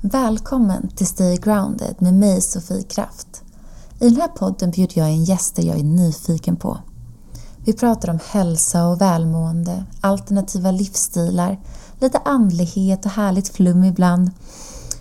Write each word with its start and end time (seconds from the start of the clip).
Välkommen 0.00 0.88
till 0.88 1.06
Stay 1.06 1.36
Grounded 1.36 1.94
med 1.98 2.14
mig 2.14 2.40
Sofie 2.40 2.82
Kraft. 2.82 3.42
I 4.00 4.08
den 4.08 4.20
här 4.20 4.28
podden 4.28 4.70
bjuder 4.70 4.98
jag 4.98 5.10
in 5.12 5.24
gäster 5.24 5.62
jag 5.62 5.78
är 5.78 5.84
nyfiken 5.84 6.56
på. 6.56 6.78
Vi 7.64 7.72
pratar 7.72 8.10
om 8.10 8.18
hälsa 8.28 8.86
och 8.86 9.00
välmående, 9.00 9.84
alternativa 10.00 10.70
livsstilar, 10.70 11.60
lite 12.00 12.18
andlighet 12.18 13.04
och 13.04 13.10
härligt 13.10 13.48
flum 13.48 13.84
ibland. 13.84 14.30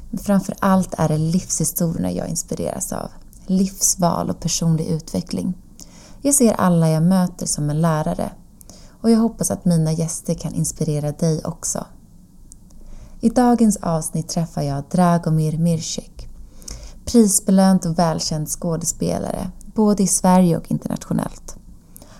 Men 0.09 0.19
framför 0.19 0.55
allt 0.59 0.93
är 0.97 1.07
det 1.07 1.17
livshistorierna 1.17 2.11
jag 2.11 2.27
inspireras 2.27 2.93
av. 2.93 3.09
Livsval 3.45 4.29
och 4.29 4.39
personlig 4.39 4.85
utveckling. 4.85 5.53
Jag 6.21 6.33
ser 6.33 6.53
alla 6.53 6.89
jag 6.89 7.03
möter 7.03 7.45
som 7.45 7.69
en 7.69 7.81
lärare 7.81 8.31
och 9.01 9.11
jag 9.11 9.19
hoppas 9.19 9.51
att 9.51 9.65
mina 9.65 9.91
gäster 9.91 10.33
kan 10.33 10.53
inspirera 10.53 11.11
dig 11.11 11.41
också. 11.43 11.85
I 13.25 13.29
dagens 13.29 13.77
avsnitt 13.77 14.27
träffar 14.27 14.61
jag 14.61 14.83
Dragomir 14.91 15.57
Mircek. 15.57 16.27
Prisbelönt 17.05 17.85
och 17.85 17.99
välkänd 17.99 18.47
skådespelare, 18.49 19.51
både 19.75 20.03
i 20.03 20.07
Sverige 20.07 20.57
och 20.57 20.71
internationellt. 20.71 21.55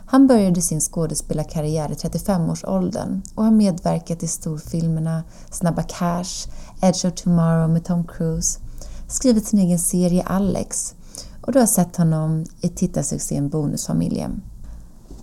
Han 0.05 0.27
började 0.27 0.62
sin 0.62 0.82
skådespelarkarriär 0.82 1.91
i 1.91 1.94
35-årsåldern 1.94 3.22
och 3.36 3.44
har 3.44 3.52
medverkat 3.52 4.23
i 4.23 4.27
storfilmerna 4.27 5.23
Snabba 5.52 5.84
Cash, 5.84 6.49
Edge 6.82 7.05
of 7.05 7.13
Tomorrow 7.13 7.70
med 7.70 7.85
Tom 7.85 8.08
Cruise, 8.08 8.60
skrivit 9.08 9.48
sin 9.48 9.60
egen 9.60 9.80
serie 9.80 10.24
Alex 10.24 10.96
och 11.41 11.52
du 11.52 11.60
har 11.60 11.68
sett 11.68 11.96
honom 11.96 12.46
i 12.62 12.70
tittarsuccén 12.70 13.49
Bonusfamiljen. 13.49 14.41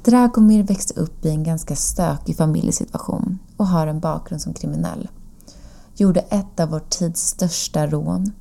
Dragomir 0.04 0.62
växte 0.62 1.00
upp 1.00 1.24
i 1.24 1.28
en 1.28 1.44
ganska 1.44 1.76
stökig 1.76 2.36
familjesituation 2.36 3.38
och 3.56 3.66
har 3.66 3.86
en 3.86 4.00
bakgrund 4.00 4.42
som 4.42 4.54
kriminell. 4.54 5.08
Gjorde 5.94 6.20
ett 6.20 6.60
av 6.60 6.68
vår 6.68 6.82
tids 6.88 7.26
största 7.26 7.86
rån 7.86 8.32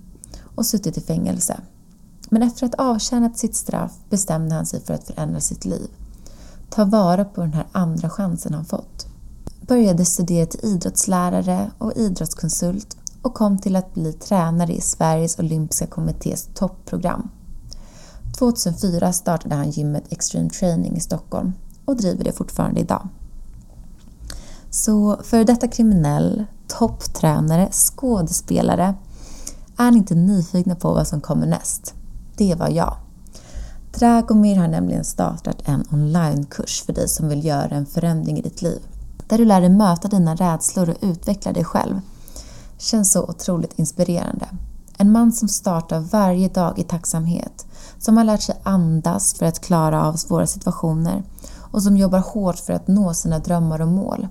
och 0.55 0.65
suttit 0.65 0.97
i 0.97 1.01
fängelse. 1.01 1.59
Men 2.29 2.43
efter 2.43 2.65
att 2.65 2.75
ha 2.75 2.85
avtjänat 2.85 3.37
sitt 3.37 3.55
straff 3.55 3.91
bestämde 4.09 4.55
han 4.55 4.65
sig 4.65 4.81
för 4.81 4.93
att 4.93 5.07
förändra 5.07 5.39
sitt 5.39 5.65
liv. 5.65 5.87
Ta 6.69 6.85
vara 6.85 7.25
på 7.25 7.41
den 7.41 7.53
här 7.53 7.67
andra 7.71 8.09
chansen 8.09 8.53
han 8.53 8.65
fått. 8.65 9.07
Började 9.67 10.05
studera 10.05 10.45
till 10.45 10.65
idrottslärare 10.65 11.71
och 11.77 11.93
idrottskonsult 11.97 12.97
och 13.21 13.33
kom 13.33 13.57
till 13.57 13.75
att 13.75 13.93
bli 13.93 14.13
tränare 14.13 14.73
i 14.73 14.81
Sveriges 14.81 15.39
olympiska 15.39 15.87
kommittés 15.87 16.49
toppprogram. 16.53 17.29
2004 18.37 19.13
startade 19.13 19.55
han 19.55 19.69
gymmet 19.69 20.03
Extreme 20.09 20.49
Training 20.49 20.97
i 20.97 20.99
Stockholm 20.99 21.53
och 21.85 21.97
driver 21.97 22.23
det 22.23 22.31
fortfarande 22.31 22.79
idag. 22.79 23.07
Så 24.69 25.19
för 25.23 25.43
detta 25.43 25.67
kriminell, 25.67 26.45
topptränare, 26.79 27.69
skådespelare 27.71 28.95
är 29.77 29.91
ni 29.91 29.97
inte 29.97 30.15
nyfikna 30.15 30.75
på 30.75 30.93
vad 30.93 31.07
som 31.07 31.21
kommer 31.21 31.47
näst? 31.47 31.93
Det 32.37 32.55
var 32.55 32.69
jag. 32.69 32.95
Dragomir 33.93 34.55
har 34.55 34.67
nämligen 34.67 35.05
startat 35.05 35.57
en 35.65 35.83
onlinekurs 35.91 36.83
för 36.85 36.93
dig 36.93 37.07
som 37.07 37.29
vill 37.29 37.45
göra 37.45 37.69
en 37.69 37.85
förändring 37.85 38.37
i 38.37 38.41
ditt 38.41 38.61
liv. 38.61 38.79
Där 39.27 39.37
du 39.37 39.45
lär 39.45 39.61
dig 39.61 39.69
möta 39.69 40.07
dina 40.07 40.35
rädslor 40.35 40.89
och 40.89 40.97
utveckla 41.01 41.53
dig 41.53 41.63
själv. 41.63 42.01
Känns 42.77 43.11
så 43.11 43.23
otroligt 43.23 43.79
inspirerande. 43.79 44.47
En 44.97 45.11
man 45.11 45.31
som 45.31 45.47
startar 45.47 45.99
varje 45.99 46.49
dag 46.49 46.79
i 46.79 46.83
tacksamhet, 46.83 47.65
som 47.99 48.17
har 48.17 48.23
lärt 48.23 48.41
sig 48.41 48.55
andas 48.63 49.33
för 49.33 49.45
att 49.45 49.59
klara 49.59 50.03
av 50.03 50.13
svåra 50.13 50.47
situationer 50.47 51.23
och 51.57 51.83
som 51.83 51.97
jobbar 51.97 52.19
hårt 52.19 52.59
för 52.59 52.73
att 52.73 52.87
nå 52.87 53.13
sina 53.13 53.39
drömmar 53.39 53.81
och 53.81 53.87
mål. 53.87 54.27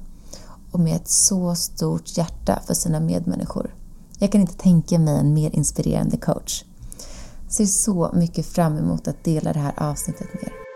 Och 0.71 0.81
med 0.81 0.97
ett 0.97 1.09
så 1.09 1.55
stort 1.55 2.17
hjärta 2.17 2.63
för 2.67 2.75
sina 2.75 3.01
medmänniskor. 3.01 3.75
Jag 4.19 4.33
kan 4.33 4.41
inte 4.41 4.55
tänka 4.55 4.99
mig 4.99 5.19
en 5.19 5.35
mer 5.35 5.51
inspirerande 5.55 6.17
coach. 6.17 6.65
Ser 7.49 7.67
så 7.67 8.11
mycket 8.15 8.47
fram 8.47 8.79
emot 8.79 9.09
att 9.09 9.25
dela 9.25 9.53
det 9.53 9.61
här 9.61 9.75
avsnittet 9.77 10.35
med 10.35 10.43
er. 10.43 10.70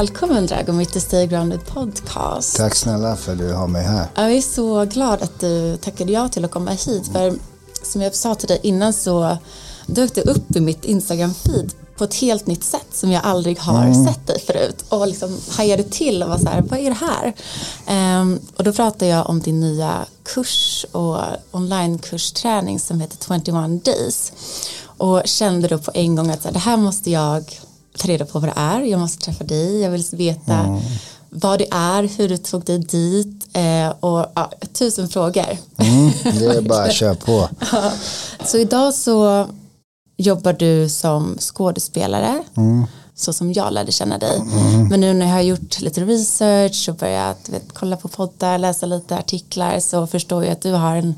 Välkommen 0.00 0.46
Dragomir 0.46 0.84
till 0.84 1.00
Stay 1.00 1.26
Grounded 1.26 1.66
Podcast. 1.66 2.56
Tack 2.56 2.74
snälla 2.74 3.16
för 3.16 3.32
att 3.32 3.38
du 3.38 3.52
har 3.52 3.66
mig 3.66 3.82
här. 3.82 4.06
Jag 4.14 4.32
är 4.32 4.40
så 4.40 4.84
glad 4.84 5.22
att 5.22 5.40
du 5.40 5.76
tackade 5.76 6.12
ja 6.12 6.28
till 6.28 6.44
att 6.44 6.50
komma 6.50 6.70
hit. 6.70 7.08
För 7.12 7.34
som 7.82 8.02
jag 8.02 8.14
sa 8.14 8.34
till 8.34 8.48
dig 8.48 8.60
innan 8.62 8.92
så 8.92 9.38
dök 9.86 10.14
det 10.14 10.22
upp 10.22 10.56
i 10.56 10.60
mitt 10.60 10.84
Instagram-feed 10.84 11.74
på 11.96 12.04
ett 12.04 12.14
helt 12.14 12.46
nytt 12.46 12.64
sätt 12.64 12.86
som 12.92 13.10
jag 13.10 13.24
aldrig 13.24 13.58
har 13.58 13.84
mm. 13.84 14.06
sett 14.06 14.26
dig 14.26 14.40
förut. 14.46 14.84
Och 14.88 15.06
liksom 15.06 15.38
hajade 15.50 15.82
till 15.82 16.22
och 16.22 16.28
var 16.28 16.38
så 16.38 16.48
här, 16.48 16.62
vad 16.62 16.78
är 16.78 16.90
det 16.90 17.06
här? 17.06 17.34
Um, 18.20 18.40
och 18.56 18.64
då 18.64 18.72
pratade 18.72 19.06
jag 19.06 19.28
om 19.28 19.40
din 19.40 19.60
nya 19.60 20.04
kurs 20.22 20.86
och 20.92 21.18
onlinekursträning 21.50 22.80
som 22.80 23.00
heter 23.00 23.18
21 23.42 23.84
days. 23.84 24.32
Och 24.84 25.22
kände 25.24 25.68
då 25.68 25.78
på 25.78 25.90
en 25.94 26.16
gång 26.16 26.30
att 26.30 26.42
så 26.42 26.48
här, 26.48 26.52
det 26.52 26.58
här 26.58 26.76
måste 26.76 27.10
jag 27.10 27.60
ta 27.98 28.08
reda 28.08 28.24
på 28.24 28.38
vad 28.38 28.48
det 28.48 28.60
är. 28.60 28.80
Jag 28.80 29.00
måste 29.00 29.24
träffa 29.24 29.44
dig. 29.44 29.80
Jag 29.80 29.90
vill 29.90 30.04
veta 30.12 30.54
mm. 30.54 30.80
vad 31.30 31.58
det 31.58 31.68
är, 31.70 32.02
hur 32.02 32.28
du 32.28 32.36
tog 32.36 32.64
dig 32.64 32.78
dit 32.78 33.48
eh, 33.52 33.88
och 34.00 34.26
ja, 34.34 34.52
tusen 34.72 35.08
frågor. 35.08 35.58
Mm, 35.76 36.10
det 36.22 36.44
är 36.44 36.60
bara 36.68 36.82
att 36.82 36.92
köra 36.92 37.14
på. 37.14 37.48
ja. 37.72 37.92
Så 38.46 38.58
idag 38.58 38.94
så 38.94 39.46
jobbar 40.16 40.52
du 40.52 40.88
som 40.88 41.36
skådespelare. 41.40 42.42
Mm. 42.56 42.86
Så 43.14 43.32
som 43.32 43.52
jag 43.52 43.72
lärde 43.72 43.92
känna 43.92 44.18
dig. 44.18 44.36
Mm. 44.36 44.88
Men 44.88 45.00
nu 45.00 45.12
när 45.12 45.26
jag 45.26 45.32
har 45.32 45.40
gjort 45.40 45.80
lite 45.80 46.04
research 46.04 46.88
och 46.88 46.94
börjat 46.94 47.48
vet, 47.48 47.64
kolla 47.72 47.96
på 47.96 48.08
poddar, 48.08 48.58
läsa 48.58 48.86
lite 48.86 49.16
artiklar 49.16 49.80
så 49.80 50.06
förstår 50.06 50.44
jag 50.44 50.52
att 50.52 50.62
du 50.62 50.72
har 50.72 50.96
en 50.96 51.14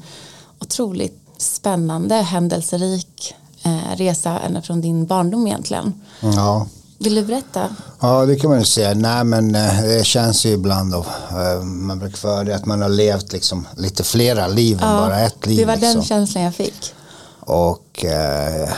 otroligt 0.58 1.18
spännande, 1.38 2.14
händelserik 2.14 3.34
eh, 3.62 3.96
resa 3.96 4.38
ända 4.38 4.62
från 4.62 4.80
din 4.80 5.06
barndom 5.06 5.46
egentligen. 5.46 5.92
Ja. 6.20 6.66
Vill 6.98 7.14
du 7.14 7.22
berätta? 7.22 7.76
Ja, 8.00 8.26
det 8.26 8.36
kan 8.36 8.50
man 8.50 8.58
ju 8.58 8.64
säga. 8.64 8.94
Nej, 8.94 9.24
men 9.24 9.54
eh, 9.54 9.82
det 9.82 10.06
känns 10.06 10.46
ju 10.46 10.50
ibland 10.50 10.92
då, 10.92 11.06
eh, 11.30 11.62
man 11.62 11.98
brukar 11.98 12.16
för 12.16 12.44
det 12.44 12.56
att 12.56 12.66
man 12.66 12.82
har 12.82 12.88
levt 12.88 13.32
liksom 13.32 13.66
lite 13.76 14.04
flera 14.04 14.46
liv 14.46 14.78
ja, 14.80 14.86
än 14.86 14.96
bara 14.96 15.20
ett 15.20 15.46
liv. 15.46 15.58
Det 15.58 15.64
var 15.64 15.76
liksom. 15.76 15.94
den 15.94 16.04
känslan 16.04 16.44
jag 16.44 16.54
fick. 16.54 16.94
Och 17.40 18.04
eh, 18.04 18.70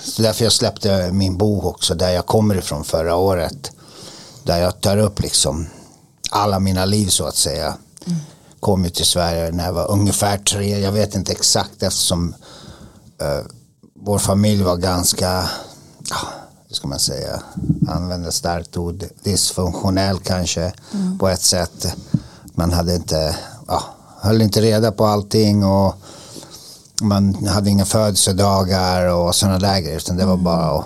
så 0.00 0.22
därför 0.22 0.44
jag 0.44 0.52
släppte 0.52 1.12
min 1.12 1.36
bok 1.38 1.64
också, 1.64 1.94
där 1.94 2.10
jag 2.10 2.26
kommer 2.26 2.54
ifrån 2.54 2.84
förra 2.84 3.16
året. 3.16 3.72
Där 4.42 4.60
jag 4.60 4.80
tar 4.80 4.96
upp 4.96 5.20
liksom 5.20 5.66
alla 6.30 6.58
mina 6.58 6.84
liv 6.84 7.06
så 7.06 7.24
att 7.24 7.36
säga. 7.36 7.74
Mm. 8.06 8.18
Kom 8.60 8.84
ju 8.84 8.90
till 8.90 9.06
Sverige 9.06 9.52
när 9.52 9.64
jag 9.64 9.72
var 9.72 9.90
ungefär 9.90 10.38
tre, 10.38 10.80
jag 10.80 10.92
vet 10.92 11.14
inte 11.14 11.32
exakt 11.32 11.82
eftersom 11.82 12.34
uh, 13.22 13.46
vår 13.94 14.18
familj 14.18 14.62
var 14.62 14.76
ganska, 14.76 15.40
hur 16.68 16.74
ska 16.74 16.88
man 16.88 16.98
säga, 16.98 17.42
använda 17.88 18.32
starkt 18.32 18.76
ord, 18.76 19.04
dysfunktionell 19.22 20.18
kanske 20.18 20.72
mm. 20.94 21.18
på 21.18 21.28
ett 21.28 21.42
sätt. 21.42 21.96
Man 22.54 22.72
hade 22.72 22.94
inte, 22.94 23.36
ja, 23.66 23.82
höll 24.20 24.42
inte 24.42 24.60
reda 24.60 24.92
på 24.92 25.06
allting 25.06 25.64
och 25.64 25.94
man 27.02 27.46
hade 27.46 27.70
inga 27.70 27.84
födelsedagar 27.84 29.12
och 29.14 29.34
sådana 29.34 29.58
där 29.58 29.80
grejer. 29.80 29.96
Utan 29.96 30.16
det 30.16 30.26
var 30.26 30.32
mm. 30.32 30.44
bara 30.44 30.78
att 30.78 30.84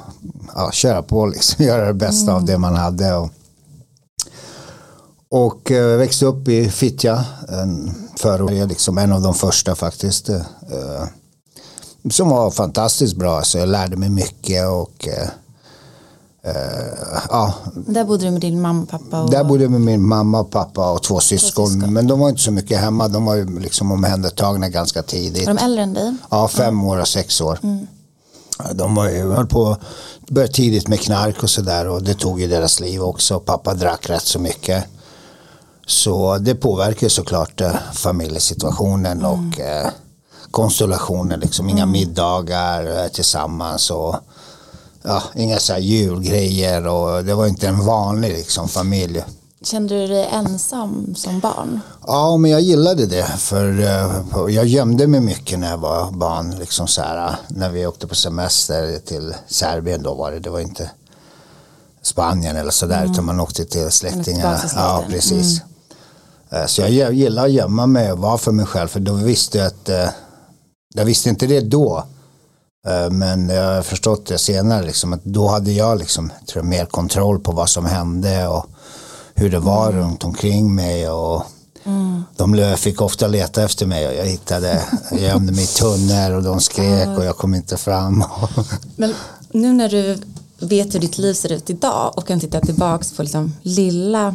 ja, 0.55 0.71
köra 0.73 1.03
på 1.03 1.27
liksom, 1.27 1.65
göra 1.65 1.87
det 1.87 1.95
bästa 1.95 2.31
mm. 2.31 2.35
av 2.35 2.45
det 2.45 2.59
man 2.59 2.75
hade. 2.75 3.15
Och, 3.15 3.31
och 5.31 5.71
äh, 5.71 5.97
växte 5.97 6.27
upp 6.27 6.49
i 6.49 6.71
Fittja, 6.71 7.25
en 7.49 7.95
förort, 8.17 8.51
liksom 8.51 8.99
en 8.99 9.13
av 9.13 9.23
de 9.23 9.35
första 9.35 9.75
faktiskt. 9.75 10.29
Äh, 10.29 10.43
som 12.11 12.29
var 12.29 12.51
fantastiskt 12.51 13.17
bra. 13.17 13.43
Så 13.43 13.59
jag 13.59 13.69
lärde 13.69 13.97
mig 13.97 14.09
mycket 14.09 14.69
och 14.69 15.09
eh, 15.09 15.29
ja. 17.31 17.55
Där 17.75 18.05
bodde 18.05 18.25
du 18.25 18.31
med 18.31 18.41
din 18.41 18.61
mamma 18.61 18.83
och 18.83 18.89
pappa? 18.89 19.23
Och... 19.23 19.31
Där 19.31 19.45
bodde 19.45 19.63
jag 19.63 19.71
med 19.71 19.81
min 19.81 20.09
mamma 20.09 20.41
och 20.41 20.51
pappa 20.51 20.91
och 20.93 21.03
två 21.03 21.21
syskon. 21.21 21.69
syskon. 21.69 21.93
Men 21.93 22.07
de 22.07 22.21
var 22.21 22.29
inte 22.29 22.43
så 22.43 22.51
mycket 22.53 22.79
hemma. 22.79 23.09
De 23.09 23.25
var 23.25 23.35
ju 23.35 23.61
liksom 23.61 23.93
omhändertagna 23.93 24.69
ganska 24.69 25.03
tidigt. 25.03 25.47
Var 25.47 25.55
de 25.55 25.65
äldre 25.65 25.83
än 25.83 25.95
dig? 25.95 26.17
Ja, 26.31 26.49
fem 26.49 26.69
mm. 26.69 26.85
år 26.85 27.01
och 27.01 27.09
sex 27.09 27.41
år. 27.41 27.59
Mm. 27.63 27.87
De 28.73 28.95
var 28.95 29.09
ju, 29.09 29.33
höll 29.33 29.47
på 29.47 29.77
började 30.29 30.53
tidigt 30.53 30.89
med 30.89 31.01
knark 31.01 31.43
och 31.43 31.51
sådär 31.51 31.89
och 31.89 32.03
det 32.03 32.15
tog 32.15 32.41
ju 32.41 32.47
deras 32.47 32.81
liv 32.81 33.03
också. 33.03 33.41
Pappa 33.41 33.75
drack 33.75 34.11
rätt 34.11 34.27
så 34.27 34.39
mycket. 34.39 34.85
Så 35.87 36.39
det 36.39 36.55
påverkar 36.55 37.09
såklart 37.09 37.61
eh, 37.61 37.75
familjesituationen 37.93 39.19
mm. 39.19 39.31
och 39.31 39.61
konstellationer, 40.51 41.37
liksom. 41.37 41.69
inga 41.69 41.83
mm. 41.83 41.93
middagar 41.93 43.05
eh, 43.05 43.09
tillsammans 43.09 43.91
och 43.91 44.17
ja, 45.03 45.23
inga 45.35 45.59
så 45.59 45.73
här 45.73 45.81
julgrejer 45.81 46.87
och 46.87 47.25
det 47.25 47.35
var 47.35 47.47
inte 47.47 47.69
en 47.69 47.85
vanlig 47.85 48.29
liksom, 48.29 48.69
familj. 48.69 49.25
Kände 49.63 50.01
du 50.01 50.07
dig 50.07 50.29
ensam 50.33 51.15
som 51.15 51.41
barn? 51.41 51.81
Ja, 52.07 52.37
men 52.37 52.51
jag 52.51 52.61
gillade 52.61 53.07
det. 53.07 53.25
För 53.25 53.69
uh, 53.69 54.55
jag 54.55 54.67
gömde 54.67 55.07
mig 55.07 55.21
mycket 55.21 55.59
när 55.59 55.71
jag 55.71 55.79
var 55.79 56.11
barn. 56.11 56.59
Liksom 56.59 56.87
så 56.87 57.03
här, 57.03 57.37
när 57.49 57.71
vi 57.71 57.87
åkte 57.87 58.07
på 58.07 58.15
semester 58.15 58.99
till 58.99 59.35
Serbien 59.49 60.03
då 60.03 60.15
var 60.15 60.31
det. 60.31 60.41
Det 60.41 60.51
var 60.51 60.61
inte 60.61 60.91
Spanien 62.03 62.57
eller 62.57 62.71
sådär. 62.71 63.01
Mm. 63.01 63.13
Utan 63.13 63.25
man 63.25 63.41
åkte 63.41 63.65
till 63.65 63.91
släktingar. 63.91 64.61
Ja, 64.75 65.05
precis. 65.09 65.61
Mm. 66.51 66.63
Uh, 66.63 66.67
så 66.67 66.83
jag 66.83 67.13
gillar 67.13 67.45
att 67.45 67.53
gömma 67.53 67.87
mig 67.87 68.13
och 68.13 68.19
vara 68.19 68.39
för 68.39 68.53
mig 68.53 68.67
själv. 68.67 68.89
För 68.89 69.01
då 69.01 69.13
visste 69.13 69.59
jag 69.59 69.67
att, 69.67 69.89
jag 70.95 71.05
visste 71.05 71.29
inte 71.29 71.47
det 71.47 71.61
då. 71.61 72.05
Men 73.11 73.49
jag 73.49 73.75
har 73.75 73.83
förstått 73.83 74.27
det 74.27 74.39
senare, 74.39 74.87
liksom, 74.87 75.13
att 75.13 75.25
då 75.25 75.49
hade 75.49 75.73
jag 75.73 75.99
liksom, 75.99 76.33
tror 76.47 76.65
jag, 76.65 76.71
mer 76.71 76.87
kontroll 76.87 77.41
på 77.41 77.53
vad 77.53 77.69
som 77.69 77.87
hände 77.87 78.49
och 78.49 78.67
hur 79.35 79.51
det 79.51 79.59
var 79.59 79.89
mm. 79.89 80.01
runt 80.01 80.25
omkring 80.25 80.75
mig. 80.75 81.11
Och 81.11 81.43
mm. 81.85 82.23
De 82.37 82.77
fick 82.77 83.01
ofta 83.01 83.29
leta 83.29 83.63
efter 83.63 83.87
mig 83.87 84.09
och 84.09 84.15
jag 84.15 84.25
hittade, 84.25 84.83
jag 85.11 85.21
gömde 85.21 85.53
mig 85.53 85.65
i 85.65 85.67
tunnor 85.67 86.33
och 86.37 86.43
de 86.43 86.61
skrek 86.61 87.19
och 87.19 87.25
jag 87.25 87.37
kom 87.37 87.55
inte 87.55 87.77
fram. 87.77 88.25
Men 88.97 89.15
nu 89.53 89.73
när 89.73 89.89
du 89.89 90.19
vet 90.59 90.95
hur 90.95 91.01
ditt 91.01 91.19
liv 91.19 91.35
ser 91.35 91.53
ut 91.53 91.71
idag 91.71 92.13
och 92.17 92.27
kan 92.27 92.41
titta 92.41 92.61
tillbaka 92.61 93.05
på 93.17 93.23
liksom 93.23 93.55
lilla 93.63 94.35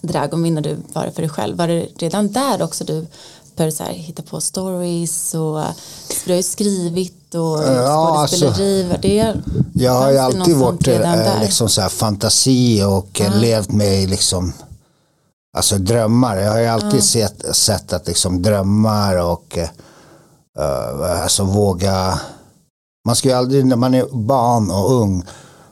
Dragomir 0.00 0.50
när 0.50 0.60
du 0.60 0.76
var 0.92 1.06
det 1.06 1.12
för 1.12 1.22
dig 1.22 1.28
själv, 1.28 1.56
var 1.56 1.68
det 1.68 1.88
redan 1.96 2.32
där 2.32 2.62
också 2.62 2.84
du 2.84 3.06
började 3.58 3.76
så 3.76 3.84
här, 3.84 3.92
hitta 3.92 4.22
på 4.22 4.40
stories 4.40 5.34
och 5.34 5.60
du 6.24 6.32
har 6.32 6.36
ju 6.36 6.42
skrivit 6.42 7.34
och 7.34 7.62
ja, 7.62 8.26
skådespeleri. 8.30 8.82
Alltså, 8.82 9.00
det, 9.02 9.34
jag 9.84 9.92
har 9.92 10.10
ju 10.10 10.18
alltid 10.18 10.56
varit 10.56 10.88
äh, 10.88 11.40
liksom 11.40 11.68
så 11.68 11.80
här, 11.80 11.88
fantasi 11.88 12.82
och 12.82 13.20
uh. 13.20 13.40
levt 13.40 13.72
med 13.72 14.10
liksom 14.10 14.52
Alltså 15.56 15.78
drömmar, 15.78 16.36
jag 16.36 16.52
har 16.52 16.60
ju 16.60 16.66
alltid 16.66 16.94
uh. 16.94 17.00
sett, 17.00 17.56
sett 17.56 17.92
att 17.92 18.06
liksom 18.06 18.42
drömmar 18.42 19.16
och 19.16 19.58
uh, 20.58 21.22
alltså 21.22 21.44
våga 21.44 22.20
Man 23.06 23.16
ska 23.16 23.28
ju 23.28 23.34
aldrig, 23.34 23.66
när 23.66 23.76
man 23.76 23.94
är 23.94 24.06
barn 24.12 24.70
och 24.70 24.92
ung 24.92 25.24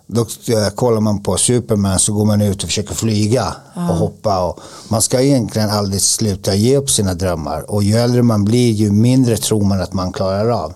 då 0.06 0.26
kollar 0.74 1.00
man 1.00 1.22
på 1.22 1.36
Superman 1.36 1.98
så 1.98 2.12
går 2.12 2.24
man 2.24 2.42
ut 2.42 2.62
och 2.62 2.68
försöker 2.68 2.94
flyga 2.94 3.54
ja. 3.74 3.90
och 3.90 3.96
hoppa. 3.96 4.44
Och 4.44 4.60
man 4.88 5.02
ska 5.02 5.20
egentligen 5.20 5.70
aldrig 5.70 6.02
sluta 6.02 6.54
ge 6.54 6.76
upp 6.76 6.90
sina 6.90 7.14
drömmar. 7.14 7.70
Och 7.70 7.82
ju 7.82 7.96
äldre 7.96 8.22
man 8.22 8.44
blir 8.44 8.72
ju 8.72 8.90
mindre 8.90 9.36
tror 9.36 9.64
man 9.64 9.80
att 9.80 9.92
man 9.92 10.12
klarar 10.12 10.50
av. 10.50 10.72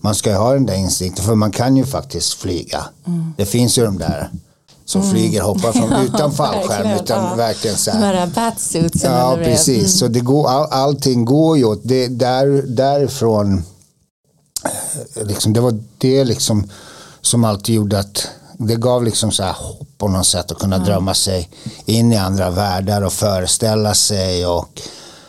Man 0.00 0.14
ska 0.14 0.30
ju 0.30 0.36
ha 0.36 0.52
den 0.52 0.66
där 0.66 0.74
instinkten 0.74 1.24
för 1.24 1.34
man 1.34 1.50
kan 1.50 1.76
ju 1.76 1.84
faktiskt 1.84 2.34
flyga. 2.34 2.84
Mm. 3.06 3.34
Det 3.36 3.46
finns 3.46 3.78
ju 3.78 3.84
de 3.84 3.98
där 3.98 4.30
som 4.84 5.00
mm. 5.00 5.12
flyger 5.12 5.42
hoppar 5.42 5.72
från 5.72 5.92
utan 6.06 6.32
fallskärm 6.32 7.00
utan 7.02 7.24
ja. 7.24 7.34
verkligen 7.34 7.76
så 7.76 7.90
här. 7.90 8.00
De. 9.02 9.08
Ja 9.08 9.36
precis, 9.44 9.78
mm. 9.78 9.88
så 9.88 10.08
det 10.08 10.20
går, 10.20 10.48
all, 10.48 10.66
allting 10.70 11.24
går 11.24 11.58
ju 11.58 11.64
åt 11.64 11.80
det, 11.82 12.08
där, 12.08 12.62
därifrån. 12.66 13.64
Eh, 14.64 15.26
liksom, 15.26 15.52
det 15.52 15.60
var 15.60 15.78
det 15.98 16.24
liksom 16.24 16.70
som 17.20 17.44
alltid 17.44 17.74
gjorde 17.74 17.98
att 17.98 18.28
det 18.58 18.76
gav 18.76 19.04
liksom 19.04 19.32
så 19.32 19.42
här 19.42 19.52
hopp 19.52 19.88
på 19.98 20.08
något 20.08 20.26
sätt 20.26 20.52
att 20.52 20.58
kunna 20.58 20.76
mm. 20.76 20.88
drömma 20.88 21.14
sig 21.14 21.48
in 21.84 22.12
i 22.12 22.16
andra 22.16 22.50
världar 22.50 23.02
och 23.02 23.12
föreställa 23.12 23.94
sig 23.94 24.46
och 24.46 24.80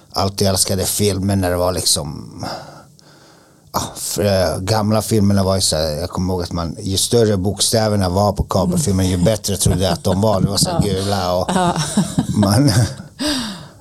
alltid 0.10 0.48
älskade 0.48 0.86
filmer 0.86 1.36
när 1.36 1.50
det 1.50 1.58
var 1.58 1.72
liksom 1.72 2.46
Ja, 4.18 4.58
gamla 4.60 5.02
filmerna 5.02 5.44
var 5.44 5.56
ju 5.56 5.62
så 5.62 5.76
här, 5.76 5.92
jag 5.92 6.10
kommer 6.10 6.34
ihåg 6.34 6.44
att 6.44 6.52
man, 6.52 6.78
ju 6.82 6.98
större 6.98 7.38
bokstäverna 7.38 8.10
var 8.10 8.32
på 8.32 8.44
kabelfilmen 8.44 9.10
ju 9.10 9.18
bättre 9.18 9.58
trodde 9.58 9.84
jag 9.84 9.94
att 9.94 10.04
de 10.04 10.22
var. 10.22 10.42
Det 10.42 10.50
var 10.50 10.58
så 10.58 10.70
här 10.70 10.82
gula 10.82 11.36
och 11.36 11.50
man, 12.38 12.72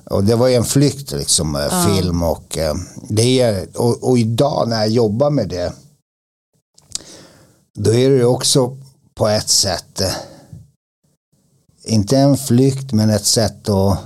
och 0.09 0.23
det 0.23 0.35
var 0.35 0.47
ju 0.47 0.55
en 0.55 0.63
flykt 0.63 1.11
liksom, 1.11 1.67
ja. 1.71 1.85
film 1.85 2.23
och 2.23 2.57
det 3.09 3.41
är, 3.41 3.67
och, 3.75 4.09
och 4.09 4.17
idag 4.17 4.69
när 4.69 4.77
jag 4.77 4.89
jobbar 4.89 5.29
med 5.29 5.49
det 5.49 5.73
då 7.75 7.93
är 7.93 8.09
det 8.09 8.25
också 8.25 8.77
på 9.15 9.27
ett 9.27 9.49
sätt 9.49 10.01
eh, 10.01 10.13
inte 11.83 12.17
en 12.17 12.37
flykt 12.37 12.91
men 12.91 13.09
ett 13.09 13.25
sätt 13.25 13.69
att 13.69 13.97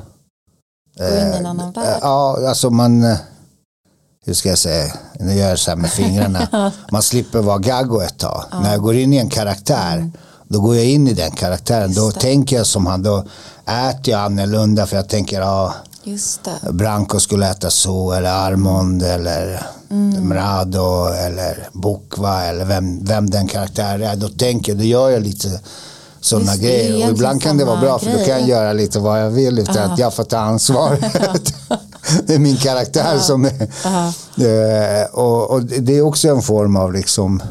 Gå 0.98 1.08
in 1.08 1.14
i 1.14 1.18
en 1.18 1.46
eh, 1.46 1.50
annan 1.50 1.72
värld? 1.72 2.00
Ja, 2.02 2.48
alltså 2.48 2.70
man 2.70 3.04
eh, 3.04 3.18
hur 4.28 4.34
ska 4.34 4.50
jag 4.50 4.58
säga, 4.58 4.94
nu 5.20 5.34
gör 5.34 5.50
jag 5.50 5.60
så 5.60 5.72
här 5.72 5.76
med 5.76 5.90
fingrarna. 5.90 6.72
Man 6.92 7.02
slipper 7.02 7.40
vara 7.40 7.58
gaggo 7.58 8.02
ett 8.02 8.18
tag. 8.18 8.44
Ja. 8.52 8.60
När 8.60 8.72
jag 8.72 8.82
går 8.82 8.96
in 8.96 9.14
i 9.14 9.18
en 9.18 9.30
karaktär, 9.30 9.98
mm. 9.98 10.12
då 10.48 10.62
går 10.62 10.76
jag 10.76 10.86
in 10.86 11.08
i 11.08 11.14
den 11.14 11.32
karaktären. 11.32 11.94
Då 11.94 12.12
tänker 12.12 12.56
jag 12.56 12.66
som 12.66 12.86
han, 12.86 13.04
då 13.04 13.26
äter 13.66 14.14
jag 14.14 14.22
annorlunda 14.22 14.86
för 14.86 14.96
jag 14.96 15.10
tänker, 15.10 15.42
ja, 15.42 15.74
Branko 16.72 17.20
skulle 17.20 17.50
äta 17.50 17.70
så, 17.70 18.12
eller 18.12 18.30
Armond, 18.30 19.04
eller 19.04 19.68
mm. 19.90 20.28
Mrado, 20.28 21.08
eller 21.08 21.70
Bokva, 21.74 22.44
eller 22.44 22.66
vem, 22.66 23.06
vem 23.06 23.30
den 23.30 23.48
karaktären 23.48 24.04
är. 24.04 24.16
Då 24.16 24.30
tänker 24.30 24.72
jag, 24.72 24.80
då 24.80 24.84
gör 24.84 25.10
jag 25.10 25.22
lite 25.22 25.60
sådana 26.22 26.56
grejer. 26.56 27.06
Och 27.06 27.12
ibland 27.12 27.42
kan 27.42 27.58
det 27.58 27.66
vara 27.66 27.82
bra, 27.82 28.00
för 28.00 28.12
då 28.12 28.18
kan 28.18 28.40
jag 28.40 28.48
göra 28.48 28.74
lite 28.74 29.00
vad 29.00 29.22
jag 29.22 29.30
vill 29.30 29.60
utan 29.60 29.78
uh. 29.78 29.92
att 29.92 30.00
jag 30.00 30.14
får 30.14 30.24
ta 30.24 30.38
ansvar. 30.38 30.98
det 32.28 32.34
är 32.34 32.40
min 32.40 32.58
karaktär 32.58 33.16
uh. 33.16 33.22
som 33.22 33.46
är... 33.46 33.62
Uh. 34.40 35.06
och, 35.12 35.52
och, 35.52 35.64
det 35.64 35.98
är 35.98 36.02
också 36.02 36.28
en 36.28 36.42
form 36.42 36.76
av, 36.76 36.94
liksom, 36.94 37.42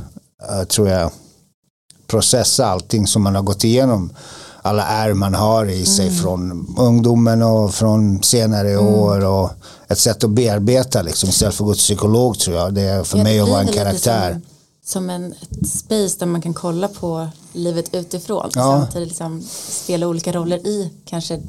uh, 0.51 0.65
tror 0.65 0.89
jag, 0.89 1.11
processa 2.07 2.67
allting 2.67 3.07
som 3.07 3.23
man 3.23 3.35
har 3.35 3.43
gått 3.43 3.65
igenom 3.65 4.13
alla 4.67 4.87
ärr 4.87 5.15
man 5.15 5.35
har 5.35 5.67
i 5.67 5.87
sig 5.87 6.09
mm. 6.09 6.19
från 6.23 6.75
ungdomen 6.79 7.43
och 7.43 7.75
från 7.75 8.23
senare 8.23 8.71
mm. 8.71 8.87
år 8.87 9.25
och 9.25 9.51
ett 9.89 9.99
sätt 9.99 10.25
att 10.25 10.31
bearbeta 10.31 11.03
liksom 11.03 11.29
istället 11.29 11.55
för 11.55 11.65
att 11.65 11.69
gå 11.69 11.75
till 11.75 11.81
psykolog 11.81 12.39
tror 12.39 12.57
jag. 12.57 12.75
Det 12.75 12.83
är 12.83 13.03
för 13.03 13.19
ja, 13.19 13.25
mig 13.25 13.41
att 13.41 13.49
vara 13.49 13.61
en 13.61 13.73
karaktär. 13.73 14.33
Som, 14.33 14.43
som 14.85 15.11
en 15.11 15.35
space 15.67 16.19
där 16.19 16.27
man 16.27 16.43
kan 16.43 16.55
kolla 16.55 16.89
på 16.89 17.29
livet 17.53 17.95
utifrån 17.95 18.51
ja. 18.55 18.79
samtidigt 18.81 19.09
liksom 19.09 19.43
spela 19.69 20.07
olika 20.07 20.33
roller 20.33 20.67
i 20.67 20.91
kanske 21.05 21.41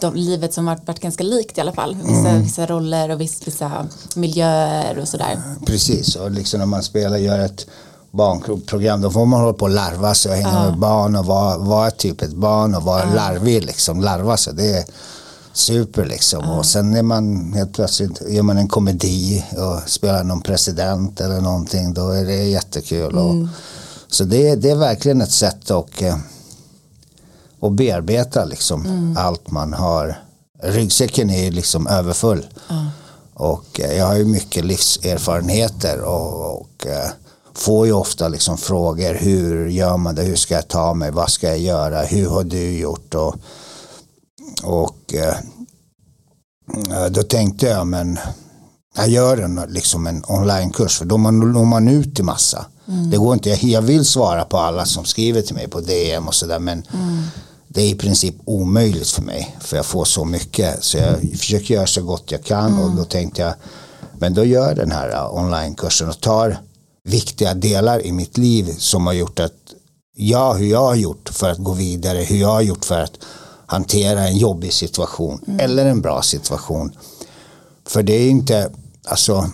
de, 0.00 0.14
livet 0.14 0.54
som 0.54 0.66
varit, 0.66 0.86
varit 0.86 1.00
ganska 1.00 1.24
likt 1.24 1.58
i 1.58 1.60
alla 1.60 1.72
fall. 1.72 1.94
Vissa, 1.94 2.28
mm. 2.28 2.42
vissa 2.42 2.66
roller 2.66 3.10
och 3.10 3.20
vissa, 3.20 3.44
vissa 3.44 3.86
miljöer 4.14 4.98
och 4.98 5.08
sådär. 5.08 5.42
Precis, 5.66 6.16
och 6.16 6.30
liksom 6.30 6.58
när 6.58 6.66
man 6.66 6.82
spelar 6.82 7.16
gör 7.16 7.38
ett 7.38 7.66
barnprogram 8.14 9.00
då 9.00 9.10
får 9.10 9.26
man 9.26 9.40
hålla 9.40 9.52
på 9.52 9.64
och 9.64 9.70
larva 9.70 10.14
sig 10.14 10.30
och 10.30 10.36
hänga 10.36 10.64
ja. 10.64 10.70
med 10.70 10.78
barn 10.78 11.16
och 11.16 11.26
vara, 11.26 11.58
vara 11.58 11.90
typ 11.90 12.22
ett 12.22 12.32
barn 12.34 12.74
och 12.74 12.82
vara 12.82 13.00
ja. 13.00 13.14
larvig 13.14 13.64
liksom, 13.64 14.00
larva 14.00 14.36
sig. 14.36 14.54
Det 14.54 14.78
är 14.78 14.84
super 15.52 16.04
liksom. 16.04 16.44
Ja. 16.44 16.58
Och 16.58 16.66
sen 16.66 16.96
är 16.96 17.02
man 17.02 17.52
helt 17.52 17.72
plötsligt, 17.72 18.22
gör 18.28 18.42
man 18.42 18.58
en 18.58 18.68
komedi 18.68 19.44
och 19.56 19.90
spelar 19.90 20.24
någon 20.24 20.42
president 20.42 21.20
eller 21.20 21.40
någonting, 21.40 21.94
då 21.94 22.10
är 22.10 22.24
det 22.24 22.44
jättekul. 22.44 23.12
Mm. 23.12 23.42
Och, 23.42 23.48
så 24.08 24.24
det, 24.24 24.54
det 24.54 24.70
är 24.70 24.76
verkligen 24.76 25.20
ett 25.20 25.32
sätt 25.32 25.70
att, 25.70 26.02
eh, 26.02 26.16
att 27.60 27.72
bearbeta 27.72 28.44
liksom 28.44 28.86
mm. 28.86 29.16
allt 29.16 29.50
man 29.50 29.72
har. 29.72 30.18
Ryggsäcken 30.62 31.30
är 31.30 31.50
liksom 31.50 31.86
överfull. 31.86 32.46
Och 33.34 33.80
eh, 33.80 33.98
jag 33.98 34.06
har 34.06 34.16
ju 34.16 34.24
mycket 34.24 34.64
livserfarenheter 34.64 36.00
och, 36.00 36.60
och 36.60 36.86
eh, 36.86 37.10
får 37.54 37.86
ju 37.86 37.92
ofta 37.92 38.28
liksom 38.28 38.58
frågor 38.58 39.14
hur 39.14 39.68
gör 39.68 39.96
man 39.96 40.14
det, 40.14 40.22
hur 40.22 40.36
ska 40.36 40.54
jag 40.54 40.68
ta 40.68 40.94
mig, 40.94 41.10
vad 41.10 41.30
ska 41.30 41.48
jag 41.48 41.58
göra, 41.58 42.02
hur 42.02 42.28
har 42.28 42.44
du 42.44 42.78
gjort 42.78 43.14
och, 43.14 43.36
och 44.62 45.14
eh, 45.14 45.34
då 47.10 47.22
tänkte 47.22 47.66
jag 47.66 47.86
men 47.86 48.18
jag 48.96 49.08
gör 49.08 49.36
en, 49.36 49.60
liksom 49.68 50.06
en 50.06 50.24
onlinekurs 50.26 50.98
för 50.98 51.04
då 51.04 51.16
når 51.16 51.64
man 51.64 51.88
ut 51.88 52.14
till 52.14 52.24
massa. 52.24 52.66
Mm. 52.88 53.10
Det 53.10 53.16
går 53.16 53.34
inte, 53.34 53.48
jag, 53.48 53.62
jag 53.62 53.82
vill 53.82 54.04
svara 54.04 54.44
på 54.44 54.58
alla 54.58 54.84
som 54.84 55.04
skriver 55.04 55.42
till 55.42 55.54
mig 55.54 55.68
på 55.68 55.80
DM 55.80 56.28
och 56.28 56.34
sådär 56.34 56.58
men 56.58 56.82
mm. 56.92 57.22
det 57.68 57.82
är 57.82 57.88
i 57.88 57.94
princip 57.94 58.34
omöjligt 58.44 59.10
för 59.10 59.22
mig 59.22 59.56
för 59.60 59.76
jag 59.76 59.86
får 59.86 60.04
så 60.04 60.24
mycket 60.24 60.84
så 60.84 60.98
jag 60.98 61.20
försöker 61.38 61.74
göra 61.74 61.86
så 61.86 62.02
gott 62.02 62.30
jag 62.30 62.44
kan 62.44 62.72
mm. 62.72 62.84
och 62.84 62.90
då 62.90 63.04
tänkte 63.04 63.42
jag 63.42 63.54
men 64.18 64.34
då 64.34 64.44
gör 64.44 64.74
den 64.74 64.92
här 64.92 65.08
uh, 65.08 65.34
onlinekursen 65.34 66.08
och 66.08 66.20
tar 66.20 66.58
viktiga 67.04 67.54
delar 67.54 68.06
i 68.06 68.12
mitt 68.12 68.38
liv 68.38 68.74
som 68.78 69.06
har 69.06 69.12
gjort 69.12 69.40
att 69.40 69.74
jag, 70.16 70.54
hur 70.54 70.66
jag 70.66 70.84
har 70.84 70.94
gjort 70.94 71.28
för 71.28 71.50
att 71.50 71.58
gå 71.58 71.72
vidare, 71.72 72.18
hur 72.18 72.36
jag 72.36 72.52
har 72.52 72.62
gjort 72.62 72.84
för 72.84 73.00
att 73.00 73.18
hantera 73.66 74.28
en 74.28 74.36
jobbig 74.36 74.72
situation 74.72 75.44
mm. 75.46 75.60
eller 75.60 75.86
en 75.86 76.00
bra 76.00 76.22
situation. 76.22 76.96
För 77.86 78.02
det 78.02 78.12
är 78.12 78.30
inte, 78.30 78.70
alltså 79.04 79.50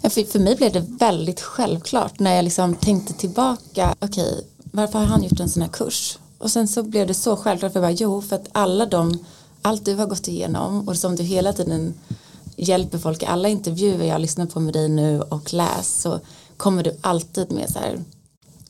Ja, 0.00 0.10
för, 0.10 0.24
för 0.24 0.38
mig 0.38 0.56
blev 0.56 0.72
det 0.72 0.86
väldigt 1.00 1.40
självklart 1.40 2.18
när 2.18 2.36
jag 2.36 2.44
liksom 2.44 2.74
tänkte 2.74 3.12
tillbaka, 3.12 3.94
okej, 4.00 4.24
okay, 4.24 4.44
varför 4.72 4.98
har 4.98 5.06
han 5.06 5.22
gjort 5.22 5.40
en 5.40 5.48
sån 5.48 5.62
här 5.62 5.68
kurs? 5.68 6.18
Och 6.38 6.50
sen 6.50 6.68
så 6.68 6.82
blev 6.82 7.06
det 7.06 7.14
så 7.14 7.36
självklart 7.36 7.72
för 7.72 7.80
jag 7.80 7.88
bara, 7.88 7.98
jo, 8.00 8.22
för 8.22 8.36
att 8.36 8.48
alla 8.52 8.86
de, 8.86 9.18
allt 9.62 9.84
du 9.84 9.94
har 9.94 10.06
gått 10.06 10.28
igenom 10.28 10.88
och 10.88 10.96
som 10.96 11.16
du 11.16 11.22
hela 11.22 11.52
tiden 11.52 11.94
hjälper 12.58 12.98
folk 12.98 13.22
i 13.22 13.26
alla 13.26 13.48
intervjuer 13.48 14.04
jag 14.04 14.20
lyssnar 14.20 14.46
på 14.46 14.60
med 14.60 14.74
dig 14.74 14.88
nu 14.88 15.20
och 15.20 15.52
läs 15.54 16.00
så 16.00 16.20
kommer 16.56 16.82
du 16.82 16.96
alltid 17.00 17.52
med 17.52 17.70
så 17.70 17.78
här 17.78 18.04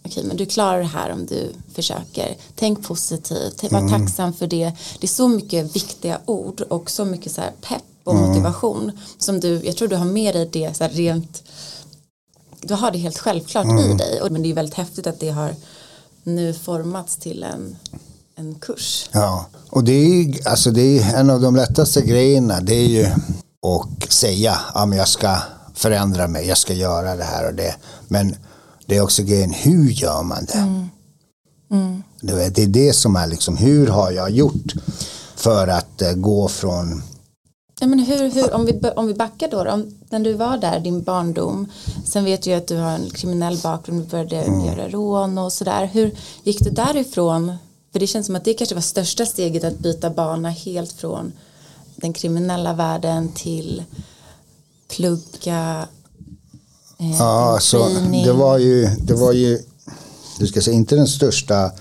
okej 0.04 0.24
men 0.24 0.36
du 0.36 0.46
klarar 0.46 0.78
det 0.78 0.84
här 0.84 1.12
om 1.12 1.26
du 1.26 1.52
försöker. 1.74 2.36
Tänk 2.54 2.82
positivt, 2.82 3.72
var 3.72 3.80
mm. 3.80 3.90
tacksam 3.90 4.32
för 4.32 4.46
det. 4.46 4.72
Det 5.00 5.06
är 5.06 5.08
så 5.08 5.28
mycket 5.28 5.76
viktiga 5.76 6.20
ord 6.26 6.60
och 6.60 6.90
så 6.90 7.04
mycket 7.04 7.32
så 7.32 7.40
här 7.40 7.52
pepp 7.60 7.82
och 8.04 8.14
mm. 8.14 8.28
motivation 8.28 8.92
som 9.18 9.40
du, 9.40 9.60
jag 9.64 9.76
tror 9.76 9.88
du 9.88 9.96
har 9.96 10.04
med 10.04 10.34
dig 10.34 10.48
det 10.52 10.76
så 10.76 10.84
här 10.84 10.90
rent 10.90 11.42
du 12.60 12.74
har 12.74 12.90
det 12.90 12.98
helt 12.98 13.18
självklart 13.18 13.64
mm. 13.64 13.90
i 13.90 13.94
dig 13.94 14.20
men 14.30 14.42
det 14.42 14.50
är 14.50 14.54
väldigt 14.54 14.74
häftigt 14.74 15.06
att 15.06 15.20
det 15.20 15.30
har 15.30 15.54
nu 16.22 16.54
formats 16.54 17.16
till 17.16 17.42
en, 17.42 17.76
en 18.34 18.54
kurs. 18.54 19.08
Ja, 19.12 19.46
och 19.70 19.84
det 19.84 19.92
är, 19.92 20.48
alltså 20.48 20.70
det 20.70 20.98
är 20.98 21.14
en 21.16 21.30
av 21.30 21.40
de 21.40 21.56
lättaste 21.56 22.02
grejerna 22.02 22.60
det 22.60 22.74
är 22.74 22.88
ju 22.88 23.06
att 23.66 24.12
säga 24.12 24.58
att 24.74 24.96
jag 24.96 25.08
ska 25.08 25.36
förändra 25.74 26.28
mig, 26.28 26.46
jag 26.46 26.58
ska 26.58 26.72
göra 26.72 27.16
det 27.16 27.24
här 27.24 27.48
och 27.48 27.54
det. 27.54 27.74
Men 28.08 28.36
det 28.86 28.96
är 28.96 29.02
också 29.02 29.22
grejen, 29.22 29.52
hur 29.52 29.90
gör 29.90 30.22
man 30.22 30.44
det? 30.44 30.58
Mm. 30.58 30.88
Mm. 31.70 32.02
Det 32.20 32.62
är 32.62 32.66
det 32.66 32.92
som 32.92 33.16
är 33.16 33.26
liksom, 33.26 33.56
hur 33.56 33.86
har 33.86 34.10
jag 34.10 34.30
gjort 34.30 34.74
för 35.36 35.68
att 35.68 36.02
uh, 36.02 36.12
gå 36.12 36.48
från 36.48 37.02
Ja, 37.80 37.86
men 37.86 37.98
hur, 37.98 38.30
hur, 38.30 38.54
om, 38.54 38.66
vi, 38.66 38.80
om 38.96 39.06
vi 39.06 39.14
backar 39.14 39.48
då, 39.48 39.70
om, 39.70 39.98
när 40.10 40.18
du 40.18 40.32
var 40.32 40.58
där, 40.58 40.80
din 40.80 41.02
barndom, 41.02 41.66
sen 42.04 42.24
vet 42.24 42.46
jag 42.46 42.58
att 42.58 42.66
du 42.66 42.76
har 42.76 42.90
en 42.90 43.10
kriminell 43.10 43.58
bakgrund, 43.62 44.02
du 44.02 44.06
började 44.06 44.36
mm. 44.36 44.66
göra 44.66 44.88
rån 44.88 45.38
och 45.38 45.52
sådär. 45.52 45.86
Hur 45.92 46.14
gick 46.42 46.64
du 46.64 46.70
därifrån? 46.70 47.52
För 47.92 48.00
det 48.00 48.06
känns 48.06 48.26
som 48.26 48.36
att 48.36 48.44
det 48.44 48.54
kanske 48.54 48.74
var 48.74 48.82
största 48.82 49.26
steget 49.26 49.64
att 49.64 49.78
byta 49.78 50.10
bana 50.10 50.50
helt 50.50 50.92
från 50.92 51.32
den 52.00 52.12
kriminella 52.12 52.74
världen 52.74 53.28
till 53.28 53.82
plugga, 54.96 55.88
eh, 56.98 57.18
ja, 57.18 57.58
så 57.60 57.88
det 58.24 58.32
var 58.32 58.58
ju, 58.58 58.86
det 58.86 59.14
var 59.14 59.32
ju, 59.32 59.58
du 60.38 60.46
ska 60.46 60.62
säga 60.62 60.76
inte 60.76 60.96
den 60.96 61.08
största 61.08 61.72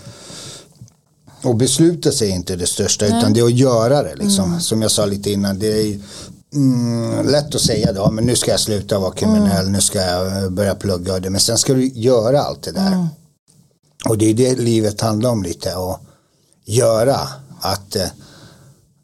och 1.43 1.55
besluta 1.55 2.11
sig 2.11 2.31
är 2.31 2.35
inte 2.35 2.55
det 2.55 2.67
största 2.67 3.05
Nej. 3.05 3.17
utan 3.19 3.33
det 3.33 3.39
är 3.39 3.45
att 3.45 3.51
göra 3.51 4.03
det. 4.03 4.15
Liksom. 4.15 4.45
Mm. 4.45 4.59
Som 4.61 4.81
jag 4.81 4.91
sa 4.91 5.05
lite 5.05 5.31
innan. 5.31 5.59
Det 5.59 5.67
är 5.67 5.99
mm, 6.53 7.27
lätt 7.27 7.55
att 7.55 7.61
säga 7.61 7.93
då, 7.93 8.11
men 8.11 8.25
nu 8.25 8.35
ska 8.35 8.51
jag 8.51 8.59
sluta 8.59 8.99
vara 8.99 9.11
kriminell, 9.11 9.61
mm. 9.61 9.71
nu 9.71 9.81
ska 9.81 10.01
jag 10.01 10.43
eh, 10.43 10.49
börja 10.49 10.75
plugga 10.75 11.13
och 11.13 11.21
det. 11.21 11.29
Men 11.29 11.41
sen 11.41 11.57
ska 11.57 11.73
du 11.73 11.87
göra 11.87 12.41
allt 12.41 12.63
det 12.63 12.71
där. 12.71 12.87
Mm. 12.93 13.07
Och 14.05 14.17
det 14.17 14.25
är 14.25 14.33
det 14.33 14.55
livet 14.55 15.01
handlar 15.01 15.29
om 15.29 15.43
lite. 15.43 15.75
Att 15.75 16.01
göra. 16.65 17.19
Att, 17.61 17.95
eh, 17.95 18.07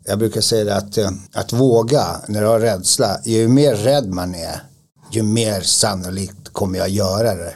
jag 0.05 0.19
brukar 0.19 0.41
säga 0.41 0.75
att, 0.75 0.97
eh, 0.97 1.11
att 1.33 1.53
våga 1.53 2.05
när 2.27 2.41
du 2.41 2.47
har 2.47 2.59
rädsla. 2.59 3.19
Ju 3.23 3.47
mer 3.47 3.75
rädd 3.75 4.09
man 4.09 4.35
är, 4.35 4.63
ju 5.11 5.23
mer 5.23 5.61
sannolikt 5.61 6.49
kommer 6.51 6.79
jag 6.79 6.89
göra 6.89 7.35
det 7.35 7.53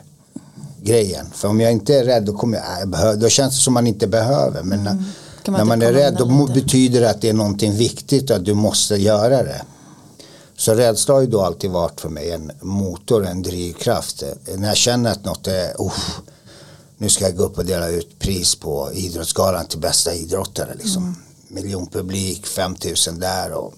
grejen. 0.82 1.26
För 1.34 1.48
om 1.48 1.62
jag 1.62 1.72
inte 1.72 1.96
är 1.96 2.04
rädd 2.04 2.24
då, 2.26 2.34
kommer 2.34 2.58
jag, 2.58 3.20
då 3.20 3.30
känns 3.30 3.56
det 3.56 3.62
som 3.62 3.74
man 3.74 3.88
inte 3.88 4.08
behöver. 4.08 4.64
Men 4.64 4.88
mm. 4.88 5.04
när 5.46 5.64
man 5.64 5.82
är 5.82 5.94
rädd 5.94 6.16
då 6.18 6.26
lite. 6.26 6.60
betyder 6.60 7.02
det 7.02 7.10
att 7.10 7.22
det 7.22 7.30
är 7.30 7.34
någonting 7.34 7.76
viktigt 7.76 8.30
och 8.30 8.36
att 8.36 8.46
du 8.46 8.54
måste 8.54 8.96
göra 8.96 9.44
det. 9.44 9.62
Så 10.58 10.74
rädsla 10.74 11.14
har 11.14 11.22
ju 11.22 11.28
då 11.28 11.42
alltid 11.42 11.72
varit 11.72 12.02
för 12.02 12.10
mig 12.10 12.32
en 12.32 12.52
motor, 12.62 13.28
en 13.28 13.42
drivkraft. 13.42 14.24
När 14.58 14.68
jag 14.68 14.78
känner 14.78 15.12
att 15.12 15.26
något 15.26 15.48
är, 15.48 15.74
oh, 15.78 16.00
nu 16.98 17.10
ska 17.10 17.26
jag 17.26 17.36
gå 17.36 17.44
upp 17.44 17.58
och 17.58 17.66
dela 17.66 17.90
ut 17.90 18.20
pris 18.20 18.56
på 18.56 18.90
idrottsgalan 18.94 19.66
till 19.66 19.80
bästa 19.80 20.14
idrottare. 20.14 20.74
Liksom. 20.76 21.04
Mm. 21.04 21.16
Miljonpublik, 21.48 22.46
5000 22.46 23.20
där 23.20 23.52
och 23.52 23.74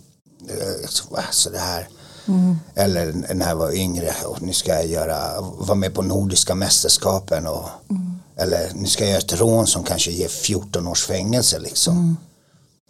eh, 0.49 0.87
så 1.31 1.49
det 1.49 1.57
här 1.57 1.87
Mm. 2.29 2.59
Eller 2.75 3.33
när 3.33 3.49
jag 3.49 3.55
var 3.55 3.71
yngre 3.71 4.13
och 4.25 4.41
nu 4.41 4.53
ska 4.53 4.71
jag 4.71 4.87
göra, 4.87 5.41
vara 5.41 5.75
med 5.75 5.93
på 5.93 6.01
nordiska 6.01 6.55
mästerskapen 6.55 7.47
och, 7.47 7.69
mm. 7.89 8.19
eller 8.35 8.71
nu 8.75 8.87
ska 8.87 9.03
jag 9.03 9.11
göra 9.11 9.19
ett 9.19 9.39
rån 9.39 9.67
som 9.67 9.83
kanske 9.83 10.11
ger 10.11 10.27
14 10.27 10.87
års 10.87 11.05
fängelse 11.05 11.59
liksom. 11.59 11.97
Mm. 11.97 12.17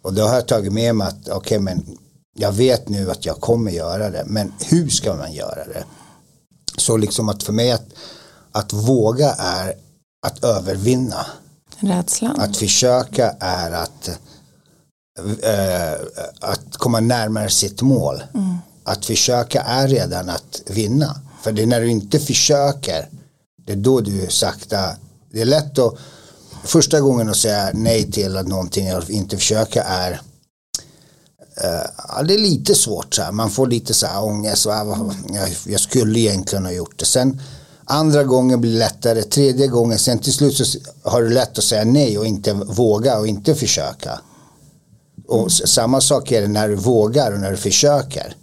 Och 0.02 0.14
då 0.14 0.22
har 0.22 0.34
jag 0.34 0.48
tagit 0.48 0.72
med 0.72 0.96
mig 0.96 1.06
att 1.06 1.28
okej 1.28 1.36
okay, 1.36 1.58
men 1.58 1.98
jag 2.34 2.52
vet 2.52 2.88
nu 2.88 3.10
att 3.10 3.26
jag 3.26 3.40
kommer 3.40 3.70
göra 3.70 4.10
det 4.10 4.24
men 4.26 4.52
hur 4.60 4.88
ska 4.88 5.14
man 5.14 5.32
göra 5.32 5.64
det? 5.64 5.84
Så 6.76 6.96
liksom 6.96 7.28
att 7.28 7.42
för 7.42 7.52
mig 7.52 7.72
att, 7.72 7.86
att 8.52 8.72
våga 8.72 9.32
är 9.38 9.74
att 10.26 10.44
övervinna. 10.44 11.26
Rädslan. 11.78 12.40
Att 12.40 12.56
försöka 12.56 13.30
är 13.40 13.70
att, 13.70 14.10
att 16.40 16.76
komma 16.76 17.00
närmare 17.00 17.50
sitt 17.50 17.82
mål. 17.82 18.22
Mm 18.34 18.58
att 18.84 19.04
försöka 19.04 19.62
är 19.62 19.88
redan 19.88 20.28
att 20.28 20.62
vinna. 20.66 21.20
För 21.42 21.52
det 21.52 21.62
är 21.62 21.66
när 21.66 21.80
du 21.80 21.90
inte 21.90 22.18
försöker, 22.18 23.08
det 23.66 23.72
är 23.72 23.76
då 23.76 24.00
du 24.00 24.26
sakta, 24.28 24.96
det 25.32 25.40
är 25.40 25.44
lätt 25.44 25.78
att, 25.78 25.94
första 26.64 27.00
gången 27.00 27.28
att 27.28 27.36
säga 27.36 27.70
nej 27.74 28.12
till 28.12 28.36
att 28.36 28.48
någonting 28.48 28.86
jag 28.86 29.10
inte 29.10 29.36
försöka 29.36 29.82
är, 29.82 30.12
uh, 30.12 32.24
det 32.24 32.34
är 32.34 32.38
lite 32.38 32.74
svårt 32.74 33.14
så 33.14 33.22
här. 33.22 33.32
man 33.32 33.50
får 33.50 33.66
lite 33.66 33.94
så 33.94 34.06
här 34.06 34.24
ångest, 34.24 34.66
jag, 34.66 35.56
jag 35.66 35.80
skulle 35.80 36.20
egentligen 36.20 36.64
ha 36.64 36.72
gjort 36.72 36.98
det. 36.98 37.04
Sen 37.04 37.40
andra 37.84 38.24
gången 38.24 38.60
blir 38.60 38.72
det 38.72 38.78
lättare, 38.78 39.22
tredje 39.22 39.66
gången, 39.66 39.98
sen 39.98 40.18
till 40.18 40.32
slut 40.32 40.56
så 40.56 40.78
har 41.02 41.22
du 41.22 41.30
lätt 41.30 41.58
att 41.58 41.64
säga 41.64 41.84
nej 41.84 42.18
och 42.18 42.26
inte 42.26 42.52
våga 42.52 43.18
och 43.18 43.26
inte 43.26 43.54
försöka. 43.54 44.20
Och 45.30 45.52
samma 45.52 46.00
sak 46.00 46.32
är 46.32 46.42
det 46.42 46.48
när 46.48 46.68
du 46.68 46.74
vågar 46.74 47.32
och 47.32 47.40
när 47.40 47.50
du 47.50 47.56
försöker 47.56 48.36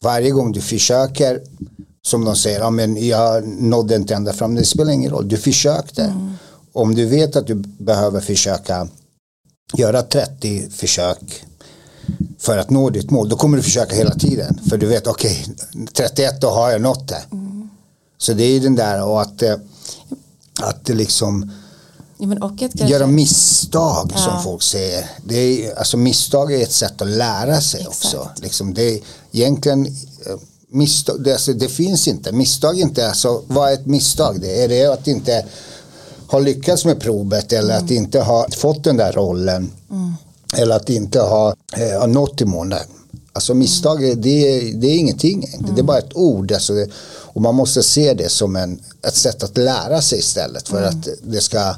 varje 0.00 0.30
gång 0.30 0.52
du 0.52 0.60
försöker 0.60 1.42
som 2.02 2.24
de 2.24 2.36
säger, 2.36 2.60
ja, 2.60 2.70
men 2.70 3.06
jag 3.06 3.46
nådde 3.46 3.96
inte 3.96 4.14
ända 4.14 4.32
fram, 4.32 4.54
det 4.54 4.64
spelar 4.64 4.92
ingen 4.92 5.10
roll, 5.10 5.28
du 5.28 5.36
försökte. 5.36 6.02
Mm. 6.02 6.32
Om 6.72 6.94
du 6.94 7.06
vet 7.06 7.36
att 7.36 7.46
du 7.46 7.54
behöver 7.54 8.20
försöka 8.20 8.88
göra 9.76 10.02
30 10.02 10.70
försök 10.70 11.44
för 12.38 12.58
att 12.58 12.70
nå 12.70 12.90
ditt 12.90 13.10
mål, 13.10 13.28
då 13.28 13.36
kommer 13.36 13.56
du 13.56 13.62
försöka 13.62 13.96
hela 13.96 14.14
tiden. 14.14 14.60
För 14.70 14.76
du 14.76 14.86
vet, 14.86 15.06
okej, 15.06 15.46
okay, 15.74 15.86
31 15.92 16.40
då 16.40 16.50
har 16.50 16.70
jag 16.70 16.80
nått 16.80 17.08
det. 17.08 17.22
Mm. 17.32 17.70
Så 18.18 18.32
det 18.32 18.44
är 18.44 18.50
ju 18.50 18.60
den 18.60 18.74
där 18.74 19.04
och 19.04 19.22
att, 19.22 19.42
eh, 19.42 19.56
att 20.60 20.84
det 20.84 20.94
liksom 20.94 21.52
Ja, 22.40 22.54
kanske... 22.58 22.86
Göra 22.86 23.06
misstag 23.06 24.12
ja. 24.14 24.18
som 24.18 24.42
folk 24.42 24.62
säger. 24.62 25.10
Det 25.24 25.36
är, 25.36 25.78
alltså 25.78 25.96
misstag 25.96 26.52
är 26.52 26.62
ett 26.62 26.72
sätt 26.72 27.02
att 27.02 27.08
lära 27.08 27.60
sig 27.60 27.80
Exakt. 27.80 28.04
också. 28.04 28.30
Liksom 28.42 28.74
det 28.74 28.82
är 28.82 29.00
egentligen 29.32 29.86
eh, 29.86 29.92
misstag, 30.68 31.24
det, 31.24 31.32
alltså, 31.32 31.52
det 31.52 31.68
finns 31.68 32.08
inte. 32.08 32.32
Misstag 32.32 32.78
inte, 32.78 33.08
alltså, 33.08 33.42
vad 33.46 33.70
är 33.70 33.74
ett 33.74 33.86
misstag? 33.86 34.40
Det 34.40 34.64
är 34.64 34.68
det 34.68 34.86
att 34.86 35.08
inte 35.08 35.44
ha 36.26 36.38
lyckats 36.38 36.84
med 36.84 37.00
provet 37.00 37.52
eller 37.52 37.74
mm. 37.74 37.84
att 37.84 37.90
inte 37.90 38.20
ha 38.20 38.46
fått 38.56 38.84
den 38.84 38.96
där 38.96 39.12
rollen. 39.12 39.70
Mm. 39.90 40.14
Eller 40.56 40.76
att 40.76 40.90
inte 40.90 41.20
ha, 41.20 41.54
eh, 41.76 42.06
nått 42.06 42.40
i 42.40 42.44
mål. 42.44 42.74
Alltså 43.32 43.54
misstag, 43.54 44.04
mm. 44.04 44.20
det, 44.20 44.60
det 44.72 44.86
är 44.86 44.98
ingenting. 44.98 45.40
Det 45.58 45.66
är 45.66 45.72
mm. 45.72 45.86
bara 45.86 45.98
ett 45.98 46.16
ord. 46.16 46.52
Alltså 46.52 46.74
det, 46.74 46.88
och 47.32 47.42
man 47.42 47.54
måste 47.54 47.82
se 47.82 48.14
det 48.14 48.28
som 48.28 48.56
en, 48.56 48.80
ett 49.06 49.14
sätt 49.14 49.42
att 49.42 49.56
lära 49.58 50.02
sig 50.02 50.18
istället. 50.18 50.68
För 50.68 50.82
mm. 50.82 50.88
att 50.88 51.08
det 51.22 51.40
ska, 51.40 51.74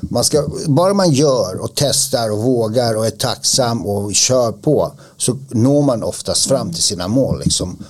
man 0.00 0.24
ska, 0.24 0.48
bara 0.66 0.94
man 0.94 1.12
gör 1.12 1.60
och 1.60 1.70
testar 1.74 2.30
och 2.30 2.38
vågar 2.38 2.94
och 2.94 3.06
är 3.06 3.10
tacksam 3.10 3.86
och 3.86 4.14
kör 4.14 4.52
på 4.52 4.92
så 5.16 5.38
når 5.48 5.82
man 5.82 6.02
oftast 6.02 6.46
fram 6.46 6.72
till 6.72 6.82
sina 6.82 7.08
mål. 7.08 7.40
Liksom. 7.44 7.84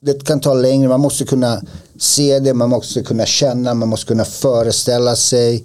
Det 0.00 0.24
kan 0.24 0.40
ta 0.40 0.54
längre, 0.54 0.88
man 0.88 1.00
måste 1.00 1.24
kunna 1.24 1.62
se 1.98 2.38
det, 2.38 2.54
man 2.54 2.70
måste 2.70 3.02
kunna 3.02 3.26
känna, 3.26 3.74
man 3.74 3.88
måste 3.88 4.06
kunna 4.06 4.24
föreställa 4.24 5.16
sig. 5.16 5.64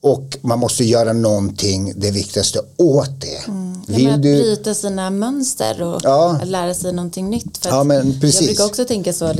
Och 0.00 0.36
man 0.40 0.58
måste 0.58 0.84
göra 0.84 1.12
någonting, 1.12 1.92
det 1.96 2.10
viktigaste, 2.10 2.60
åt 2.76 3.20
det. 3.20 3.48
Mm. 3.48 3.82
Vill 3.86 4.10
att 4.10 4.22
du... 4.22 4.42
bryta 4.42 4.74
sina 4.74 5.10
mönster 5.10 5.82
och 5.82 6.00
ja. 6.04 6.40
lära 6.44 6.74
sig 6.74 6.92
någonting 6.92 7.30
nytt. 7.30 7.56
För 7.56 7.70
ja, 7.70 7.84
men 7.84 8.20
precis. 8.20 8.40
Jag 8.40 8.46
brukar 8.46 8.64
också 8.64 8.84
tänka 8.84 9.12
så, 9.12 9.32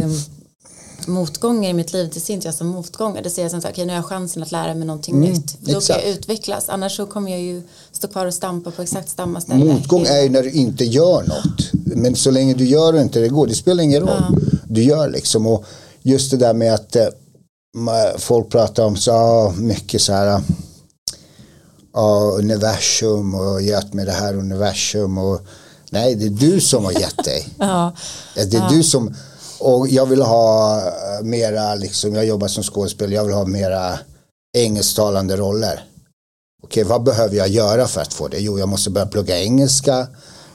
motgångar 1.07 1.71
i 1.71 1.73
mitt 1.73 1.93
liv, 1.93 2.11
det 2.15 2.21
ser 2.21 2.35
inte 2.35 2.49
jag 2.49 2.55
som 2.55 2.67
motgångar. 2.67 3.23
Det 3.23 3.31
ser 3.31 3.43
jag 3.43 3.51
som 3.51 3.59
att 3.59 3.65
okay, 3.65 3.85
nu 3.85 3.93
har 3.93 3.97
jag 3.97 4.07
chansen 4.07 4.43
att 4.43 4.53
lära 4.53 4.75
mig 4.75 4.87
någonting 4.87 5.15
mm, 5.17 5.31
nytt. 5.31 5.61
Då 5.61 5.81
kan 5.81 5.97
jag 5.97 6.09
utvecklas. 6.09 6.69
Annars 6.69 6.97
så 6.97 7.07
kommer 7.07 7.31
jag 7.31 7.41
ju 7.41 7.63
stå 7.93 8.09
kvar 8.09 8.27
och 8.27 8.35
stampa 8.35 8.71
på 8.71 8.83
exakt 8.83 9.17
samma 9.17 9.41
ställe. 9.41 9.65
Motgång 9.65 10.07
är 10.07 10.23
ju 10.23 10.29
när 10.29 10.43
du 10.43 10.51
inte 10.51 10.85
gör 10.85 11.23
något. 11.23 11.73
Men 11.73 12.17
så 12.17 12.31
länge 12.31 12.55
du 12.55 12.67
gör 12.67 12.93
det 12.93 13.03
inte 13.03 13.21
det 13.21 13.29
går, 13.29 13.47
det 13.47 13.55
spelar 13.55 13.85
ingen 13.85 14.01
roll. 14.01 14.25
Ja. 14.31 14.59
Du 14.69 14.83
gör 14.83 15.09
liksom. 15.09 15.47
Och 15.47 15.65
just 16.03 16.31
det 16.31 16.37
där 16.37 16.55
med 16.55 16.75
att 16.75 16.97
äh, 16.97 17.07
folk 18.19 18.51
pratar 18.51 18.85
om 18.85 18.97
så 18.97 19.53
mycket 19.59 20.01
så 20.01 20.13
här 20.13 20.43
ja, 21.97 22.37
universum 22.39 23.35
och 23.35 23.63
gett 23.63 23.93
med 23.93 24.07
det 24.07 24.13
här 24.13 24.35
universum 24.35 25.19
och 25.19 25.41
nej 25.91 26.15
det 26.15 26.27
är 26.27 26.31
du 26.31 26.61
som 26.61 26.85
har 26.85 26.93
gett 26.93 27.25
dig. 27.25 27.49
ja. 27.59 27.93
Det 28.35 28.55
är 28.55 28.61
ja. 28.61 28.69
du 28.71 28.83
som 28.83 29.15
och 29.59 29.89
jag 29.89 30.07
vill 30.07 30.23
ha 30.23 30.79
eh, 30.79 31.25
mera, 31.25 31.75
liksom, 31.75 32.15
jag 32.15 32.27
jobbar 32.27 32.49
som 32.49 32.63
skådespelare, 32.63 33.15
jag 33.15 33.25
vill 33.25 33.35
ha 33.35 33.45
mera 33.45 33.99
engelsktalande 34.57 35.37
roller. 35.37 35.85
Okej, 36.63 36.85
vad 36.85 37.03
behöver 37.03 37.37
jag 37.37 37.49
göra 37.49 37.87
för 37.87 38.01
att 38.01 38.13
få 38.13 38.29
det? 38.29 38.39
Jo, 38.39 38.59
jag 38.59 38.69
måste 38.69 38.91
börja 38.91 39.07
plugga 39.07 39.39
engelska, 39.39 40.07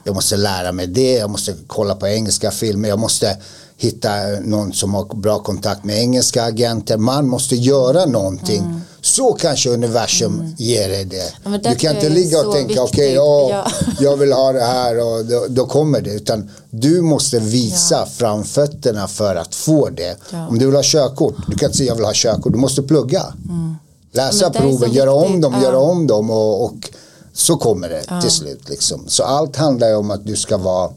jag 0.04 0.14
måste 0.14 0.36
lära 0.36 0.72
mig 0.72 0.86
det, 0.86 1.12
jag 1.12 1.30
måste 1.30 1.54
kolla 1.66 1.94
på 1.94 2.08
engelska 2.08 2.50
filmer, 2.50 2.88
jag 2.88 2.98
måste 2.98 3.38
hitta 3.82 4.10
någon 4.44 4.72
som 4.72 4.94
har 4.94 5.04
bra 5.14 5.38
kontakt 5.38 5.84
med 5.84 5.98
engelska 5.98 6.42
agenter. 6.42 6.96
Man 6.96 7.28
måste 7.28 7.56
göra 7.56 8.06
någonting. 8.06 8.62
Mm. 8.64 8.80
Så 9.00 9.32
kanske 9.32 9.70
universum 9.70 10.40
mm. 10.40 10.54
ger 10.58 10.88
dig 10.88 11.04
det. 11.04 11.32
Ja, 11.44 11.70
du 11.70 11.74
kan 11.74 11.94
inte 11.94 12.08
ligga 12.08 12.40
och 12.40 12.54
tänka 12.54 12.82
okej, 12.82 13.18
okay, 13.18 13.50
ja. 13.50 13.66
jag 14.00 14.16
vill 14.16 14.32
ha 14.32 14.52
det 14.52 14.64
här 14.64 15.00
och 15.00 15.24
då, 15.24 15.46
då 15.48 15.66
kommer 15.66 16.00
det. 16.00 16.10
Utan 16.10 16.50
du 16.70 17.02
måste 17.02 17.38
visa 17.38 17.94
ja. 17.94 18.06
framfötterna 18.06 19.08
för 19.08 19.36
att 19.36 19.54
få 19.54 19.88
det. 19.88 20.16
Ja. 20.30 20.48
Om 20.48 20.58
du 20.58 20.66
vill 20.66 20.74
ha 20.74 20.82
körkort, 20.84 21.34
du 21.48 21.56
kan 21.56 21.66
inte 21.66 21.78
säga 21.78 21.88
jag 21.88 21.96
vill 21.96 22.04
ha 22.04 22.12
körkort, 22.14 22.52
du 22.52 22.58
måste 22.58 22.82
plugga. 22.82 23.22
Mm. 23.48 23.74
Läsa 24.12 24.50
proven, 24.50 24.92
göra 24.92 25.12
om 25.12 25.40
dem, 25.40 25.62
göra 25.62 25.78
om 25.78 26.06
dem 26.06 26.30
och, 26.30 26.64
och 26.64 26.90
så 27.32 27.56
kommer 27.56 27.88
det 27.88 28.20
till 28.20 28.30
slut. 28.30 28.68
Liksom. 28.68 29.04
Så 29.06 29.22
allt 29.22 29.56
handlar 29.56 29.88
ju 29.88 29.94
om 29.94 30.10
att 30.10 30.26
du 30.26 30.36
ska 30.36 30.56
vara 30.56 30.90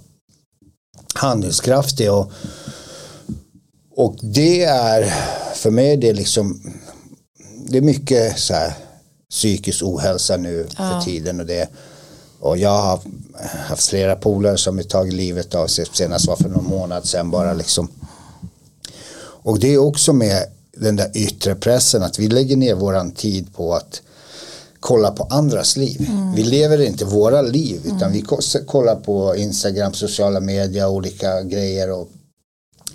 handlingskraftig 1.17 2.11
och, 2.11 2.31
och 3.95 4.15
det 4.21 4.63
är 4.63 5.13
för 5.55 5.71
mig 5.71 5.97
det 5.97 6.09
är 6.09 6.13
liksom 6.13 6.73
det 7.67 7.77
är 7.77 7.81
mycket 7.81 8.39
så 8.39 8.53
här 8.53 8.73
psykisk 9.29 9.83
ohälsa 9.83 10.37
nu 10.37 10.67
ja. 10.77 10.89
för 10.89 11.11
tiden 11.11 11.39
och 11.39 11.45
det 11.45 11.69
och 12.39 12.57
jag 12.57 12.81
har 12.81 12.99
haft 13.67 13.87
flera 13.87 14.15
polare 14.15 14.57
som 14.57 14.77
har 14.77 14.83
tagit 14.83 15.13
livet 15.13 15.55
av 15.55 15.67
sig 15.67 15.85
senast 15.91 16.27
var 16.27 16.35
för 16.35 16.49
någon 16.49 16.69
månad 16.69 17.05
sedan 17.05 17.31
bara 17.31 17.53
liksom 17.53 17.89
och 19.17 19.59
det 19.59 19.73
är 19.73 19.77
också 19.77 20.13
med 20.13 20.43
den 20.71 20.95
där 20.95 21.11
yttre 21.13 21.55
pressen 21.55 22.03
att 22.03 22.19
vi 22.19 22.27
lägger 22.27 22.57
ner 22.57 22.75
våran 22.75 23.11
tid 23.11 23.53
på 23.55 23.73
att 23.73 24.01
kolla 24.85 25.11
på 25.11 25.23
andras 25.23 25.77
liv. 25.77 26.05
Mm. 26.09 26.35
Vi 26.35 26.43
lever 26.43 26.81
inte 26.81 27.05
våra 27.05 27.41
liv 27.41 27.81
utan 27.85 28.01
mm. 28.01 28.11
vi 28.11 28.21
kollar 28.65 28.95
på 28.95 29.35
Instagram, 29.35 29.93
sociala 29.93 30.39
medier, 30.39 30.87
olika 30.87 31.41
grejer 31.41 31.91
och 31.91 32.09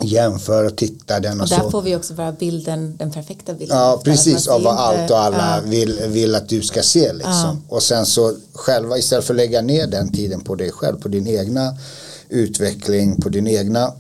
jämför 0.03 0.65
och 0.65 0.77
tittar 0.77 1.21
den 1.21 1.41
och, 1.41 1.45
och 1.45 1.49
där 1.49 1.61
så. 1.61 1.71
får 1.71 1.83
vi 1.83 1.97
också 1.97 2.15
vara 2.15 2.33
bilden, 2.33 2.97
den 2.97 3.11
perfekta 3.11 3.55
bilden. 3.55 3.77
Ja 3.77 4.01
precis 4.05 4.49
av 4.49 4.63
vad 4.63 4.77
allt 4.77 5.11
och 5.11 5.19
alla 5.19 5.57
ja. 5.57 5.71
vill, 5.71 6.01
vill 6.07 6.35
att 6.35 6.49
du 6.49 6.63
ska 6.63 6.83
se 6.83 7.13
liksom. 7.13 7.33
Ja. 7.33 7.57
Och 7.69 7.83
sen 7.83 8.07
så 8.07 8.35
själva 8.53 8.99
istället 8.99 9.25
för 9.25 9.35
att 9.35 9.37
lägga 9.37 9.63
ner 9.63 9.87
den 9.87 10.13
tiden 10.13 10.41
på 10.41 10.55
dig 10.55 10.71
själv, 10.71 11.01
på 11.01 11.09
din 11.09 11.27
egna 11.27 11.77
utveckling, 12.29 13.17
på 13.17 13.29
din 13.29 13.47
egna 13.47 13.93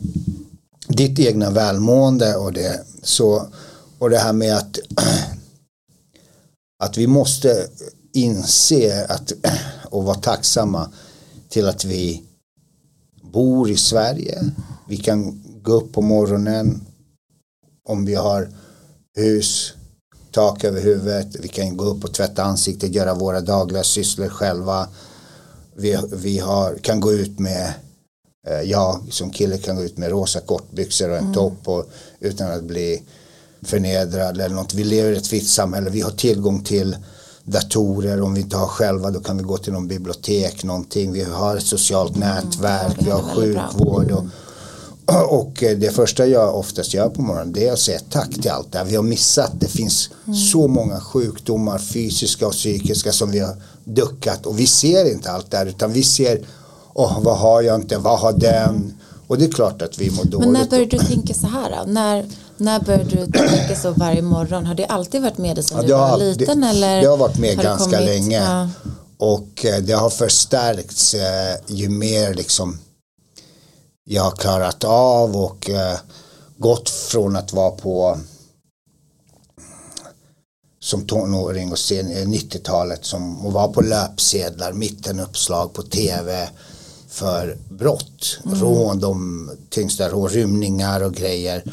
ditt 0.89 1.19
egna 1.19 1.51
välmående 1.51 2.37
och 2.37 2.53
det 2.53 2.81
så 3.03 3.47
och 3.99 4.11
det 4.11 4.19
här 4.19 4.33
med 4.33 4.57
att 4.57 4.79
att 6.81 6.99
vi 6.99 7.07
måste 7.07 7.69
inse 8.13 9.07
att 9.09 9.33
och 9.85 10.05
vara 10.05 10.17
tacksamma 10.17 10.91
till 11.49 11.69
att 11.69 11.85
vi 11.85 12.23
bor 13.33 13.71
i 13.71 13.77
Sverige. 13.77 14.45
Vi 14.89 14.97
kan 14.97 15.43
gå 15.63 15.73
upp 15.73 15.93
på 15.93 16.03
morgonen 16.03 16.81
om 17.89 18.05
vi 18.05 18.15
har 18.15 18.49
hus, 19.17 19.73
tak 20.31 20.65
över 20.65 20.81
huvudet. 20.81 21.37
Vi 21.41 21.49
kan 21.49 21.77
gå 21.77 21.85
upp 21.85 22.05
och 22.05 22.15
tvätta 22.15 22.43
ansiktet, 22.43 22.95
göra 22.95 23.15
våra 23.15 23.41
dagliga 23.41 23.85
sysslor 23.85 24.29
själva. 24.29 24.89
Vi, 25.77 25.99
vi 26.13 26.39
har, 26.39 26.77
kan 26.83 27.01
gå 27.01 27.13
ut 27.13 27.39
med 27.39 27.73
eh, 28.47 28.61
jag 28.61 29.01
som 29.11 29.31
kille 29.31 29.59
kan 29.59 29.77
gå 29.77 29.83
ut 29.83 29.99
med 29.99 30.11
rosa 30.11 30.41
kortbyxor 30.41 31.11
och 31.11 31.17
en 31.17 31.23
mm. 31.23 31.35
topp 31.35 31.69
och, 31.69 31.91
utan 32.21 32.53
att 32.53 32.65
bli 32.65 33.03
förnedrad 33.63 34.41
eller 34.41 34.55
något. 34.55 34.75
Vi 34.75 34.85
lever 34.85 35.13
i 35.13 35.17
ett 35.17 35.27
fritt 35.27 35.49
samhälle. 35.49 35.91
Vi 35.91 36.01
har 36.01 36.11
tillgång 36.11 36.65
till 36.65 36.97
datorer. 37.45 38.23
Om 38.23 38.35
vi 38.35 38.41
inte 38.41 38.57
har 38.57 38.67
själva 38.67 39.11
då 39.11 39.21
kan 39.21 39.37
vi 39.37 39.43
gå 39.43 39.59
till 39.59 39.73
någon 39.73 39.89
bibliotek 39.89 40.65
någonting. 40.65 41.13
Vi 41.13 41.23
har 41.23 41.57
ett 41.57 41.67
socialt 41.67 42.17
mm, 42.17 42.29
nätverk. 42.29 42.97
vi 42.99 43.11
har 43.11 43.23
sjukvård. 43.23 44.11
Och, 44.11 44.25
och 45.41 45.53
det 45.61 45.95
första 45.95 46.27
jag 46.27 46.57
oftast 46.57 46.95
gör 46.95 47.09
på 47.09 47.23
morgonen 47.23 47.53
det 47.53 47.69
är 47.69 47.73
att 47.73 47.79
säga 47.79 48.01
tack 48.11 48.31
till 48.31 48.51
allt 48.51 48.73
det 48.73 48.79
här. 48.79 48.85
Vi 48.85 48.97
har 48.97 49.03
missat. 49.03 49.53
Det 49.61 49.69
finns 49.69 50.11
mm. 50.27 50.39
så 50.39 50.69
många 50.69 51.01
sjukdomar 51.01 51.79
fysiska 51.79 52.47
och 52.47 52.53
psykiska 52.53 53.13
som 53.13 53.31
vi 53.31 53.39
har 53.39 53.57
duckat 53.85 54.47
och 54.47 54.61
vi 54.61 54.67
ser 54.67 55.13
inte 55.13 55.31
allt 55.31 55.51
det 55.51 55.57
här 55.57 55.67
utan 55.67 55.93
vi 55.93 56.03
ser 56.03 56.47
oh, 56.95 57.23
vad 57.23 57.39
har 57.39 57.63
jag 57.63 57.81
inte, 57.81 57.99
vad 57.99 58.19
har 58.19 58.33
den 58.33 59.00
och 59.31 59.39
det 59.39 59.45
är 59.45 59.51
klart 59.51 59.83
att 59.83 59.99
vi 59.99 60.11
mår 60.11 60.25
dåligt. 60.25 60.49
Men 60.49 60.61
när 60.61 60.69
började 60.69 60.97
du 60.97 60.99
tänka 60.99 61.35
så 61.35 61.47
här 61.47 61.71
då? 61.71 61.93
När, 61.93 62.27
när 62.57 62.81
började 62.81 63.05
du 63.05 63.27
tänka 63.33 63.77
så 63.77 63.91
varje 63.91 64.23
morgon? 64.23 64.67
Har 64.67 64.75
det 64.75 64.87
alltid 64.87 65.23
varit 65.23 65.39
med 65.39 65.57
dig 65.57 65.65
sedan 65.65 65.79
ja, 65.79 65.87
du 65.87 65.93
var 65.93 66.19
liten? 66.19 66.61
Det, 66.61 66.67
eller 66.67 67.01
det 67.01 67.07
har 67.07 67.17
varit 67.17 67.39
med 67.39 67.57
har 67.57 67.63
ganska 67.63 67.97
kommit, 67.97 68.05
länge. 68.05 68.43
Ja. 68.45 68.69
Och 69.17 69.65
eh, 69.65 69.83
det 69.83 69.93
har 69.93 70.11
förstärkts 70.11 71.15
eh, 71.15 71.57
ju 71.67 71.89
mer 71.89 72.35
liksom 72.35 72.79
jag 74.05 74.23
har 74.23 74.31
klarat 74.31 74.85
av 74.85 75.37
och 75.37 75.71
eh, 75.71 75.99
gått 76.57 76.91
från 76.91 77.37
att 77.37 77.53
vara 77.53 77.71
på 77.71 78.19
som 80.81 81.07
tonåring 81.07 81.73
och 81.73 81.79
sen 81.79 82.11
90-talet 82.11 83.05
som 83.05 83.47
och 83.47 83.53
var 83.53 83.69
på 83.69 83.81
löpsedlar, 83.81 84.73
mittenuppslag 84.73 85.73
på 85.73 85.83
tv 85.83 86.49
för 87.11 87.57
brott, 87.69 88.39
mm. 88.45 88.61
rån, 88.61 89.01
de 89.01 89.51
tyngsta 89.69 90.09
rån, 90.09 90.29
rymningar 90.29 91.03
och 91.03 91.15
grejer 91.15 91.65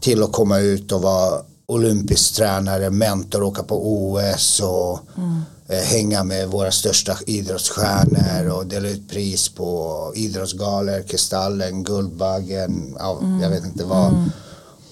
till 0.00 0.22
att 0.22 0.32
komma 0.32 0.58
ut 0.58 0.92
och 0.92 1.02
vara 1.02 1.42
olympisk 1.66 2.34
tränare, 2.34 2.90
mentor, 2.90 3.42
åka 3.42 3.62
på 3.62 3.92
OS 3.92 4.60
och 4.60 5.00
mm. 5.16 5.42
eh, 5.68 5.78
hänga 5.78 6.24
med 6.24 6.48
våra 6.48 6.70
största 6.70 7.16
idrottsstjärnor 7.26 8.56
och 8.56 8.66
dela 8.66 8.88
ut 8.88 9.10
pris 9.10 9.48
på 9.48 10.12
idrottsgalor, 10.16 11.02
Kristallen, 11.02 11.84
Guldbaggen, 11.84 12.96
ja, 12.98 13.18
mm. 13.22 13.40
jag 13.40 13.50
vet 13.50 13.64
inte 13.64 13.84
vad. 13.84 14.08
Mm. 14.08 14.30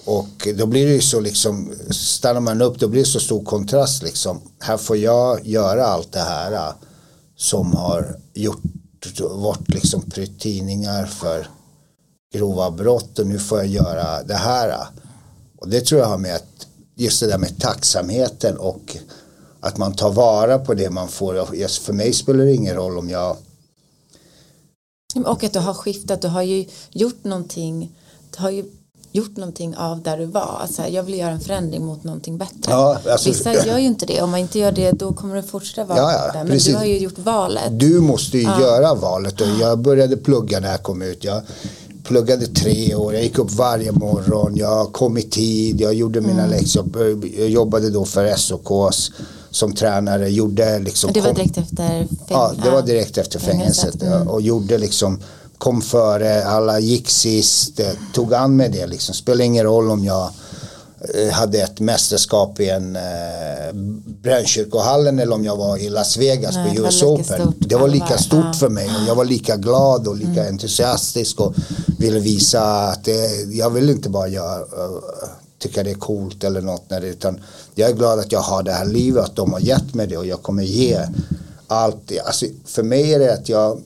Och 0.05 0.47
då 0.55 0.65
blir 0.65 0.85
det 0.87 0.93
ju 0.93 1.01
så 1.01 1.19
liksom, 1.19 1.73
stannar 1.89 2.41
man 2.41 2.61
upp 2.61 2.79
då 2.79 2.87
blir 2.87 3.01
det 3.01 3.09
så 3.09 3.19
stor 3.19 3.43
kontrast 3.43 4.03
liksom. 4.03 4.41
Här 4.59 4.77
får 4.77 4.97
jag 4.97 5.47
göra 5.47 5.85
allt 5.85 6.11
det 6.11 6.19
här 6.19 6.51
äh, 6.51 6.73
som 7.37 7.75
har 7.75 8.15
gjort, 8.33 8.61
varit 9.19 9.69
liksom 9.69 10.01
prytt 10.01 10.39
tidningar 10.39 11.05
för 11.05 11.47
grova 12.33 12.71
brott 12.71 13.19
och 13.19 13.27
nu 13.27 13.39
får 13.39 13.57
jag 13.57 13.67
göra 13.67 14.23
det 14.23 14.35
här. 14.35 14.87
Och 15.57 15.69
det 15.69 15.81
tror 15.81 16.01
jag 16.01 16.07
har 16.07 16.17
med 16.17 16.35
att 16.35 16.67
just 16.95 17.19
det 17.19 17.27
där 17.27 17.37
med 17.37 17.59
tacksamheten 17.59 18.57
och 18.57 18.97
att 19.59 19.77
man 19.77 19.93
tar 19.93 20.11
vara 20.11 20.59
på 20.59 20.73
det 20.73 20.89
man 20.89 21.07
får. 21.07 21.67
För 21.67 21.93
mig 21.93 22.13
spelar 22.13 22.45
det 22.45 22.53
ingen 22.53 22.75
roll 22.75 22.97
om 22.97 23.09
jag 23.09 23.37
och 25.25 25.43
att 25.43 25.53
du 25.53 25.59
har 25.59 25.73
skiftat, 25.73 26.21
du 26.21 26.27
har 26.27 26.41
ju 26.41 26.65
gjort 26.91 27.23
någonting, 27.23 27.95
du 28.35 28.41
har 28.41 28.49
ju 28.49 28.65
gjort 29.11 29.37
någonting 29.37 29.75
av 29.75 30.01
där 30.01 30.17
du 30.17 30.25
var. 30.25 30.57
Alltså, 30.61 30.87
jag 30.87 31.03
vill 31.03 31.19
göra 31.19 31.31
en 31.31 31.39
förändring 31.39 31.85
mot 31.85 32.03
någonting 32.03 32.37
bättre. 32.37 32.71
Ja, 32.71 32.99
alltså, 33.09 33.29
Vissa 33.29 33.65
gör 33.65 33.77
ju 33.77 33.85
inte 33.85 34.05
det. 34.05 34.21
Om 34.21 34.31
man 34.31 34.39
inte 34.39 34.59
gör 34.59 34.71
det 34.71 34.91
då 34.91 35.13
kommer 35.13 35.35
det 35.35 35.43
fortsätta 35.43 35.83
vara 35.85 35.99
ja, 35.99 36.11
ja, 36.11 36.31
där. 36.33 36.43
Men 36.43 36.47
precis. 36.47 36.73
du 36.73 36.77
har 36.77 36.85
ju 36.85 36.97
gjort 36.97 37.19
valet. 37.19 37.79
Du 37.79 37.99
måste 37.99 38.37
ju 38.37 38.43
ja. 38.43 38.61
göra 38.61 38.93
valet 38.93 39.41
och 39.41 39.47
jag 39.59 39.79
började 39.79 40.17
plugga 40.17 40.59
när 40.59 40.71
jag 40.71 40.83
kom 40.83 41.01
ut. 41.01 41.23
Jag 41.23 41.41
pluggade 42.03 42.47
tre 42.47 42.95
år, 42.95 43.13
jag 43.13 43.23
gick 43.23 43.37
upp 43.37 43.51
varje 43.51 43.91
morgon, 43.91 44.55
jag 44.55 44.93
kom 44.93 45.17
i 45.17 45.21
tid, 45.21 45.81
jag 45.81 45.93
gjorde 45.93 46.21
mina 46.21 46.43
mm. 46.43 46.49
läxor, 46.49 46.85
jag 47.37 47.49
jobbade 47.49 47.89
då 47.89 48.05
för 48.05 48.35
SOKs 48.35 49.11
som 49.49 49.75
tränare, 49.75 50.29
gjorde 50.29 50.79
liksom 50.79 51.13
Det 51.13 51.21
var 51.21 51.33
direkt 51.33 51.57
efter 51.57 51.75
fängelset? 51.75 52.25
Ja, 52.27 52.53
det 52.63 52.69
var 52.69 52.81
direkt 52.81 53.17
efter 53.17 53.39
fängelset 53.39 54.03
mm. 54.03 54.27
och 54.27 54.41
gjorde 54.41 54.77
liksom 54.77 55.19
kom 55.57 55.81
före, 55.81 56.45
alla 56.45 56.79
gick 56.79 57.09
sist, 57.09 57.79
eh, 57.79 57.91
tog 58.13 58.33
an 58.33 58.55
med 58.55 58.71
det 58.71 58.87
liksom. 58.87 59.15
Spelar 59.15 59.45
ingen 59.45 59.65
roll 59.65 59.91
om 59.91 60.05
jag 60.05 60.31
eh, 61.13 61.29
hade 61.31 61.61
ett 61.61 61.79
mästerskap 61.79 62.59
i 62.59 62.69
en 62.69 62.95
eh, 62.95 63.73
Brännkyrkohallen 64.05 65.19
eller 65.19 65.35
om 65.35 65.45
jag 65.45 65.57
var 65.57 65.77
i 65.77 65.89
Las 65.89 66.17
Vegas 66.17 66.55
Nej, 66.55 66.75
på 66.75 66.81
US 66.81 67.03
Open. 67.03 67.53
Det 67.59 67.75
var 67.75 67.87
lika 67.87 68.17
stort 68.17 68.45
ja. 68.45 68.53
för 68.53 68.69
mig 68.69 68.85
och 68.85 69.07
jag 69.07 69.15
var 69.15 69.25
lika 69.25 69.55
glad 69.55 70.07
och 70.07 70.15
lika 70.15 70.41
mm. 70.41 70.47
entusiastisk 70.47 71.39
och 71.39 71.53
ville 71.97 72.19
visa 72.19 72.61
att 72.63 73.03
det, 73.03 73.29
jag 73.51 73.69
vill 73.69 73.89
inte 73.89 74.09
bara 74.09 74.27
göra, 74.27 74.59
uh, 74.59 74.99
tycka 75.59 75.83
det 75.83 75.91
är 75.91 75.95
coolt 75.95 76.43
eller 76.43 76.61
något 76.61 76.89
när 76.89 77.01
det, 77.01 77.07
utan 77.07 77.39
jag 77.75 77.89
är 77.89 77.93
glad 77.93 78.19
att 78.19 78.31
jag 78.31 78.39
har 78.39 78.63
det 78.63 78.71
här 78.71 78.85
livet, 78.85 79.23
att 79.23 79.35
de 79.35 79.53
har 79.53 79.59
gett 79.59 79.93
mig 79.93 80.07
det 80.07 80.17
och 80.17 80.25
jag 80.25 80.41
kommer 80.41 80.63
ge 80.63 80.99
allt. 81.67 82.11
Alltså, 82.25 82.45
för 82.65 82.83
mig 82.83 83.13
är 83.13 83.19
det 83.19 83.33
att 83.33 83.49
jag 83.49 83.81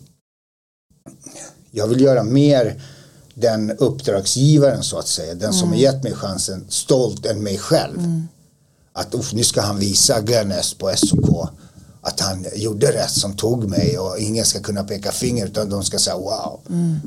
jag 1.72 1.88
vill 1.88 2.02
göra 2.02 2.24
mer 2.24 2.82
den 3.34 3.72
uppdragsgivaren 3.72 4.84
så 4.84 4.98
att 4.98 5.08
säga, 5.08 5.34
den 5.34 5.54
som 5.54 5.68
mm. 5.68 5.70
har 5.70 5.84
gett 5.84 6.04
mig 6.04 6.14
chansen, 6.14 6.66
stolt 6.70 7.26
än 7.26 7.44
mig 7.44 7.58
själv. 7.58 7.98
Mm. 7.98 8.28
Att 8.94 9.16
uff, 9.16 9.34
nu 9.34 9.44
ska 9.44 9.62
han 9.62 9.80
visa 9.80 10.22
Glenn 10.22 10.52
Öst 10.52 10.78
på 10.78 10.94
SOK 10.96 11.50
att 12.02 12.20
han 12.20 12.46
gjorde 12.56 12.92
rätt 12.92 13.12
som 13.12 13.34
tog 13.34 13.70
mig 13.70 14.00
och 14.00 14.20
ingen 14.20 14.46
ska 14.46 14.60
kunna 14.60 14.84
peka 14.84 15.12
finger 15.12 15.46
utan 15.46 15.70
de 15.70 15.84
ska 15.84 16.00
säga 16.00 16.18
wow. 16.18 16.60
Mm. 16.70 17.00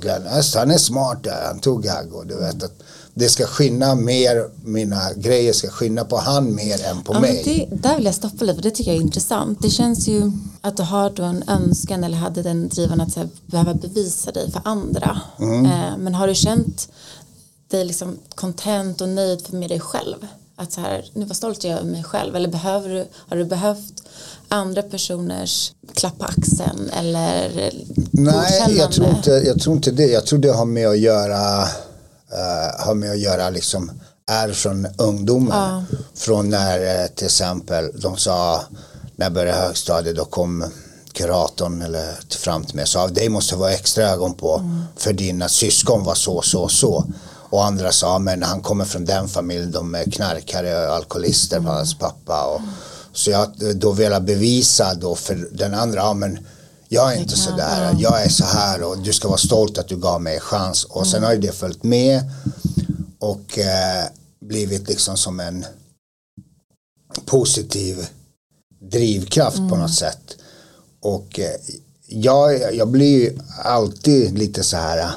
Glenn 0.00 0.26
Öst, 0.26 0.54
han 0.54 0.70
är 0.70 0.78
smart 0.78 1.24
där, 1.24 1.44
han 1.46 1.60
tog 1.60 1.82
Gaggo. 1.82 2.22
Du 2.24 2.34
vet 2.34 2.62
att 2.62 2.82
det 3.18 3.28
ska 3.28 3.46
skinna 3.46 3.94
mer, 3.94 4.48
mina 4.64 5.12
grejer 5.16 5.52
ska 5.52 5.68
skinna 5.68 6.04
på 6.04 6.16
han 6.16 6.54
mer 6.54 6.84
än 6.84 7.02
på 7.02 7.14
Ja, 7.14 7.20
mig. 7.20 7.42
det, 7.44 7.76
där 7.76 7.96
vill 7.96 8.04
jag 8.04 8.14
stoppa 8.14 8.44
lite 8.44 8.54
för 8.54 8.62
det 8.62 8.70
tycker 8.70 8.90
jag 8.90 8.98
är 8.98 9.02
intressant. 9.02 9.58
Det 9.62 9.70
känns 9.70 10.08
ju 10.08 10.32
att 10.60 10.76
du 10.76 10.82
har 10.82 11.10
då 11.10 11.22
en 11.22 11.44
önskan 11.48 12.04
eller 12.04 12.16
hade 12.16 12.42
den 12.42 12.68
driven 12.68 13.00
att 13.00 13.16
här, 13.16 13.28
behöva 13.46 13.74
bevisa 13.74 14.32
dig 14.32 14.50
för 14.50 14.60
andra. 14.64 15.20
Mm. 15.38 15.64
Eh, 15.66 15.96
men 15.98 16.14
har 16.14 16.28
du 16.28 16.34
känt 16.34 16.88
dig 17.68 17.84
liksom 17.84 18.18
content 18.34 19.00
och 19.00 19.08
nöjd 19.08 19.54
med 19.54 19.70
dig 19.70 19.80
själv? 19.80 20.26
Att 20.56 20.72
så 20.72 20.80
här, 20.80 21.04
nu 21.12 21.24
var 21.24 21.34
stolt 21.34 21.64
jag 21.64 21.78
över 21.78 21.90
mig 21.90 22.04
själv. 22.04 22.36
Eller 22.36 22.48
behöver 22.48 22.88
du, 22.88 23.06
har 23.14 23.36
du 23.36 23.44
behövt 23.44 24.02
andra 24.48 24.82
personers 24.82 25.72
klapp 25.94 26.18
på 26.18 26.24
axeln 26.24 26.90
eller 26.90 27.72
Nej, 28.10 28.76
jag 28.78 28.92
tror, 28.92 29.08
inte, 29.08 29.30
jag 29.30 29.60
tror 29.60 29.76
inte 29.76 29.90
det. 29.90 30.06
Jag 30.06 30.26
tror 30.26 30.38
det 30.38 30.52
har 30.52 30.64
med 30.64 30.88
att 30.88 30.98
göra, 30.98 31.68
eh, 32.36 32.86
har 32.86 32.94
med 32.94 33.10
att 33.10 33.18
göra 33.18 33.50
liksom, 33.50 33.90
är 34.30 34.52
från 34.52 34.86
ungdomen. 34.98 35.84
Från 36.14 36.50
när 36.50 37.02
eh, 37.02 37.06
till 37.06 37.26
exempel 37.26 38.00
de 38.00 38.16
sa, 38.16 38.62
när 39.16 39.26
jag 39.26 39.32
började 39.32 39.58
högstadiet, 39.58 40.16
då 40.16 40.24
kom 40.24 40.64
kuratorn 41.12 41.82
eller 41.82 42.34
fram 42.36 42.64
till 42.64 42.74
mig 42.76 42.82
och 42.82 42.88
sa, 42.88 43.08
dig 43.08 43.28
måste 43.28 43.56
vara 43.56 43.72
extra 43.72 44.04
ögon 44.04 44.34
på, 44.34 44.70
för 44.96 45.12
dina 45.12 45.48
syskon 45.48 46.04
var 46.04 46.14
så, 46.14 46.42
så, 46.42 46.68
så. 46.68 47.04
Och 47.50 47.64
andra 47.64 47.92
sa, 47.92 48.18
men 48.18 48.42
han 48.42 48.60
kommer 48.60 48.84
från 48.84 49.04
den 49.04 49.28
familjen, 49.28 49.72
de 49.72 49.94
är 49.94 50.10
knarkare 50.10 50.86
och 50.86 50.94
alkoholister 50.94 51.60
på 51.60 51.68
hans 51.68 51.98
pappa. 51.98 52.44
Och, 52.44 52.60
så 53.12 53.30
jag 53.30 53.48
då 53.74 53.92
velat 53.92 54.22
bevisa 54.22 54.94
då 54.94 55.14
för 55.14 55.48
den 55.52 55.74
andra, 55.74 56.00
ja 56.00 56.14
men 56.14 56.38
jag 56.88 57.14
är 57.14 57.20
inte 57.20 57.36
sådär, 57.36 57.96
jag 57.98 58.24
är 58.24 58.28
så 58.28 58.44
här 58.44 58.82
och 58.82 58.98
du 58.98 59.12
ska 59.12 59.28
vara 59.28 59.38
stolt 59.38 59.78
att 59.78 59.88
du 59.88 59.96
gav 59.96 60.22
mig 60.22 60.34
en 60.34 60.40
chans. 60.40 60.84
Och 60.84 61.06
sen 61.06 61.22
har 61.22 61.32
ju 61.32 61.40
det 61.40 61.52
följt 61.52 61.82
med 61.82 62.30
och 63.18 63.58
eh, 63.58 64.04
blivit 64.40 64.88
liksom 64.88 65.16
som 65.16 65.40
en 65.40 65.64
positiv 67.24 68.06
drivkraft 68.90 69.56
på 69.56 69.76
något 69.76 69.94
sätt. 69.94 70.36
Och 71.00 71.40
eh, 71.40 71.54
jag, 72.06 72.74
jag 72.74 72.88
blir 72.88 73.18
ju 73.18 73.38
alltid 73.64 74.38
lite 74.38 74.62
så 74.62 74.76
här 74.76 74.98
eh, 74.98 75.10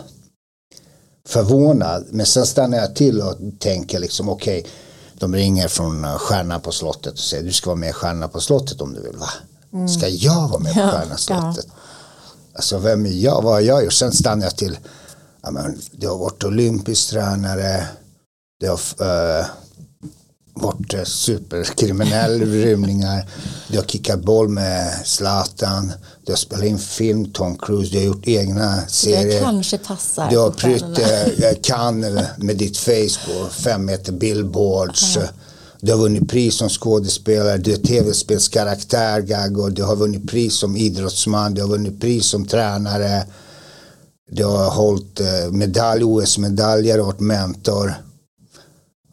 förvånad. 1.28 2.06
Men 2.10 2.26
sen 2.26 2.46
stannar 2.46 2.78
jag 2.78 2.96
till 2.96 3.22
och 3.22 3.36
tänker 3.60 4.00
liksom 4.00 4.30
okej, 4.30 4.66
de 5.14 5.36
ringer 5.36 5.68
från 5.68 6.06
eh, 6.06 6.18
Stjärna 6.18 6.60
på 6.60 6.72
slottet 6.72 7.14
och 7.14 7.20
säger 7.20 7.44
du 7.44 7.52
ska 7.52 7.70
vara 7.70 7.80
med 7.80 7.90
i 7.90 7.94
Stjärna 7.94 8.28
på 8.28 8.42
slottet 8.42 8.82
om 8.82 8.94
du 8.94 9.02
vill 9.02 9.18
va? 9.18 9.30
Ska 9.98 10.08
jag 10.08 10.48
vara 10.48 10.60
med 10.60 10.74
på 10.74 10.80
Ja, 10.80 10.92
Stjärna 10.92 11.18
slottet? 11.18 11.68
Alltså 12.56 12.78
vem 12.78 13.06
är 13.06 13.10
jag? 13.10 13.42
Vad 13.42 13.54
har 13.54 13.60
jag 13.60 13.84
gjort? 13.84 13.94
Sen 13.94 14.12
stannar 14.12 14.44
jag 14.44 14.56
till, 14.56 14.78
ja, 15.42 15.52
men, 15.52 15.82
du 15.92 16.08
har 16.08 16.18
varit 16.18 16.44
olympisk 16.44 17.10
tränare, 17.10 17.88
du 18.60 18.68
har 18.70 18.80
eh, 19.40 19.46
varit 20.54 20.94
eh, 20.94 21.04
superkriminell 21.04 22.42
rymningar, 22.52 23.30
du 23.68 23.78
har 23.78 23.86
kickat 23.86 24.20
boll 24.24 24.50
med 24.50 24.94
Zlatan, 25.06 25.92
du 26.26 26.32
har 26.32 26.38
spelat 26.38 26.66
in 26.66 26.80
film, 26.80 27.32
Tom 27.32 27.58
Cruise, 27.58 27.92
du 27.92 27.98
har 27.98 28.06
gjort 28.06 28.28
egna 28.28 28.76
Det 28.76 28.90
serier. 28.92 29.42
kanske 29.42 29.78
passar. 29.78 30.30
Du 30.30 30.38
har 30.38 30.52
prytt 30.52 30.84
stjärnorna. 30.98 31.48
eh, 31.50 31.58
Cannes 31.64 32.28
med 32.38 32.58
ditt 32.58 32.78
face 32.78 33.20
på 33.28 33.48
fem 33.50 33.86
meter 33.86 34.12
billboards. 34.12 35.18
Du 35.82 35.92
har 35.92 36.00
vunnit 36.00 36.30
pris 36.30 36.56
som 36.58 36.70
skådespelare, 36.70 37.58
du 37.58 37.74
är 37.74 37.78
tv-spelskaraktär 37.78 39.22
Gago, 39.22 39.70
du 39.70 39.84
har 39.84 39.96
vunnit 39.96 40.30
pris 40.30 40.56
som 40.56 40.76
idrottsman, 40.76 41.54
du 41.54 41.62
har 41.62 41.70
vunnit 41.70 42.02
pris 42.02 42.26
som 42.26 42.46
tränare. 42.46 43.26
Du 44.32 44.46
har 44.46 44.70
hållit 44.70 45.20
eh, 45.20 45.52
medalj, 45.52 46.04
OS-medaljer 46.04 47.00
varit 47.00 47.20
mentor. 47.20 47.94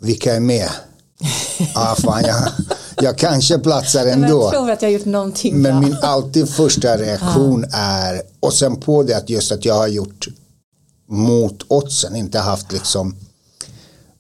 Vilka 0.01 0.35
är 0.35 0.41
med? 0.41 0.69
ah, 1.75 1.95
fan, 1.95 2.25
jag, 2.25 2.49
jag 3.01 3.19
kanske 3.19 3.59
platsar 3.59 4.05
Men 4.05 4.25
ändå. 4.25 4.43
jag 4.43 4.53
tror 4.53 4.71
att 4.71 4.83
jag 4.83 4.89
har 4.89 4.93
gjort 4.93 5.05
någonting 5.05 5.63
Men 5.63 5.81
min 5.81 5.97
alltid 6.03 6.49
första 6.49 6.97
reaktion 6.97 7.65
är, 7.73 8.23
och 8.41 8.53
sen 8.53 8.77
på 8.77 9.03
det 9.03 9.17
att 9.17 9.31
just 9.31 9.53
att 9.53 9.65
jag 9.65 9.75
har 9.75 9.89
gjort 9.89 10.27
mot 11.09 11.63
oddsen, 11.69 12.17
inte 12.17 12.39
haft 12.39 12.73
liksom 12.73 13.17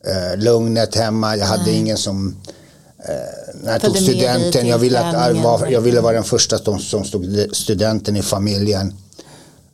eh, 0.07 0.38
lugnet 0.38 0.95
hemma, 0.95 1.37
jag 1.37 1.47
hade 1.47 1.71
ingen 1.71 1.97
som 1.97 2.37
eh, 2.99 3.14
när 3.62 3.73
jag 3.73 3.83
tog 3.83 3.97
studenten, 3.97 4.66
jag 4.66 4.79
ville, 4.79 5.01
att, 5.01 5.37
var, 5.37 5.66
jag 5.66 5.81
ville 5.81 6.01
vara 6.01 6.12
den 6.14 6.25
första 6.25 6.59
som, 6.59 6.79
som 6.79 7.05
stod 7.05 7.47
studenten 7.53 8.16
i 8.16 8.23
familjen. 8.23 8.95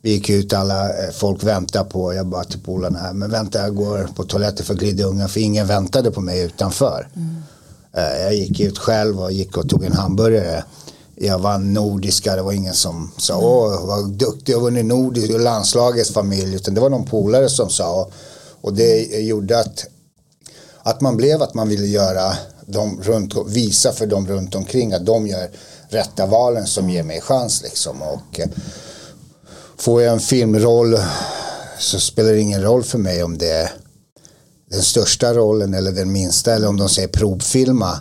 Vi 0.01 0.11
gick 0.11 0.29
ut, 0.29 0.53
alla 0.53 0.89
eh, 0.89 1.11
folk 1.13 1.43
väntade 1.43 1.89
på, 1.89 2.13
jag 2.13 2.25
bara 2.27 2.43
till 2.43 2.59
polarna 2.59 2.99
här, 2.99 3.13
men 3.13 3.31
vänta 3.31 3.61
jag 3.61 3.75
går 3.75 4.09
på 4.15 4.23
toaletten 4.23 4.65
för 4.65 4.73
glidungen 4.73 5.29
för 5.29 5.39
ingen 5.39 5.67
väntade 5.67 6.11
på 6.11 6.21
mig 6.21 6.41
utanför. 6.41 7.07
Eh, 7.93 8.23
Jag 8.23 8.35
gick 8.35 8.59
ut 8.59 8.77
själv 8.77 9.21
och 9.21 9.31
gick 9.31 9.57
och 9.57 9.69
tog 9.69 9.85
en 9.85 9.93
hamburgare. 9.93 10.63
Jag 11.15 11.39
vann 11.39 11.73
nordiska, 11.73 12.35
det 12.35 12.41
var 12.41 12.51
ingen 12.51 12.73
som 12.73 13.11
sa 13.17 13.37
åh 13.37 13.85
vad 13.87 14.09
duktig, 14.09 14.53
jag 14.53 14.57
har 14.57 14.63
vunnit 14.63 14.85
nordisk 14.85 15.33
och 15.33 15.39
landslagets 15.39 16.13
familj. 16.13 16.55
Utan 16.55 16.73
det 16.73 16.81
var 16.81 16.89
någon 16.89 17.05
polare 17.05 17.49
som 17.49 17.69
sa 17.69 18.09
och 18.61 18.73
det 18.73 19.01
gjorde 19.19 19.59
att, 19.59 19.85
att 20.83 21.01
man 21.01 21.17
blev 21.17 21.41
att 21.41 21.53
man 21.53 21.69
ville 21.69 21.87
göra 21.87 22.37
dem 22.65 23.01
runt, 23.03 23.33
visa 23.47 23.91
för 23.91 24.05
dem 24.05 24.27
runt 24.27 24.55
omkring 24.55 24.93
att 24.93 25.05
de 25.05 25.27
gör 25.27 25.49
rätta 25.89 26.25
valen 26.25 26.67
som 26.67 26.89
ger 26.89 27.03
mig 27.03 27.21
chans 27.21 27.61
liksom. 27.63 28.01
Och, 28.01 28.39
eh, 28.39 28.47
får 29.77 30.01
jag 30.01 30.13
en 30.13 30.19
filmroll 30.19 30.97
så 31.79 31.99
spelar 31.99 32.31
det 32.31 32.39
ingen 32.39 32.61
roll 32.61 32.83
för 32.83 32.97
mig 32.97 33.23
om 33.23 33.37
det 33.37 33.49
är 33.49 33.71
den 34.71 34.81
största 34.81 35.33
rollen 35.33 35.73
eller 35.73 35.91
den 35.91 36.11
minsta 36.11 36.53
eller 36.53 36.67
om 36.67 36.77
de 36.77 36.89
säger 36.89 37.07
provfilma 37.07 37.91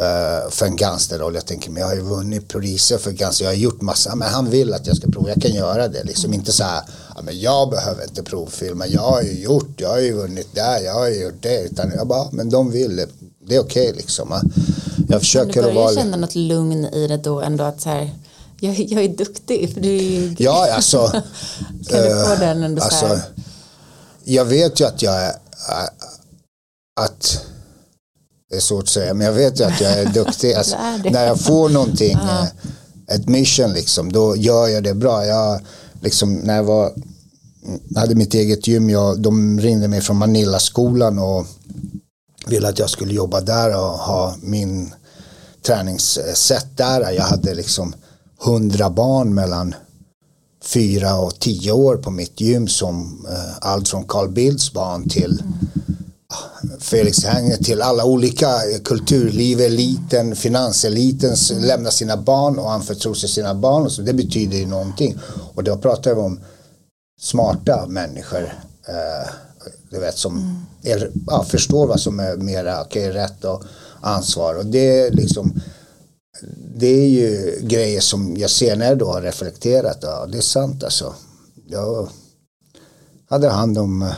eh, 0.00 0.50
för 0.50 0.66
en 0.66 0.76
gangsterroll. 0.76 1.34
Jag 1.34 1.46
tänker 1.46 1.70
men 1.70 1.80
jag 1.80 1.88
har 1.88 1.94
ju 1.94 2.00
vunnit 2.00 2.48
priser 2.48 2.98
för 2.98 3.10
gangster, 3.10 3.44
jag 3.44 3.52
har 3.52 3.56
gjort 3.56 3.80
massa, 3.80 4.14
men 4.14 4.28
han 4.28 4.50
vill 4.50 4.74
att 4.74 4.86
jag 4.86 4.96
ska 4.96 5.10
prova, 5.10 5.28
jag 5.28 5.42
kan 5.42 5.52
göra 5.52 5.88
det 5.88 6.04
liksom 6.04 6.34
inte 6.34 6.52
så 6.52 6.64
här, 6.64 6.82
ja, 7.18 7.22
men 7.22 7.40
jag 7.40 7.70
behöver 7.70 8.04
inte 8.04 8.22
provfilma, 8.22 8.86
jag 8.86 9.00
har 9.00 9.22
ju 9.22 9.42
gjort, 9.42 9.74
jag 9.76 9.88
har 9.88 9.98
ju 9.98 10.12
vunnit 10.12 10.54
där, 10.54 10.80
jag 10.80 10.94
har 10.94 11.08
ju 11.08 11.22
gjort 11.22 11.42
det, 11.42 11.62
utan 11.62 11.92
jag 11.96 12.06
bara, 12.06 12.28
men 12.32 12.50
de 12.50 12.70
vill 12.70 12.96
det, 12.96 13.08
det 13.48 13.56
är 13.56 13.60
okej 13.60 13.92
liksom. 13.96 14.28
va. 14.28 14.40
Jag 14.96 15.04
Men 15.08 15.20
försöker 15.20 15.52
du 15.52 15.58
att 15.58 15.64
börjar 15.64 15.74
vara 15.74 15.94
känna 15.94 16.16
något 16.16 16.34
lugn 16.34 16.84
i 16.84 17.06
det 17.06 17.16
då 17.16 17.40
ändå 17.40 17.64
att 17.64 17.80
så 17.80 17.88
här, 17.88 18.10
jag, 18.60 18.74
jag 18.74 19.04
är 19.04 19.08
duktig 19.08 19.74
för 19.74 19.80
du 19.80 19.88
är 19.88 20.02
ju 20.02 20.36
Ja, 20.38 20.72
alltså. 20.72 21.06
Kan 21.88 22.02
du 22.02 22.24
få 22.26 22.34
den 22.40 22.62
ändå 22.62 22.80
så 22.80 22.86
alltså, 22.86 23.06
här? 23.06 23.20
Jag 24.24 24.44
vet 24.44 24.80
ju 24.80 24.84
att 24.84 25.02
jag 25.02 25.22
är, 25.22 25.32
att, 27.00 27.44
det 28.50 28.56
är 28.56 28.60
svårt 28.60 28.84
att 28.84 28.88
säga, 28.88 29.14
men 29.14 29.26
jag 29.26 29.32
vet 29.32 29.60
ju 29.60 29.64
att 29.64 29.80
jag 29.80 29.92
är 29.92 30.06
duktig. 30.06 30.52
Alltså, 30.56 30.76
Du 31.02 31.08
är 31.08 31.12
när 31.12 31.26
jag 31.26 31.40
får 31.40 31.68
någonting, 31.68 32.12
eh, 32.12 32.46
ett 33.08 33.28
mission 33.28 33.72
liksom, 33.72 34.12
då 34.12 34.36
gör 34.36 34.68
jag 34.68 34.84
det 34.84 34.94
bra. 34.94 35.26
Jag, 35.26 35.60
liksom, 36.00 36.34
när 36.34 36.56
jag 36.56 36.64
var, 36.64 36.92
hade 37.96 38.14
mitt 38.14 38.34
eget 38.34 38.66
gym, 38.66 38.90
jag, 38.90 39.20
de 39.20 39.60
ringde 39.60 39.88
mig 39.88 40.00
från 40.00 40.16
Manilla-skolan 40.16 41.18
och 41.18 41.46
ville 42.46 42.68
att 42.68 42.78
jag 42.78 42.90
skulle 42.90 43.14
jobba 43.14 43.40
där 43.40 43.76
och 43.76 43.98
ha 43.98 44.36
min 44.42 44.94
träningssätt 45.62 46.76
där. 46.76 47.10
Jag 47.10 47.24
hade 47.24 47.54
liksom 47.54 47.94
hundra 48.40 48.90
barn 48.90 49.34
mellan 49.34 49.74
fyra 50.64 51.18
och 51.18 51.38
tio 51.38 51.72
år 51.72 51.96
på 51.96 52.10
mitt 52.10 52.40
gym 52.40 52.68
som 52.68 53.26
eh, 53.30 53.56
allt 53.60 53.88
från 53.88 54.04
Carl 54.04 54.28
Bildts 54.28 54.72
barn 54.72 55.08
till 55.08 55.42
Felix 56.80 57.24
Hanger 57.24 57.56
till 57.56 57.82
alla 57.82 58.04
olika 58.04 58.46
eh, 58.46 58.80
kulturliv, 58.84 59.60
eliten, 59.60 60.36
finanseliten 60.36 61.36
lämnar 61.60 61.90
sina 61.90 62.16
barn 62.16 62.58
och 62.58 62.72
anförtror 62.72 63.14
sig 63.14 63.28
sina 63.28 63.54
barn. 63.54 63.82
Och 63.82 63.92
så. 63.92 64.02
Det 64.02 64.12
betyder 64.12 64.58
ju 64.58 64.66
någonting. 64.66 65.18
Och 65.54 65.64
då 65.64 65.76
pratar 65.76 66.14
vi 66.14 66.20
om 66.20 66.40
smarta 67.20 67.86
människor 67.86 68.42
eh, 68.88 69.30
du 69.90 69.98
vet, 69.98 70.18
som 70.18 70.66
är, 70.82 71.10
ja, 71.26 71.44
förstår 71.44 71.86
vad 71.86 72.00
som 72.00 72.20
är 72.20 72.36
mera 72.36 72.82
okay, 72.82 73.10
rätt 73.10 73.44
och 73.44 73.64
ansvar. 74.00 74.54
Och 74.54 74.66
det 74.66 75.00
är 75.00 75.10
liksom 75.10 75.60
det 76.74 76.86
är 76.86 77.08
ju 77.08 77.58
grejer 77.62 78.00
som 78.00 78.36
jag 78.36 78.50
senare 78.50 78.94
då 78.94 79.12
har 79.12 79.22
reflekterat. 79.22 79.98
Ja, 80.02 80.26
det 80.26 80.38
är 80.38 80.42
sant 80.42 80.84
alltså. 80.84 81.14
Jag 81.66 82.08
hade 83.28 83.48
hand 83.48 83.78
om 83.78 84.02
eh, 84.02 84.12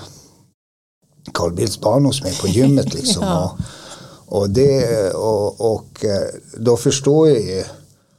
Carl 1.34 1.52
Bildts 1.52 1.80
barn 1.80 2.04
hos 2.04 2.22
mig 2.22 2.38
på 2.40 2.48
gymmet 2.48 2.94
liksom. 2.94 3.22
Ja. 3.26 3.56
och, 4.26 4.40
och, 4.40 4.50
det, 4.50 5.10
och, 5.10 5.74
och 5.74 6.04
eh, 6.04 6.28
då 6.58 6.76
förstår 6.76 7.28
jag 7.28 7.40
ju 7.40 7.64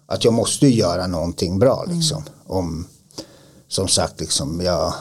att 0.06 0.24
jag 0.24 0.34
måste 0.34 0.68
göra 0.68 1.08
någonting 1.08 1.60
bra 1.60 1.86
liksom. 1.88 2.24
Om, 2.48 2.88
som 3.68 3.88
sagt 3.88 4.20
liksom, 4.20 4.62
jag 4.62 4.94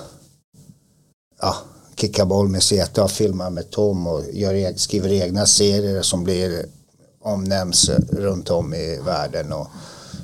ja, 1.41 1.57
kickar 1.97 2.25
boll 2.25 2.49
med 2.49 2.63
Zeta 2.63 3.05
och 3.05 3.11
filmar 3.11 3.51
med 3.51 3.71
Tom 3.71 4.07
och 4.07 4.23
gör, 4.33 4.55
e- 4.55 4.79
skriver 4.79 5.13
egna 5.13 5.47
serier 5.47 6.03
som 6.03 6.25
blir 6.25 6.67
omnämns 7.23 7.91
runt 8.13 8.51
om 8.51 8.75
i 8.75 8.99
världen. 9.05 9.53
Och, 9.53 9.67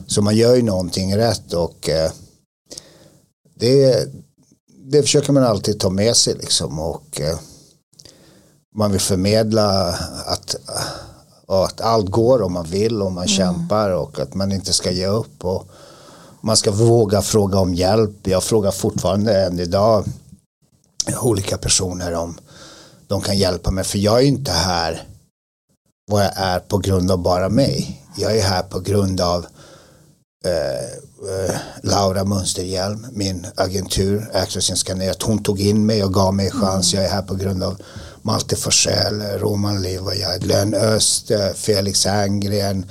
så 0.06 0.22
man 0.22 0.36
gör 0.36 0.54
ju 0.54 0.62
någonting 0.62 1.16
rätt 1.16 1.52
och 1.52 1.88
eh, 1.88 2.10
det, 3.54 4.08
det 4.84 5.02
försöker 5.02 5.32
man 5.32 5.42
alltid 5.42 5.80
ta 5.80 5.90
med 5.90 6.16
sig 6.16 6.34
liksom 6.34 6.78
och 6.78 7.20
eh, 7.20 7.38
man 8.76 8.92
vill 8.92 9.00
förmedla 9.00 9.88
att, 10.26 10.56
att 11.46 11.80
allt 11.80 12.10
går 12.10 12.42
om 12.42 12.52
man 12.52 12.66
vill 12.66 13.02
och 13.02 13.12
man 13.12 13.24
mm. 13.24 13.36
kämpar 13.36 13.90
och 13.90 14.18
att 14.18 14.34
man 14.34 14.52
inte 14.52 14.72
ska 14.72 14.90
ge 14.90 15.06
upp. 15.06 15.44
Och 15.44 15.68
man 16.40 16.56
ska 16.56 16.70
våga 16.70 17.22
fråga 17.22 17.58
om 17.58 17.74
hjälp. 17.74 18.16
Jag 18.22 18.42
frågar 18.42 18.70
fortfarande 18.70 19.46
än 19.46 19.60
idag 19.60 20.04
olika 21.20 21.58
personer 21.58 22.14
om 22.14 22.38
de 23.06 23.20
kan 23.20 23.38
hjälpa 23.38 23.70
mig. 23.70 23.84
För 23.84 23.98
jag 23.98 24.18
är 24.18 24.26
inte 24.26 24.52
här 24.52 25.02
vad 26.10 26.24
jag 26.24 26.32
är 26.36 26.58
på 26.58 26.78
grund 26.78 27.10
av 27.10 27.18
bara 27.18 27.48
mig. 27.48 28.02
Jag 28.16 28.36
är 28.36 28.42
här 28.42 28.62
på 28.62 28.80
grund 28.80 29.20
av 29.20 29.46
eh, 30.44 30.84
eh, 31.34 31.56
Laura 31.82 32.24
Mönsterhjelm, 32.24 33.06
min 33.12 33.46
agentur, 33.54 34.30
Access 34.34 34.78
Scanerat. 34.78 35.22
Hon 35.22 35.42
tog 35.42 35.60
in 35.60 35.86
mig 35.86 36.04
och 36.04 36.14
gav 36.14 36.34
mig 36.34 36.50
chans. 36.50 36.92
Mm. 36.94 37.02
Jag 37.02 37.10
är 37.10 37.14
här 37.14 37.22
på 37.22 37.34
grund 37.34 37.62
av 37.62 37.76
Malte 38.26 38.56
Forsell, 38.56 39.22
Roman 39.38 39.82
Levaja, 39.82 40.38
Glenn 40.38 40.74
Öst, 40.74 41.30
eh, 41.30 41.52
Felix 41.54 42.04
Herngren, 42.04 42.84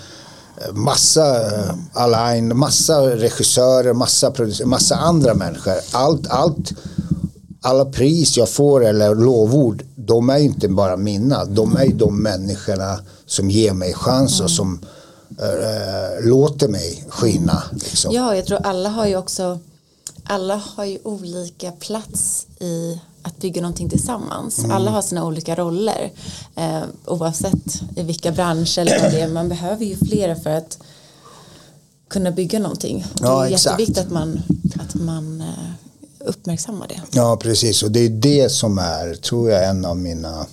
eh, 0.57 0.73
massa 0.73 1.53
mm. 1.53 1.79
Alain, 1.93 2.57
massa 2.57 3.01
regissörer, 3.01 3.93
massa, 3.93 4.33
massa 4.65 4.95
andra 4.95 5.33
människor. 5.33 5.73
Allt, 5.91 6.27
allt, 6.27 6.73
alla 7.61 7.85
pris 7.85 8.37
jag 8.37 8.49
får 8.49 8.85
eller 8.85 9.15
lovord, 9.15 9.83
de 9.95 10.29
är 10.29 10.37
inte 10.37 10.67
bara 10.67 10.97
mina. 10.97 11.45
De 11.45 11.75
är 11.75 11.87
de 11.93 12.23
människorna 12.23 12.99
som 13.25 13.49
ger 13.49 13.73
mig 13.73 13.93
chans 13.93 14.39
och 14.39 14.49
mm. 14.49 14.55
som 14.55 14.79
äh, 15.39 16.25
låter 16.25 16.67
mig 16.67 17.05
skina. 17.09 17.63
Liksom. 17.73 18.13
Ja, 18.13 18.35
jag 18.35 18.45
tror 18.45 18.59
alla 18.63 18.89
har 18.89 19.07
ju 19.07 19.15
också 19.17 19.59
alla 20.27 20.61
har 20.75 20.85
ju 20.85 20.99
olika 21.03 21.71
plats 21.71 22.47
i 22.59 22.99
att 23.25 23.37
bygga 23.37 23.61
någonting 23.61 23.89
tillsammans. 23.89 24.59
Mm. 24.59 24.71
Alla 24.71 24.91
har 24.91 25.01
sina 25.01 25.25
olika 25.25 25.55
roller 25.55 26.11
eh, 26.55 26.83
oavsett 27.05 27.81
i 27.95 28.03
vilka 28.03 28.31
branscher 28.31 28.79
eller 28.79 29.01
vad 29.01 29.11
det 29.11 29.21
är. 29.21 29.27
Man 29.27 29.49
behöver 29.49 29.85
ju 29.85 29.97
flera 29.97 30.35
för 30.35 30.49
att 30.49 30.77
kunna 32.09 32.31
bygga 32.31 32.59
någonting. 32.59 33.05
Och 33.13 33.21
det 33.21 33.27
är 33.27 33.45
exakt. 33.45 33.65
jätteviktigt 33.65 33.97
att 33.97 34.11
man, 34.11 34.41
att 34.79 34.95
man 34.95 35.41
eh, 35.41 36.27
uppmärksammar 36.27 36.87
det. 36.87 37.01
Ja, 37.11 37.37
precis. 37.37 37.83
Och 37.83 37.91
det 37.91 37.99
är 37.99 38.09
det 38.09 38.49
som 38.51 38.77
är, 38.77 39.15
tror 39.15 39.51
jag, 39.51 39.69
en 39.69 39.85
av 39.85 39.97
mina 39.97 40.45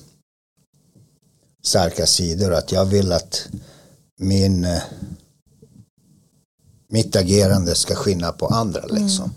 starka 1.64 2.06
sidor. 2.06 2.52
Att 2.52 2.72
jag 2.72 2.84
vill 2.84 3.12
att 3.12 3.48
min 4.18 4.64
eh, 4.64 4.82
mitt 6.88 7.16
agerande 7.16 7.74
ska 7.74 7.94
skina 7.94 8.32
på 8.32 8.46
andra 8.46 8.86
liksom. 8.86 9.34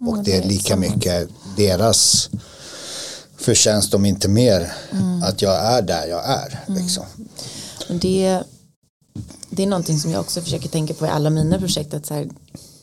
Mm. 0.00 0.08
Och 0.08 0.24
det 0.24 0.36
är 0.36 0.48
lika 0.48 0.76
mycket 0.76 1.28
deras 1.56 2.30
förtjänst 3.36 3.94
om 3.94 4.04
inte 4.04 4.28
mer 4.28 4.72
mm. 4.92 5.22
att 5.22 5.42
jag 5.42 5.54
är 5.54 5.82
där 5.82 6.06
jag 6.06 6.24
är. 6.24 6.64
Mm. 6.68 6.82
Liksom. 6.82 7.04
Det, 7.88 8.42
det 9.50 9.62
är 9.62 9.66
någonting 9.66 9.98
som 9.98 10.10
jag 10.10 10.20
också 10.20 10.40
försöker 10.40 10.68
tänka 10.68 10.94
på 10.94 11.06
i 11.06 11.08
alla 11.08 11.30
mina 11.30 11.58
projekt. 11.58 11.94
Att 11.94 12.06
så 12.06 12.14
här, 12.14 12.28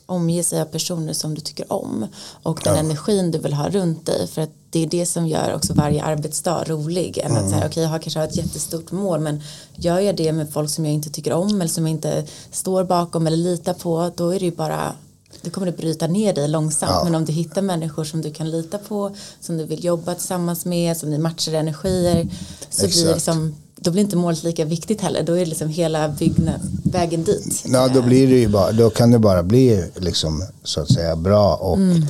omge 0.06 0.44
sig 0.44 0.62
av 0.62 0.66
personer 0.66 1.14
som 1.14 1.36
du 1.36 1.42
tycker 1.42 1.74
om 1.74 2.08
och 2.44 2.62
den 2.64 2.74
ja. 2.74 2.80
energin 2.80 3.32
du 3.32 3.38
vill 3.38 3.54
ha 3.54 3.70
runt 3.70 4.06
dig 4.06 4.28
för 4.28 4.42
att 4.42 4.52
det 4.70 4.84
är 4.84 4.88
det 4.88 5.06
som 5.06 5.28
gör 5.28 5.56
också 5.56 5.74
varje 5.74 6.04
arbetsdag 6.04 6.64
rolig 6.68 7.18
än 7.18 7.32
mm. 7.32 7.44
att 7.44 7.50
säga 7.50 7.60
okej 7.60 7.70
okay, 7.70 7.84
jag 7.84 7.90
har 7.90 8.00
kanske 8.00 8.20
har 8.20 8.28
ett 8.28 8.36
jättestort 8.36 8.92
mål 8.92 9.20
men 9.20 9.42
gör 9.76 10.00
jag 10.00 10.16
det 10.16 10.32
med 10.32 10.50
folk 10.50 10.70
som 10.70 10.86
jag 10.86 10.94
inte 10.94 11.10
tycker 11.10 11.34
om 11.34 11.62
eller 11.62 11.72
som 11.72 11.88
jag 11.88 11.92
inte 11.92 12.26
står 12.52 12.84
bakom 12.84 13.28
eller 13.28 13.38
litar 13.38 13.74
på 13.74 14.12
då 14.16 14.30
är 14.30 14.40
det 14.40 14.46
ju 14.46 14.52
bara 14.52 14.96
då 15.44 15.50
kommer 15.50 15.68
det 15.68 15.78
bryta 15.78 16.08
ner 16.08 16.34
dig 16.34 16.48
långsamt 16.48 16.92
ja. 16.92 17.04
men 17.04 17.16
om 17.16 17.26
du 17.26 17.32
hittar 17.32 17.62
människor 17.62 18.04
som 18.04 18.22
du 18.22 18.32
kan 18.32 18.52
lita 18.52 18.78
på 18.78 19.16
som 19.42 19.58
du 19.58 19.66
vill 19.66 19.86
jobba 19.86 20.16
tillsammans 20.16 20.66
med 20.66 20.98
som 20.98 21.10
ni 21.10 21.18
matchar 21.18 21.54
energier 21.54 22.28
så 22.70 22.86
Exakt. 22.86 22.94
blir 22.94 23.06
det 23.06 23.14
liksom 23.14 23.56
då 23.84 23.92
blir 23.92 24.04
inte 24.04 24.16
målet 24.16 24.44
lika 24.44 24.66
viktigt 24.66 25.02
heller. 25.02 25.24
Då 25.24 25.34
är 25.34 25.40
det 25.40 25.46
liksom 25.46 25.70
hela 25.70 26.10
byggnad, 26.10 26.60
vägen 26.84 27.24
dit. 27.24 27.64
Ja, 27.68 27.88
då 27.88 28.02
blir 28.02 28.28
det 28.28 28.36
ju 28.36 28.48
bara, 28.48 28.72
då 28.72 28.90
kan 28.90 29.12
det 29.12 29.20
bara 29.20 29.44
bli 29.44 29.86
liksom 29.96 30.44
så 30.64 30.82
att 30.82 30.92
säga 30.92 31.16
bra 31.16 31.56
och, 31.56 31.78
mm. 31.78 32.06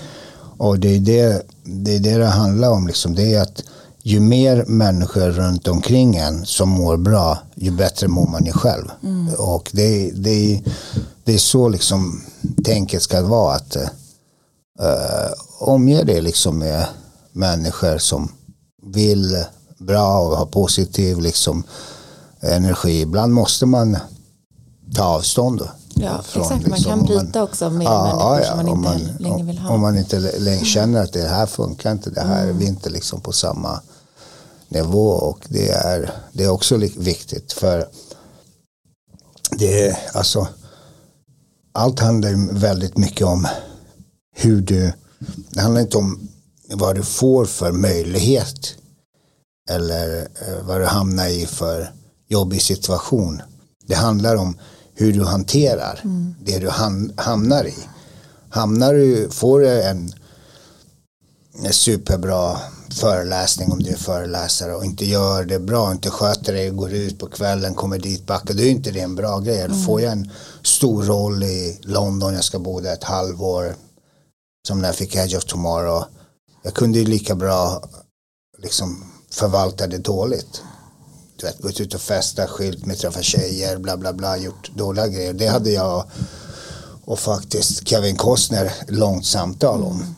och 0.58 0.80
det 0.80 0.96
är 0.96 1.00
det, 1.00 1.44
det 1.64 1.96
är 1.96 2.00
det 2.00 2.18
det 2.18 2.26
handlar 2.26 2.70
om 2.70 2.88
liksom. 2.88 3.16
Det 3.16 3.34
är 3.34 3.42
att 3.42 3.64
ju 4.04 4.20
mer 4.20 4.66
människor 4.68 5.32
runt 5.32 5.68
omkring 5.68 6.16
en 6.16 6.46
som 6.46 6.70
mår 6.70 6.98
bra, 6.98 7.38
ju 7.56 7.72
bättre 7.72 8.08
mår 8.08 8.28
man 8.28 8.46
ju 8.46 8.52
själv. 8.52 8.86
Mm. 9.04 9.34
Och 9.34 9.70
det, 9.74 10.12
det, 10.16 10.62
det 11.24 11.34
är 11.34 11.38
så 11.38 11.70
liksom 11.70 12.22
tänket 12.64 13.02
ska 13.02 13.22
vara 13.22 13.56
att 13.56 13.76
uh, 13.76 15.34
omge 15.60 16.04
det 16.04 16.22
liksom 16.22 16.60
med 16.60 16.86
människor 17.32 17.98
som 17.98 18.32
vill 18.86 19.46
bra 19.78 20.20
och 20.20 20.38
ha 20.38 20.46
positiv 20.46 21.20
liksom, 21.20 21.64
energi. 22.42 23.02
Ibland 23.02 23.34
måste 23.34 23.66
man 23.66 23.98
ta 24.96 25.04
avstånd. 25.04 25.60
Då, 25.60 25.70
ja, 25.94 26.22
från, 26.24 26.44
exakt. 26.44 26.68
Man 26.68 26.78
liksom, 26.78 26.92
kan 26.92 27.06
bryta 27.06 27.40
man, 27.40 27.44
också 27.44 27.70
med 27.70 27.86
ja, 27.86 28.04
människor 28.04 28.40
ja, 28.40 28.46
som 28.46 28.58
man 28.58 28.68
inte 28.68 28.90
man, 28.90 29.18
längre 29.20 29.44
vill 29.44 29.58
ha. 29.58 29.74
Om 29.74 29.82
man 29.82 29.98
inte 29.98 30.20
längre 30.20 30.66
känner 30.66 31.04
att 31.04 31.14
det 31.14 31.28
här 31.28 31.46
funkar 31.46 31.92
inte, 31.92 32.10
det 32.10 32.22
här 32.22 32.44
mm. 32.44 32.56
är 32.56 32.60
vi 32.60 32.66
inte 32.66 32.90
liksom 32.90 33.22
på 33.22 33.32
samma 33.32 33.82
nivå 34.68 35.10
och 35.10 35.40
det 35.48 35.70
är, 35.70 36.12
det 36.32 36.44
är 36.44 36.50
också 36.50 36.78
viktigt 36.78 37.54
för 37.54 37.88
det 39.52 39.88
är 39.88 39.98
alltså 40.14 40.48
allt 41.74 42.00
handlar 42.00 42.54
väldigt 42.54 42.98
mycket 42.98 43.28
om 43.28 43.48
hur 44.36 44.62
du, 44.62 44.94
det 45.50 45.62
handlar 45.62 45.82
inte 45.82 45.98
om 45.98 46.28
vad 46.74 46.96
du 46.96 47.04
får 47.04 47.46
för 47.46 47.72
möjlighet 47.72 48.76
eller 49.70 50.20
eh, 50.20 50.66
vad 50.68 50.82
du 50.82 50.86
hamnar 50.86 51.28
i 51.28 51.46
för 51.46 51.92
jobbig 52.28 52.62
situation. 52.62 53.42
Det 53.88 53.96
handlar 53.96 54.36
om 54.36 54.58
hur 54.94 55.14
du 55.14 55.24
hanterar 55.24 56.00
mm. 56.04 56.36
det 56.46 56.60
du 56.60 56.70
hamnar 57.18 57.66
i. 57.66 57.76
Hamnar 58.50 58.94
du, 58.94 59.30
får 59.30 59.60
du 59.60 59.82
en 59.82 60.14
superbra 61.72 62.60
föreläsning 62.92 63.72
om 63.72 63.84
du 63.84 63.90
är 63.90 63.98
föreläsare 63.98 64.76
och 64.76 64.86
inte 64.86 65.06
gör 65.06 65.44
det 65.44 65.60
bra, 65.60 65.92
inte 65.92 66.10
sköter 66.10 66.54
dig, 66.54 66.70
går 66.70 66.94
ut 66.94 67.20
på 67.20 67.28
kvällen, 67.28 67.76
kommer 67.76 68.00
dit, 68.00 68.26
backar, 68.26 68.54
då 68.54 68.64
är 68.64 68.70
inte 68.70 68.92
det 68.92 69.00
en 69.00 69.16
bra 69.16 69.40
grej. 69.40 69.62
Mm. 69.62 69.84
Får 69.84 70.02
jag 70.02 70.12
en 70.12 70.32
stor 70.64 71.04
roll 71.04 71.44
i 71.44 71.80
London, 71.82 72.34
jag 72.34 72.44
ska 72.44 72.60
bo 72.60 72.80
där 72.80 72.94
ett 72.94 73.04
halvår, 73.04 73.76
som 74.68 74.80
när 74.80 74.88
jag 74.90 74.96
fick 74.96 75.16
Edge 75.16 75.38
of 75.38 75.46
Tomorrow. 75.46 76.04
Jag 76.64 76.74
kunde 76.74 77.00
ju 77.00 77.06
lika 77.06 77.36
bra 77.36 77.84
liksom 78.58 79.04
förvalta 79.32 79.88
det 79.88 79.98
dåligt. 79.98 80.62
Du 81.36 81.46
vet, 81.46 81.62
gått 81.62 81.80
ut 81.80 81.94
och 81.94 82.02
festat, 82.02 82.50
skilt 82.50 82.86
mig, 82.86 82.98
träffat 82.98 83.24
tjejer, 83.24 83.78
bla 83.78 83.98
bla 83.98 84.14
bla, 84.14 84.38
gjort 84.38 84.72
dåliga 84.76 85.08
grejer. 85.08 85.34
Det 85.34 85.48
hade 85.48 85.72
jag 85.72 86.06
och 87.06 87.20
faktiskt 87.20 87.88
Kevin 87.88 88.16
Costner 88.16 88.74
långt 88.88 89.26
samtal 89.26 89.84
om. 89.84 90.16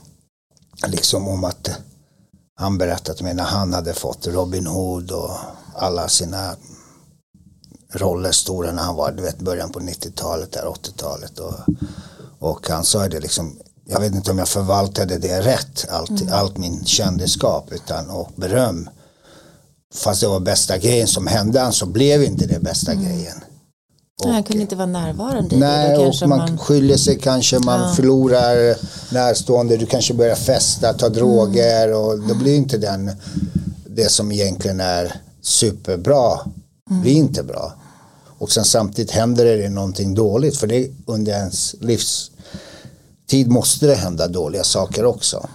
Liksom 0.88 1.28
om 1.28 1.44
att 1.44 1.70
han 2.56 2.78
berättat 2.78 3.22
mig 3.22 3.34
när 3.34 3.44
han 3.44 3.74
hade 3.74 3.94
fått 3.94 4.28
Robin 4.28 4.68
Hood 4.68 5.12
och 5.12 5.32
alla 5.76 6.08
sina 6.08 6.56
roller 7.92 8.32
stora 8.32 8.72
när 8.72 8.84
han 8.84 8.96
var, 8.96 9.12
du 9.12 9.24
vet, 9.24 9.40
början 9.40 9.72
på 9.72 9.80
90-talet, 9.80 10.52
där 10.52 10.64
80-talet. 10.64 11.40
Och, 11.40 11.54
och 12.40 12.70
han 12.70 12.84
sa 12.84 13.08
det 13.08 13.20
liksom, 13.20 13.58
jag 13.86 14.00
vet 14.00 14.16
inte 14.16 14.32
om 14.32 14.38
jag 14.38 14.50
förvaltade 14.50 15.18
det 15.18 15.42
rätt, 15.42 15.86
allt, 15.90 16.22
mm. 16.22 16.34
allt 16.34 16.58
min 16.58 16.86
kändisskap 16.86 17.72
utan, 17.72 18.10
och 18.10 18.32
beröm 18.36 18.90
fast 19.96 20.22
det 20.22 20.28
var 20.28 20.40
bästa 20.40 20.78
grejen 20.78 21.08
som 21.08 21.28
hände 21.28 21.72
så 21.72 21.86
blev 21.86 22.24
inte 22.24 22.46
det 22.46 22.60
bästa 22.60 22.92
mm. 22.92 23.06
grejen. 23.06 23.44
Och, 24.23 24.30
han 24.30 24.43
kunde 24.43 24.62
inte 24.62 24.75
vara 24.75 24.86
närvarande 24.88 25.58
Nej, 25.58 25.97
och 25.97 26.30
man, 26.30 26.30
man 26.30 26.58
skiljer 26.58 26.97
sig 26.97 27.19
kanske, 27.19 27.60
man 27.60 27.80
ja. 27.80 27.93
förlorar 27.95 28.78
närstående, 29.13 29.78
du 29.78 29.86
kanske 29.86 30.13
börjar 30.13 30.36
festa, 30.36 30.93
ta 30.93 31.10
droger 31.10 31.88
mm. 31.88 31.99
och 31.99 32.19
då 32.19 32.36
blir 32.36 32.56
inte 32.56 32.78
den, 32.78 33.12
det 33.89 34.10
som 34.10 34.32
egentligen 34.32 34.80
är 34.80 35.21
superbra, 35.41 36.39
mm. 36.89 37.01
blir 37.01 37.13
inte 37.13 37.43
bra. 37.43 37.73
Och 38.38 38.51
sen 38.51 38.65
samtidigt 38.65 39.12
händer 39.12 39.45
det 39.45 39.69
någonting 39.69 40.13
dåligt, 40.13 40.58
för 40.58 40.67
det 40.67 40.91
under 41.06 41.32
ens 41.32 41.75
livstid 41.80 43.47
måste 43.47 43.88
det 43.88 43.95
hända 43.95 44.28
dåliga 44.28 44.63
saker 44.63 45.06
också. 45.06 45.47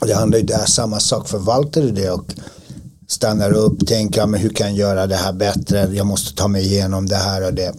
Och 0.00 0.06
det 0.06 0.14
handlar 0.14 0.38
ju 0.38 0.44
där 0.44 0.66
samma 0.66 1.00
sak, 1.00 1.28
förvaltar 1.28 1.82
du 1.82 1.90
det 1.90 2.10
och 2.10 2.34
stannar 3.08 3.52
upp, 3.52 3.86
tänker 3.86 4.26
men 4.26 4.40
hur 4.40 4.50
kan 4.50 4.66
jag 4.66 4.76
göra 4.76 5.06
det 5.06 5.16
här 5.16 5.32
bättre, 5.32 5.88
jag 5.92 6.06
måste 6.06 6.34
ta 6.34 6.48
mig 6.48 6.66
igenom 6.66 7.06
det 7.06 7.16
här 7.16 7.46
och 7.46 7.54
det. 7.54 7.74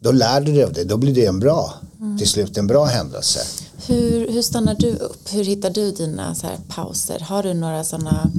Då 0.00 0.12
lär 0.12 0.40
du 0.40 0.52
dig 0.52 0.64
av 0.64 0.72
det, 0.72 0.84
då 0.84 0.96
blir 0.96 1.14
det 1.14 1.26
en 1.26 1.40
bra, 1.40 1.74
mm. 2.00 2.18
till 2.18 2.28
slut 2.28 2.56
en 2.58 2.66
bra 2.66 2.84
händelse. 2.84 3.40
Hur, 3.86 4.28
hur 4.28 4.42
stannar 4.42 4.74
du 4.74 4.90
upp? 4.90 5.32
Hur 5.32 5.44
hittar 5.44 5.70
du 5.70 5.92
dina 5.92 6.34
så 6.34 6.46
här 6.46 6.58
pauser? 6.68 7.20
Har 7.20 7.42
du 7.42 7.54
några 7.54 7.84
sådana 7.84 8.30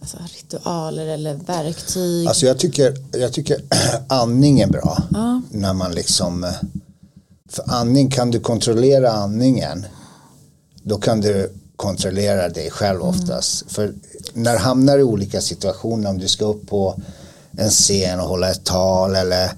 alltså, 0.00 0.16
ritualer 0.36 1.06
eller 1.06 1.34
verktyg? 1.34 2.26
Alltså 2.28 2.46
jag 2.46 2.58
tycker, 2.58 2.96
jag 3.12 3.32
tycker 3.32 3.56
andning 4.08 4.60
är 4.60 4.66
bra. 4.66 5.02
Ja. 5.10 5.42
När 5.50 5.72
man 5.72 5.92
liksom, 5.92 6.52
för 7.48 7.64
andning 7.70 8.10
kan 8.10 8.30
du 8.30 8.40
kontrollera 8.40 9.12
andningen. 9.12 9.86
Då 10.82 10.98
kan 10.98 11.20
du 11.20 11.52
kontrollera 11.76 12.48
dig 12.48 12.70
själv 12.70 13.00
mm. 13.00 13.08
oftast. 13.08 13.62
Mm. 13.62 13.70
För 13.74 13.94
när 14.32 14.52
du 14.52 14.58
hamnar 14.58 14.98
i 14.98 15.02
olika 15.02 15.40
situationer, 15.40 16.10
om 16.10 16.18
du 16.18 16.28
ska 16.28 16.44
upp 16.44 16.66
på 16.66 17.00
en 17.58 17.70
scen 17.70 18.20
och 18.20 18.28
hålla 18.28 18.50
ett 18.50 18.64
tal 18.64 19.16
eller 19.16 19.50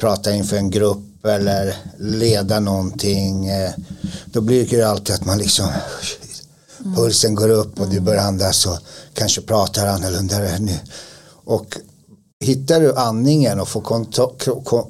prata 0.00 0.32
inför 0.32 0.56
en 0.56 0.70
grupp 0.70 1.24
eller 1.24 1.76
leda 1.98 2.60
någonting. 2.60 3.46
Eh, 3.46 3.70
då 4.26 4.40
blir 4.40 4.66
det 4.66 4.76
ju 4.76 4.82
alltid 4.82 5.14
att 5.14 5.24
man 5.24 5.38
liksom 5.38 5.68
pulsen 6.96 7.34
går 7.34 7.48
upp 7.48 7.80
och 7.80 7.88
du 7.88 8.00
börjar 8.00 8.22
andas 8.22 8.66
och 8.66 8.78
kanske 9.14 9.40
pratar 9.40 9.86
annorlunda 9.86 10.38
nu. 10.58 10.78
Och 11.44 11.78
hittar 12.40 12.80
du 12.80 12.94
andningen 12.94 13.60
och 13.60 13.68
får 13.68 13.80
kontro 13.80 14.34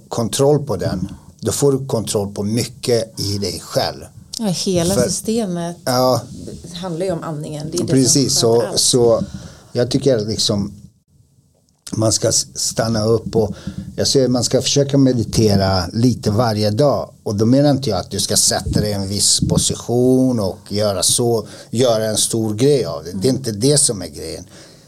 kontroll 0.09 0.67
på 0.67 0.77
den 0.77 1.09
då 1.45 1.53
får 1.53 1.73
du 1.73 1.87
kontroll 1.87 2.35
på 2.35 2.43
mycket 2.43 3.21
i 3.21 3.39
dig 3.39 3.61
själv. 3.61 4.05
Ja, 4.39 4.47
hela 4.47 4.95
För, 4.95 5.03
systemet 5.03 5.77
ja, 5.85 6.23
handlar 6.75 7.07
ju 7.07 7.13
om 7.13 7.23
andningen. 7.23 7.71
Det 7.73 7.79
är 7.79 7.87
precis, 7.87 8.35
det 8.35 8.41
så, 8.41 8.65
så 8.77 9.25
jag 9.73 9.91
tycker 9.91 10.27
liksom 10.27 10.73
man 11.93 12.13
ska 12.13 12.33
stanna 12.55 13.05
upp 13.05 13.37
och 13.37 13.55
jag 13.97 14.09
säger 14.09 14.29
man 14.29 14.45
ska 14.45 14.63
försöka 14.63 14.99
meditera 14.99 15.87
lite 15.93 16.31
varje 16.31 16.71
dag 16.71 17.15
och 17.23 17.35
då 17.35 17.47
menar 17.47 17.71
inte 17.71 17.91
jag 17.91 17.99
att 17.99 18.11
du 18.11 18.21
ska 18.21 18.37
sätta 18.37 18.81
dig 18.81 18.91
i 18.91 18.93
en 18.93 19.09
viss 19.09 19.41
position 19.41 20.41
och 20.41 20.59
göra 20.69 21.03
så, 21.03 21.47
göra 21.71 22.05
en 22.05 22.17
stor 22.17 22.55
grej 22.55 22.85
av 22.85 23.05
det. 23.05 23.13
Det 23.13 23.29
är 23.29 23.33
inte 23.33 23.53
det 23.53 23.79
som 23.79 24.03
är 24.03 24.07
grejen. 24.07 24.45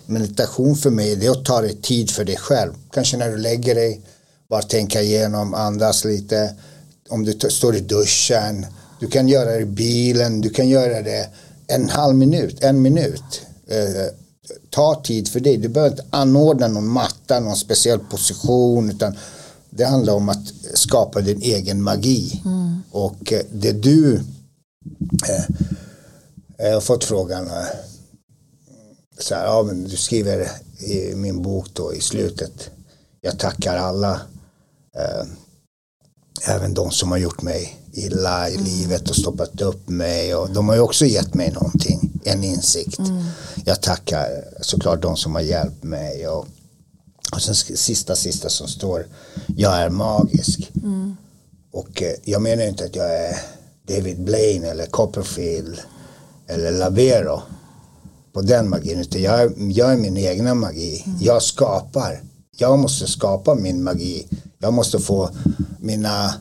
Meditation 0.07 0.77
för 0.77 0.91
mig 0.91 1.17
det 1.17 1.27
är 1.27 1.31
att 1.31 1.45
ta 1.45 1.61
dig 1.61 1.77
tid 1.83 2.11
för 2.11 2.25
dig 2.25 2.37
själv. 2.37 2.73
Kanske 2.93 3.17
när 3.17 3.31
du 3.31 3.37
lägger 3.37 3.75
dig, 3.75 4.03
bara 4.51 4.63
tänka 4.63 5.03
igenom, 5.03 5.55
andas 5.55 6.05
lite. 6.05 6.55
Om 7.09 7.25
du 7.25 7.51
står 7.51 7.77
i 7.77 7.81
duschen, 7.81 8.67
du 9.01 9.07
kan 9.07 9.29
göra 9.29 9.51
det 9.51 9.61
i 9.61 9.65
bilen, 9.65 10.41
du 10.41 10.51
kan 10.51 10.69
göra 10.69 11.03
det 11.03 11.29
en 11.67 11.89
halv 11.89 12.17
minut, 12.17 12.65
en 12.65 12.83
minut. 12.83 13.41
Eh, 13.67 14.07
ta 14.71 15.03
tid 15.05 15.29
för 15.29 15.41
dig. 15.41 15.57
Du 15.57 15.69
behöver 15.69 15.91
inte 15.91 16.05
anordna 16.11 16.69
någon 16.69 16.89
matta, 16.89 17.41
någon 17.41 17.57
speciell 17.57 17.99
position 17.99 18.91
utan 18.91 19.17
det 19.71 19.85
handlar 19.85 20.15
om 20.15 20.29
att 20.29 20.53
skapa 20.75 21.21
din 21.21 21.43
egen 21.43 21.83
magi. 21.83 22.43
Mm. 22.45 22.83
Och 22.91 23.33
eh, 23.33 23.41
det 23.53 23.73
du 23.73 24.15
eh, 25.29 25.45
jag 26.59 26.75
har 26.75 26.81
fått 26.81 27.05
frågan 27.05 27.51
så 29.19 29.35
här, 29.35 29.45
ja, 29.45 29.63
men 29.63 29.85
du 29.85 29.97
skriver 29.97 30.51
i 30.81 31.15
min 31.15 31.43
bok 31.43 31.67
då 31.73 31.95
i 31.95 32.01
slutet 32.01 32.71
jag 33.27 33.39
tackar 33.39 33.77
alla 33.77 34.21
eh, 34.97 35.27
även 36.49 36.75
de 36.75 36.91
som 36.91 37.11
har 37.11 37.19
gjort 37.19 37.43
mig 37.43 37.77
illa 37.97 38.49
i 38.49 38.55
mm. 38.55 38.65
livet 38.65 39.11
och 39.11 39.17
stoppat 39.17 39.61
upp 39.61 39.89
mig 39.89 40.35
och 40.35 40.51
de 40.51 40.69
har 40.69 40.75
ju 40.75 40.81
också 40.81 41.05
gett 41.05 41.35
mig 41.35 41.53
någonting, 41.53 42.21
en 42.25 42.45
insikt. 42.45 42.99
Mm. 42.99 43.25
Jag 43.65 43.83
tackar 43.83 44.29
såklart 44.61 45.03
de 45.03 45.17
som 45.17 45.35
har 45.35 45.43
hjälpt 45.43 45.83
mig 45.83 46.29
och, 46.29 46.47
och 47.33 47.43
sen 47.43 47.55
sista 47.55 48.17
sista 48.17 48.49
som 48.49 48.69
står, 48.69 49.07
jag 49.57 49.79
är 49.79 49.91
magisk. 49.91 50.71
Mm. 50.83 51.17
Och 51.73 52.03
eh, 52.03 52.15
jag 52.25 52.43
menar 52.43 52.65
inte 52.65 52.85
att 52.85 52.97
jag 52.97 53.15
är 53.15 53.37
David 53.89 54.25
Blaine 54.25 54.65
eller 54.65 54.87
Copperfield 54.87 55.81
eller 56.47 56.73
Lavero 56.73 57.43
på 58.33 58.43
den 58.43 58.69
magin 58.69 59.01
utan 59.01 59.23
jag, 59.23 59.53
jag 59.73 59.93
är 59.93 59.97
min 59.97 60.17
egna 60.17 60.55
magi. 60.55 61.03
Mm. 61.07 61.19
Jag 61.21 61.43
skapar. 61.43 62.21
Jag 62.59 62.79
måste 62.79 63.07
skapa 63.07 63.55
min 63.55 63.83
magi. 63.83 64.27
Jag 64.59 64.73
måste 64.73 64.99
få 64.99 65.31
mina 65.81 66.35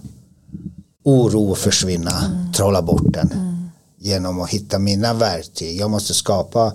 oro 1.06 1.56
försvinna, 1.56 2.26
mm. 2.26 2.54
trolla 2.54 2.82
bort 2.82 3.14
den. 3.14 3.32
Mm. 3.32 3.70
Genom 4.00 4.42
att 4.42 4.50
hitta 4.50 4.80
mina 4.80 5.14
verktyg. 5.14 5.80
Jag 5.80 5.92
måste 5.92 6.14
skapa 6.14 6.74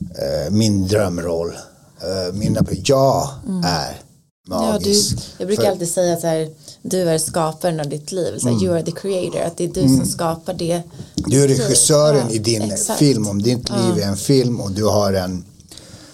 eh, 0.00 0.52
min 0.52 0.86
drömroll. 0.86 1.52
Eh, 2.00 2.34
mina, 2.34 2.60
jag 2.84 3.28
mm. 3.46 3.64
är 3.64 4.00
magisk. 4.48 5.12
Ja, 5.12 5.18
du, 5.18 5.42
jag 5.42 5.46
brukar 5.46 5.62
För, 5.62 5.70
alltid 5.70 5.88
säga 5.88 6.16
så 6.16 6.26
här, 6.26 6.48
du 6.82 7.10
är 7.10 7.18
skaparen 7.18 7.80
av 7.80 7.88
ditt 7.88 8.12
liv. 8.12 8.38
Så 8.38 8.48
här, 8.48 8.54
mm. 8.54 8.64
You 8.64 8.74
are 8.74 8.82
the 8.82 8.92
creator. 8.92 9.40
Att 9.40 9.56
det 9.56 9.64
är 9.64 9.68
du 9.68 9.80
som 9.80 9.94
mm. 9.94 10.06
skapar 10.06 10.54
det. 10.54 10.82
Du 11.14 11.44
är 11.44 11.48
regissören 11.48 12.26
ja, 12.28 12.34
i 12.34 12.38
din 12.38 12.62
exakt. 12.62 12.98
film. 12.98 13.28
Om 13.28 13.42
ditt 13.42 13.70
liv 13.70 14.02
är 14.02 14.06
en 14.06 14.16
film 14.16 14.60
och 14.60 14.72
du 14.72 14.84
har 14.84 15.12
en 15.12 15.44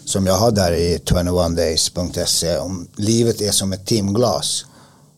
som 0.05 0.27
jag 0.27 0.35
har 0.35 0.51
där 0.51 0.73
i 0.73 0.99
21days.se 0.99 2.59
om 2.59 2.89
livet 2.97 3.41
är 3.41 3.51
som 3.51 3.73
ett 3.73 3.87
timglas 3.87 4.65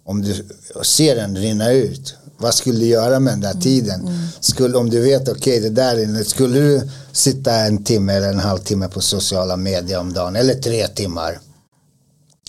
om 0.05 0.23
du 0.23 0.45
ser 0.83 1.16
den 1.16 1.37
rinna 1.37 1.71
ut 1.71 2.14
vad 2.42 2.55
skulle 2.55 2.78
du 2.78 2.87
göra 2.87 3.20
med 3.20 3.33
den 3.33 3.40
där 3.40 3.61
tiden? 3.61 4.00
Mm. 4.00 4.18
Skulle, 4.40 4.78
om 4.78 4.90
du 4.90 5.00
vet, 5.00 5.28
okej 5.28 5.35
okay, 5.37 5.61
det 5.61 5.70
där 5.70 6.02
inne, 6.02 6.24
skulle 6.24 6.61
du 6.61 6.90
sitta 7.12 7.55
en 7.55 7.85
timme 7.85 8.12
eller 8.12 8.28
en 8.28 8.38
halvtimme 8.38 8.88
på 8.88 9.00
sociala 9.00 9.57
medier 9.57 9.98
om 10.00 10.12
dagen 10.12 10.37
eller 10.37 10.55
tre 10.55 10.88
timmar? 10.88 11.38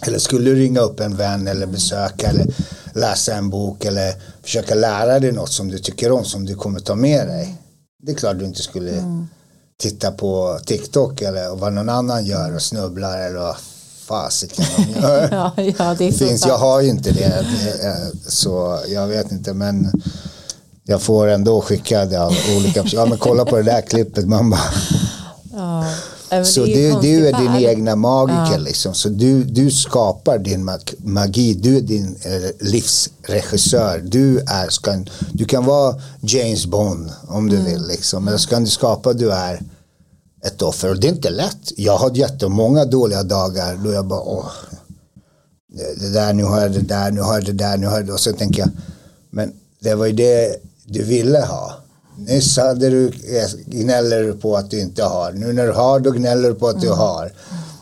Eller 0.06 0.19
skulle 0.19 0.49
du 0.49 0.56
ringa 0.56 0.79
upp 0.79 0.99
en 0.99 1.15
vän 1.15 1.47
eller 1.47 1.65
besöka 1.65 2.29
eller 2.29 2.56
läsa 2.93 3.36
en 3.36 3.49
bok 3.49 3.86
eller 3.86 4.13
försöka 4.43 4.75
lära 4.75 5.19
dig 5.19 5.32
något 5.32 5.51
som 5.51 5.67
du 5.67 5.79
tycker 5.79 6.12
om 6.12 6.25
som 6.25 6.45
du 6.45 6.56
kommer 6.56 6.79
ta 6.79 6.95
med 6.95 7.27
dig? 7.27 7.56
Det 8.03 8.12
är 8.12 8.15
klart 8.15 8.39
du 8.39 8.45
inte 8.45 8.62
skulle 8.62 8.91
mm. 8.91 9.27
titta 9.79 10.12
på 10.12 10.60
TikTok 10.65 11.21
eller 11.21 11.56
vad 11.56 11.73
någon 11.73 11.89
annan 11.89 12.25
gör 12.25 12.56
och 12.56 12.62
snubblar 12.62 13.19
eller 13.19 13.56
fasiken 14.13 14.65
ja, 15.32 15.52
ja, 15.78 15.95
det 15.97 16.12
finns, 16.12 16.45
jag 16.45 16.58
har 16.58 16.82
ju 16.82 16.89
inte 16.89 17.12
det, 17.12 17.45
så 18.28 18.80
jag 18.88 19.08
vet 19.08 19.32
inte 19.32 19.54
men 19.54 19.91
jag 20.84 21.02
får 21.02 21.28
ändå 21.28 21.62
skickade 21.62 22.21
av 22.21 22.34
olika 22.58 22.84
ja 22.86 23.06
men 23.06 23.17
kolla 23.17 23.45
på 23.45 23.56
det 23.56 23.63
där 23.63 23.82
klippet 23.82 24.28
man 24.28 24.49
bara 24.49 24.73
ja, 25.54 25.84
så 26.43 26.65
det 26.65 26.88
är 26.88 27.02
du, 27.02 27.02
du 27.02 27.28
är 27.28 27.34
din 27.34 27.69
egna 27.69 27.95
magiker 27.95 28.52
ja. 28.52 28.58
liksom. 28.58 28.93
Så 28.93 29.10
du, 29.10 29.43
du 29.43 29.71
skapar 29.71 30.38
din 30.38 30.69
magi. 30.97 31.54
Du 31.54 31.78
är 31.78 31.82
din 31.82 32.15
eh, 32.23 32.67
livsregissör. 32.67 34.02
Du, 34.04 34.39
är, 34.39 34.69
ska, 34.69 35.04
du 35.32 35.45
kan 35.45 35.65
vara 35.65 35.95
James 36.21 36.65
Bond 36.65 37.12
om 37.28 37.49
du 37.49 37.56
mm. 37.56 37.71
vill 37.71 37.88
liksom. 37.88 38.28
Eller 38.28 38.38
så 38.38 38.49
kan 38.49 38.63
du 38.63 38.69
skapa, 38.69 39.13
du 39.13 39.32
är 39.32 39.62
ett 40.45 40.62
offer. 40.62 40.89
Och 40.89 40.99
det 40.99 41.08
är 41.08 41.12
inte 41.12 41.29
lätt. 41.29 41.71
Jag 41.77 41.97
har 41.97 42.17
jättemånga 42.17 42.86
dåliga 42.86 43.23
dagar 43.23 43.79
då 43.84 43.91
jag 43.91 44.06
bara, 44.06 44.21
åh, 44.21 44.51
det 45.99 46.10
där, 46.10 46.34
nu 46.34 46.43
har 46.43 46.62
jag 46.62 46.71
det 46.71 46.82
där, 46.82 47.12
nu 47.12 47.21
har 47.21 47.34
jag 47.34 47.45
det 47.45 47.51
där, 47.51 47.77
nu 47.77 47.88
har 47.88 47.97
jag 47.97 48.06
det. 48.06 48.13
Och 48.13 48.19
så 48.19 48.34
tänker 48.34 48.60
jag, 48.60 48.69
men 49.29 49.53
det 49.79 49.95
var 49.95 50.06
ju 50.06 50.13
det 50.13 50.56
du 50.86 51.03
ville 51.03 51.39
ha. 51.39 51.73
Nyss 52.17 52.58
hade 52.58 52.89
du, 52.89 53.12
gnäller 53.65 54.23
du 54.23 54.34
på 54.34 54.58
att 54.58 54.71
du 54.71 54.79
inte 54.79 55.03
har. 55.03 55.32
Nu 55.32 55.53
när 55.53 55.65
du 55.67 55.71
har, 55.71 55.99
då 55.99 56.12
gnäller 56.12 56.49
du 56.49 56.56
på 56.56 56.67
att 56.67 56.75
mm. 56.75 56.86
du 56.86 56.91
har. 56.91 57.32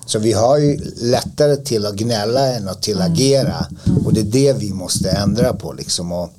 Så 0.06 0.20
vi 0.20 0.34
har 0.34 0.58
ju 0.58 0.78
lättare 0.96 1.56
till 1.56 1.86
att 1.86 1.96
gnälla 1.96 2.48
än 2.48 2.68
att 2.68 2.82
till 2.82 2.98
att 2.98 3.08
mm. 3.08 3.14
agera. 3.14 3.66
Och 4.06 4.14
det 4.14 4.22
är 4.22 4.24
det 4.24 4.54
vi 4.54 4.74
måste 4.74 5.10
ändra 5.10 5.54
på 5.54 5.74
liksom. 5.74 6.12
Och 6.12 6.30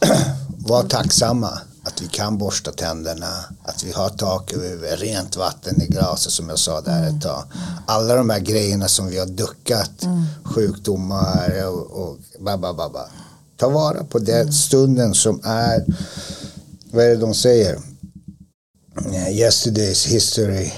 vara 0.58 0.82
tacksamma 0.82 1.58
att 1.86 2.02
vi 2.02 2.08
kan 2.08 2.38
borsta 2.38 2.72
tänderna, 2.72 3.44
att 3.62 3.84
vi 3.84 3.92
har 3.92 4.08
tak 4.08 4.52
över 4.52 4.68
huvudet, 4.68 5.00
rent 5.00 5.36
vatten 5.36 5.82
i 5.82 5.86
glaset 5.86 6.32
som 6.32 6.48
jag 6.48 6.58
sa 6.58 6.80
där 6.80 7.08
ett 7.08 7.22
tag. 7.22 7.44
Alla 7.86 8.14
de 8.14 8.30
här 8.30 8.40
grejerna 8.40 8.88
som 8.88 9.06
vi 9.06 9.18
har 9.18 9.26
duckat, 9.26 10.02
mm. 10.02 10.24
sjukdomar 10.44 11.66
och, 11.66 12.02
och 12.02 12.18
babba, 12.40 12.72
babba. 12.72 13.08
Ta 13.56 13.68
vara 13.68 14.04
på 14.04 14.18
den 14.18 14.40
mm. 14.40 14.52
stunden 14.52 15.14
som 15.14 15.40
är, 15.44 15.84
vad 16.90 17.04
är 17.04 17.08
det 17.08 17.16
de 17.16 17.34
säger? 17.34 17.78
Yesterday's 19.30 20.08
history. 20.08 20.72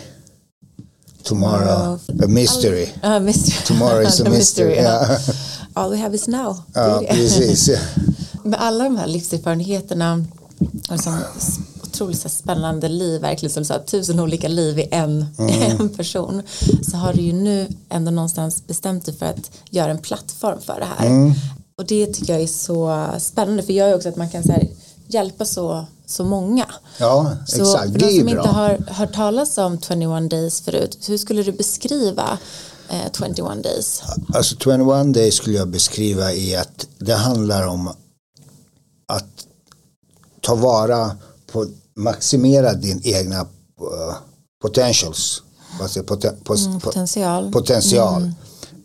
Tomorrow, 1.23 2.01
a 2.25 2.27
mystery. 2.29 2.89
Uh, 3.05 3.21
mystery. 3.21 3.67
Tomorrow 3.67 4.03
is 4.03 4.21
a 4.21 4.25
mystery. 4.31 4.69
mystery 4.69 4.75
yeah. 4.75 5.19
All 5.75 5.91
we 5.91 5.97
have 5.97 6.15
is 6.15 6.29
now. 6.29 6.63
Ja, 6.75 7.03
precis. 7.11 7.71
Med 8.45 8.61
alla 8.61 8.85
de 8.85 8.97
här 8.97 9.07
livserfarenheterna 9.07 10.25
liksom, 10.91 11.19
otroligt 11.83 12.33
spännande 12.33 12.89
liv, 12.89 13.21
verkligen 13.21 13.53
som 13.53 13.63
du 13.63 13.67
sa, 13.67 13.79
tusen 13.79 14.21
olika 14.21 14.49
liv 14.49 14.79
i 14.79 14.89
en, 14.91 15.27
mm. 15.39 15.81
en 15.81 15.89
person. 15.89 16.43
Så 16.91 16.97
har 16.97 17.13
du 17.13 17.21
ju 17.21 17.33
nu 17.33 17.69
ändå 17.89 18.11
någonstans 18.11 18.67
bestämt 18.67 19.07
dig 19.07 19.17
för 19.17 19.27
att 19.27 19.51
göra 19.71 19.91
en 19.91 19.99
plattform 19.99 20.61
för 20.61 20.81
det 20.81 20.87
här. 20.99 21.07
Mm. 21.07 21.33
Och 21.79 21.87
det 21.87 22.07
tycker 22.07 22.33
jag 22.33 22.43
är 22.43 22.47
så 22.47 23.09
spännande 23.19 23.63
för 23.63 23.73
jag 23.73 23.91
är 23.91 23.95
också 23.95 24.09
att 24.09 24.17
man 24.17 24.31
kan 24.31 24.43
så 24.43 24.53
här, 24.53 24.69
hjälpa 25.07 25.45
så, 25.45 25.87
så 26.07 26.25
många. 26.25 26.67
Ja, 26.99 27.37
så 27.47 27.63
exakt. 27.63 27.93
För 27.93 27.99
de 27.99 28.19
som 28.19 28.29
inte 28.29 28.49
har 28.49 28.79
hört 28.89 29.15
talas 29.15 29.59
om 29.59 29.81
21 29.81 30.31
days 30.31 30.61
förut, 30.61 30.99
hur 31.09 31.19
skulle 31.19 31.43
du 31.43 31.53
beskriva 31.53 32.39
eh, 32.89 33.29
21 33.35 33.63
days? 33.63 34.03
Alltså 34.35 34.57
21 34.57 35.15
days 35.15 35.35
skulle 35.35 35.57
jag 35.57 35.69
beskriva 35.69 36.33
i 36.33 36.57
att 36.57 36.87
det 36.99 37.15
handlar 37.15 37.67
om 37.67 37.93
ta 40.41 40.55
vara 40.55 41.17
på, 41.53 41.67
maximera 41.97 42.75
din 42.75 43.01
egna 43.05 43.41
uh, 43.41 44.17
potentials. 44.63 45.43
Alltså 45.81 46.03
poten, 46.03 46.35
pos, 46.45 46.67
mm, 46.67 46.81
potential. 46.81 47.53
potential. 47.53 48.23
Mm. 48.23 48.35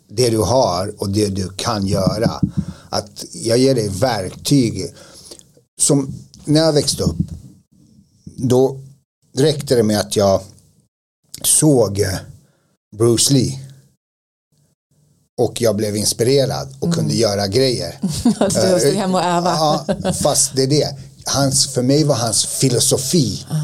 Det 0.08 0.30
du 0.30 0.38
har 0.38 0.94
och 0.98 1.10
det 1.10 1.28
du 1.28 1.48
kan 1.56 1.86
göra. 1.86 2.40
Att 2.90 3.24
jag 3.32 3.58
ger 3.58 3.74
dig 3.74 3.88
verktyg. 3.88 4.94
Som 5.80 6.14
när 6.44 6.60
jag 6.60 6.72
växte 6.72 7.02
upp. 7.02 7.16
Då 8.36 8.80
räckte 9.36 9.74
det 9.74 9.82
med 9.82 10.00
att 10.00 10.16
jag 10.16 10.40
såg 11.42 12.00
eh, 12.00 12.14
Bruce 12.96 13.32
Lee 13.34 13.60
och 15.40 15.60
jag 15.62 15.76
blev 15.76 15.96
inspirerad 15.96 16.68
och 16.80 16.86
Mm. 16.86 16.98
kunde 16.98 17.14
göra 17.14 17.46
grejer. 17.46 18.00
Alltså, 18.38 18.60
jag 18.60 18.80
stod 18.80 18.94
hemma 18.94 19.18
och 19.18 19.24
öva. 19.24 19.50
Ja, 19.50 20.12
fast 20.12 20.56
det 20.56 20.62
är 20.62 20.66
det. 20.66 20.98
Hans, 21.26 21.66
för 21.66 21.82
mig 21.82 22.04
var 22.04 22.14
hans 22.14 22.44
filosofi 22.46 23.46
Ah. 23.50 23.54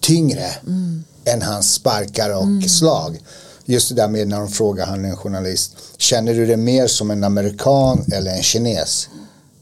tyngre 0.00 0.46
Mm. 0.66 1.04
än 1.24 1.42
hans 1.42 1.74
sparkar 1.74 2.30
och 2.30 2.70
slag. 2.70 3.18
Just 3.64 3.88
det 3.88 3.94
där 3.94 4.08
med 4.08 4.28
när 4.28 4.38
de 4.38 4.48
frågar 4.48 4.86
han 4.86 5.04
en 5.04 5.16
journalist. 5.16 5.70
Känner 5.98 6.34
du 6.34 6.46
dig 6.46 6.56
mer 6.56 6.86
som 6.86 7.10
en 7.10 7.24
amerikan 7.24 8.04
eller 8.12 8.30
en 8.36 8.42
kines? 8.42 9.08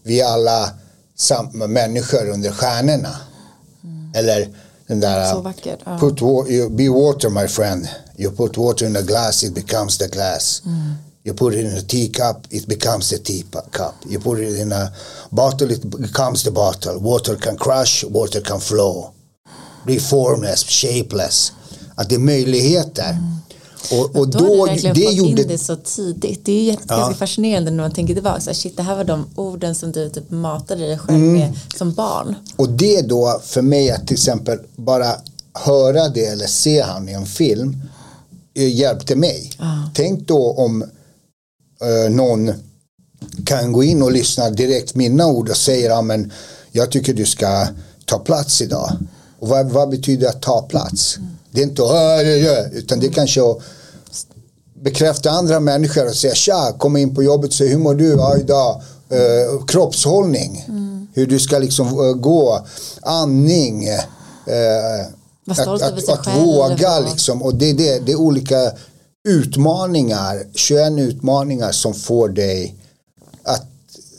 Vi 0.02 0.20
är 0.20 0.26
alla 0.26 0.70
samma 1.18 1.66
människor 1.66 2.28
under 2.28 2.50
stjärnorna. 2.52 3.16
Eller 4.14 4.48
den 4.86 5.00
där. 5.00 5.16
Mm. 5.22 5.34
Så 5.34 5.40
vackert, 5.40 5.78
ja. 5.84 5.98
Put 5.98 6.20
wa- 6.20 6.48
you, 6.50 6.70
be 6.70 6.88
water 6.88 7.28
my 7.30 7.48
friend. 7.48 7.88
You 8.18 8.32
put 8.36 8.56
water 8.58 8.86
in 8.86 8.96
a 8.96 9.00
glass 9.02 9.44
it 9.44 9.54
becomes 9.54 9.98
the 9.98 10.06
glass. 10.08 10.62
Mm. 11.26 11.28
You 11.28 11.34
put 11.34 11.54
it 11.54 11.60
in 11.64 11.78
a 11.78 11.82
teacup 11.82 12.46
it 12.50 12.66
becomes 12.66 13.10
the 13.10 13.18
teacup. 13.18 13.94
You 14.10 14.20
put 14.20 14.38
it 14.38 14.58
in 14.58 14.72
a 14.72 14.90
bottle 15.30 15.72
it 15.72 15.82
becomes 15.84 16.42
the 16.42 16.50
bottle. 16.50 16.98
Water 16.98 17.36
can 17.36 17.56
crush, 17.56 18.04
water 18.10 18.40
can 18.40 18.60
flow. 18.60 19.10
Be 19.86 19.98
formless, 20.00 20.64
shapeless. 20.64 21.52
Att 21.96 22.08
det 22.08 22.14
är 22.14 22.18
möjligheter. 22.18 23.16
Och, 23.92 24.16
och 24.16 24.28
Då, 24.28 24.38
har 24.38 24.66
du 24.66 24.72
verkligen 24.72 24.94
det 24.94 25.02
fått 25.04 25.14
gjorde 25.14 25.42
in 25.42 25.48
det 25.48 25.58
så 25.58 25.76
tidigt. 25.76 26.44
Det 26.44 26.52
är 26.52 26.56
ju 26.56 26.62
jätte- 26.62 26.84
Ja. 26.88 26.96
ganska 26.96 27.14
fascinerande 27.14 27.70
när 27.70 27.82
man 27.84 27.92
tänker 27.92 28.14
tillbaka. 28.14 28.40
Så 28.40 28.50
här, 28.50 28.54
shit, 28.54 28.76
det 28.76 28.82
här 28.82 28.96
var 28.96 29.04
de 29.04 29.26
orden 29.34 29.74
som 29.74 29.92
du 29.92 30.10
typ 30.10 30.30
matade 30.30 30.86
dig 30.86 30.98
själv 30.98 31.18
Mm. 31.18 31.32
med 31.32 31.52
som 31.76 31.92
barn. 31.92 32.34
Och 32.56 32.68
det 32.68 33.02
då 33.02 33.40
för 33.44 33.62
mig 33.62 33.90
att 33.90 34.06
till 34.06 34.14
exempel 34.14 34.58
bara 34.76 35.16
höra 35.54 36.08
det 36.08 36.26
eller 36.26 36.46
se 36.46 36.80
han 36.82 37.08
i 37.08 37.12
en 37.12 37.26
film 37.26 37.82
eh, 38.54 38.74
hjälpte 38.76 39.16
mig. 39.16 39.50
Tänk 39.94 40.28
då 40.28 40.52
om 40.52 40.84
någon 42.10 42.52
kan 43.44 43.72
gå 43.72 43.84
in 43.84 44.02
och 44.02 44.12
lyssna 44.12 44.50
direkt 44.50 44.94
mina 44.94 45.26
ord 45.26 45.48
och 45.48 45.56
säger 45.56 45.90
ja, 45.90 46.02
men 46.02 46.32
jag 46.72 46.90
tycker 46.90 47.14
du 47.14 47.26
ska 47.26 47.66
ta 48.04 48.18
plats 48.18 48.62
idag. 48.62 48.92
Och 49.38 49.48
vad, 49.48 49.70
vad 49.70 49.88
betyder 49.88 50.28
att 50.28 50.42
ta 50.42 50.62
plats? 50.62 51.18
Det 51.50 51.60
är 51.60 51.64
inte 51.64 51.82
utan 52.72 53.00
det 53.00 53.06
är 53.06 53.12
kanske 53.12 53.50
att 53.50 53.58
bekräfta 54.82 55.30
andra 55.30 55.60
människor 55.60 56.06
och 56.06 56.14
säga 56.14 56.34
tja, 56.34 56.74
komma 56.78 56.98
in 56.98 57.14
på 57.14 57.22
jobbet 57.22 57.50
och 57.50 57.56
säga 57.56 57.70
hur 57.70 57.78
mår 57.78 57.94
du 57.94 58.08
ja, 58.08 58.36
idag? 58.36 58.82
Eh, 59.08 59.64
kroppshållning, 59.66 60.64
hur 61.14 61.26
du 61.26 61.38
ska 61.38 61.58
liksom 61.58 61.86
eh, 61.86 62.12
gå, 62.12 62.66
andning. 63.02 63.88
Eh, 63.88 65.54
stolt 65.54 65.82
att, 65.82 66.08
att, 66.08 66.08
att 66.08 66.36
våga 66.36 67.00
liksom. 67.00 67.42
Och 67.42 67.54
det, 67.54 67.72
det, 67.72 68.06
det 68.06 68.12
är 68.12 68.16
olika 68.16 68.72
utmaningar, 69.26 70.44
21 70.54 70.98
utmaningar 70.98 71.72
som 71.72 71.94
får 71.94 72.28
dig 72.28 72.74
att, 73.42 73.66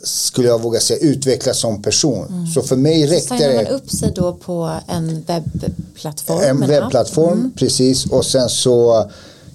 skulle 0.02 0.48
jag 0.48 0.62
våga 0.62 0.80
säga, 0.80 1.00
utvecklas 1.00 1.58
som 1.58 1.82
person. 1.82 2.46
Så 2.54 2.62
för 2.62 2.76
mig 2.76 3.06
räckte 3.06 3.36
Signar 3.38 3.54
man 3.54 3.64
det 3.64 3.70
upp 3.70 3.90
sig 3.90 4.12
då 4.14 4.32
på 4.32 4.70
en 4.86 5.24
webbplattform? 5.26 6.40
en 6.42 6.66
webbplattform, 6.66 7.52
precis. 7.56 8.06
Och 8.06 8.26
sen 8.26 8.48
så 8.48 9.10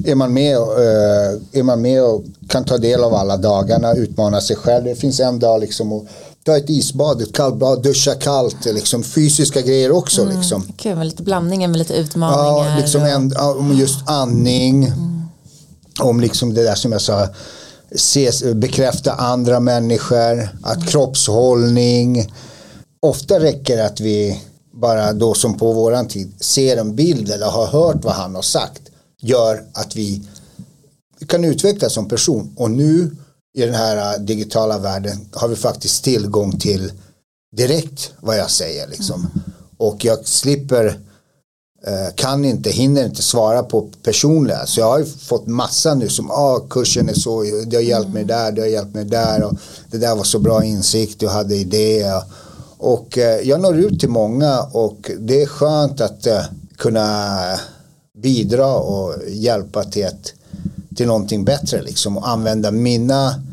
är 0.06 0.16
man, 0.16 0.34
med, 0.34 0.58
och, 0.58 0.82
eh, 0.82 1.39
är 1.51 1.64
man 1.64 1.82
med 1.82 2.04
och 2.04 2.24
kan 2.47 2.64
ta 2.64 2.78
del 2.78 3.04
av 3.04 3.14
alla 3.14 3.38
dagarna, 3.38 3.93
utmana 3.93 4.41
sig 4.41 4.56
själv. 4.56 4.84
Det 4.84 4.95
finns 4.95 5.20
en 5.20 5.39
dag 5.39 5.62
liksom 5.62 5.93
att 5.93 6.04
ta 6.43 6.58
ett 6.58 6.70
isbad, 6.70 7.22
ett 7.22 7.34
kallbad, 7.34 7.84
duscha 7.84 8.14
kallt, 8.14 8.66
liksom 8.66 9.04
fysiska 9.04 9.62
grejer 9.62 9.91
också. 9.91 10.26
Liksom. 10.26 10.64
Kul 10.78 10.95
med 10.95 11.06
lite 11.06 11.24
blandningen 11.24 11.72
med 11.72 11.78
lite 11.78 11.93
utmaningar. 11.93 12.70
Ja, 12.70 12.78
liksom 12.78 13.04
en, 13.04 13.78
just 13.78 14.10
andning. 14.10 14.91
Om 16.00 16.20
liksom 16.20 16.54
det 16.54 16.64
där 16.64 16.76
som 16.76 16.91
jag 16.91 17.02
sa. 17.02 17.28
Ses, 17.91 18.44
bekräfta 18.44 19.14
andra 19.14 19.60
människor. 19.60 20.50
Att 20.64 20.88
kroppshållning. 20.88 22.34
Ofta 23.00 23.39
räcker 23.39 23.78
det 23.78 23.86
att 23.86 24.00
vi 24.00 24.41
bara 24.74 25.14
då 25.14 25.34
som 25.34 25.58
på 25.58 25.74
våran 25.74 26.08
tid 26.08 26.34
ser 26.39 26.78
en 26.78 26.96
bild 26.96 27.30
eller 27.30 27.48
har 27.48 27.68
hört 27.68 28.04
vad 28.04 28.14
han 28.14 28.36
har 28.36 28.41
sagt. 28.41 28.82
Gör 29.22 29.64
att 29.74 29.96
vi 29.96 30.24
kan 31.28 31.44
utvecklas 31.44 31.94
som 31.94 32.08
person. 32.08 32.54
Och 32.58 32.72
nu 32.72 33.16
i 33.58 33.62
den 33.62 33.74
här 33.74 34.14
äh, 34.14 34.20
digitala 34.20 34.78
världen 34.78 35.30
har 35.32 35.48
vi 35.48 35.56
faktiskt 35.56 36.04
tillgång 36.04 36.60
till 36.60 36.91
direkt 37.56 38.12
vad 38.20 38.38
jag 38.38 38.52
säger. 38.52 38.88
Liksom. 38.88 39.30
Och 39.78 40.06
jag 40.06 40.28
slipper 40.28 41.00
kan 42.15 42.45
inte, 42.45 42.69
hinner 42.69 43.05
inte 43.05 43.21
svara 43.21 43.63
på 43.63 43.89
personliga. 44.03 44.65
Så 44.65 44.79
jag 44.79 44.89
har 44.89 44.99
ju 44.99 45.05
fått 45.05 45.47
massa 45.47 45.93
nu 45.93 46.09
som, 46.09 46.31
ah, 46.31 46.59
kursen 46.69 47.09
är 47.09 47.13
så, 47.13 47.43
det 47.67 47.75
har 47.75 47.84
hjälpt 47.84 48.13
mig 48.13 48.23
där, 48.23 48.51
det 48.51 48.61
har 48.61 48.67
hjälpt 48.67 48.95
mig 48.95 49.05
där 49.05 49.43
och 49.43 49.53
det 49.91 49.97
där 49.97 50.15
var 50.15 50.23
så 50.23 50.39
bra 50.39 50.63
insikt, 50.63 51.19
du 51.19 51.27
hade 51.27 51.55
idé. 51.55 52.11
Och 52.77 53.17
eh, 53.17 53.41
jag 53.41 53.61
når 53.61 53.77
ut 53.77 53.99
till 53.99 54.09
många 54.09 54.61
och 54.61 55.11
det 55.19 55.41
är 55.41 55.45
skönt 55.45 56.01
att 56.01 56.27
eh, 56.27 56.41
kunna 56.77 57.29
bidra 58.17 58.75
och 58.75 59.13
hjälpa 59.27 59.84
till, 59.84 60.03
ett, 60.03 60.34
till 60.95 61.07
någonting 61.07 61.45
bättre 61.45 61.81
liksom 61.81 62.17
och 62.17 62.29
använda 62.29 62.71
mina 62.71 63.43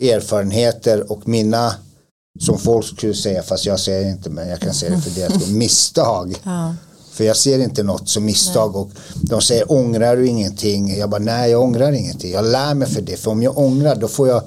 erfarenheter 0.00 1.12
och 1.12 1.28
mina 1.28 1.74
som 2.40 2.58
folk 2.58 2.86
skulle 2.86 3.14
säga, 3.14 3.42
fast 3.42 3.66
jag 3.66 3.80
säger 3.80 4.10
inte 4.10 4.30
men 4.30 4.48
jag 4.48 4.60
kan 4.60 4.74
säga 4.74 4.96
det 4.96 5.02
för 5.02 5.20
deras 5.20 5.48
misstag. 5.48 6.34
Ja. 6.44 6.74
För 7.18 7.24
jag 7.24 7.36
ser 7.36 7.58
inte 7.58 7.82
något 7.82 8.08
som 8.08 8.24
misstag 8.24 8.76
och 8.76 8.90
de 9.14 9.40
säger 9.40 9.72
ångrar 9.72 10.16
du 10.16 10.26
ingenting? 10.26 10.98
Jag 10.98 11.10
bara 11.10 11.20
nej 11.20 11.50
jag 11.50 11.62
ångrar 11.62 11.92
ingenting. 11.92 12.32
Jag 12.32 12.44
lär 12.44 12.74
mig 12.74 12.88
för 12.88 13.00
det. 13.00 13.16
För 13.16 13.30
om 13.30 13.42
jag 13.42 13.58
ångrar 13.58 13.96
då 13.96 14.08
får 14.08 14.28
jag 14.28 14.42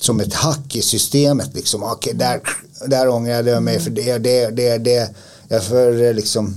som 0.00 0.20
ett 0.20 0.34
hack 0.34 0.76
i 0.76 0.82
systemet 0.82 1.54
liksom. 1.54 1.82
Okej 1.82 2.14
där, 2.14 2.40
där 2.86 3.08
ångrade 3.08 3.50
jag 3.50 3.62
mig 3.62 3.80
för 3.80 3.90
det, 3.90 4.18
det, 4.18 4.50
det, 4.50 4.78
det. 4.78 5.10
Jag 5.48 5.56
är 5.56 5.60
för 5.60 6.02
eh, 6.02 6.14
liksom 6.14 6.54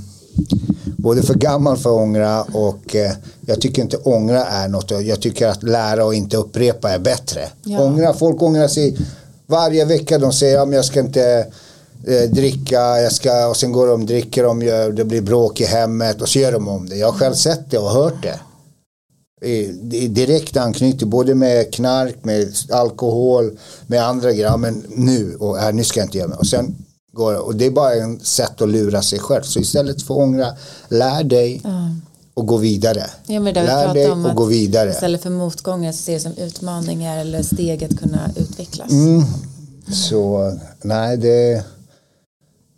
både 0.98 1.24
för 1.24 1.34
gammal 1.34 1.78
för 1.78 1.90
att 1.90 2.02
ångra 2.02 2.42
och 2.42 2.96
eh, 2.96 3.12
jag 3.46 3.62
tycker 3.62 3.82
inte 3.82 3.98
ångra 3.98 4.46
är 4.46 4.68
något. 4.68 4.92
Jag 4.92 5.22
tycker 5.22 5.48
att 5.48 5.64
lära 5.64 6.06
och 6.06 6.14
inte 6.14 6.38
upprepa 6.38 6.90
är 6.90 7.00
bättre. 7.00 7.42
Ja. 7.64 7.80
Ångra, 7.80 8.14
folk 8.14 8.42
ångrar 8.42 8.68
sig 8.68 8.98
varje 9.46 9.86
vecka. 9.86 10.18
De 10.18 10.34
säger 10.34 10.60
att 10.60 10.70
ja, 10.70 10.76
jag 10.76 10.86
ska 10.86 11.00
inte 11.00 11.48
eh, 12.08 12.30
dricka 12.30 13.02
jag 13.02 13.12
ska, 13.12 13.48
och 13.48 13.58
sen 13.58 13.72
går 13.72 13.88
de 13.88 14.02
och 14.02 14.08
dricker 14.08 14.44
de, 14.44 14.62
gör- 14.62 14.92
det 14.92 15.06
blir 15.06 15.22
bråk 15.22 15.62
i 15.62 15.66
hemmet 15.66 16.22
och 16.22 16.30
så 16.30 16.40
gör 16.40 16.52
de 16.52 16.68
om 16.68 16.90
det. 16.90 16.96
Jag 16.96 17.12
har 17.12 17.20
själv 17.20 17.34
sett 17.34 17.72
det 17.72 17.78
och 17.78 17.90
hört 17.90 18.24
det. 18.24 18.40
I, 19.42 19.60
i 20.04 20.08
direkt 20.08 20.58
anknytning 20.58 21.10
både 21.10 21.36
med 21.36 21.74
knark, 21.74 22.16
med 22.24 22.54
alkohol, 22.72 23.58
med 23.88 24.04
andra 24.08 24.32
grejer. 24.32 24.58
Men 24.58 24.84
nu, 24.96 25.36
och 25.36 25.58
här, 25.58 25.74
nu 25.74 25.84
ska 25.84 26.00
jag 26.00 26.08
inte 26.08 26.18
göra 26.18 26.28
mer. 26.28 26.40
Och 26.40 26.48
sen 26.48 26.76
går 27.14 27.32
det, 27.34 27.40
och 27.40 27.56
det 27.56 27.66
är 27.66 27.72
bara 27.72 27.94
en 27.96 28.20
sätt 28.20 28.62
att 28.62 28.70
lura 28.70 29.02
sig 29.02 29.20
själv. 29.20 29.44
Så 29.44 29.60
istället 29.60 30.02
för 30.02 30.14
att 30.14 30.20
ångra, 30.20 30.48
lär 30.90 31.24
dig 31.24 31.62
och 32.34 32.48
gå 32.48 32.58
vidare. 32.58 33.04
Ja, 33.28 33.40
men 33.40 33.54
det 33.54 33.64
lär 33.64 33.94
dig 33.94 34.12
om 34.12 34.26
och 34.26 34.36
gå 34.36 34.46
vidare. 34.46 34.90
Istället 34.90 35.24
för 35.24 35.30
motgångar 35.30 35.92
så 35.92 35.98
ser 35.98 36.14
det 36.14 36.20
som 36.20 36.34
utmaningar 36.38 37.18
eller 37.18 37.44
steg 37.44 37.84
att 37.84 38.00
kunna 38.00 38.32
utvecklas. 38.36 38.92
Mm. 38.92 39.24
Så 39.94 40.54
nej, 40.82 41.18
det, 41.18 41.64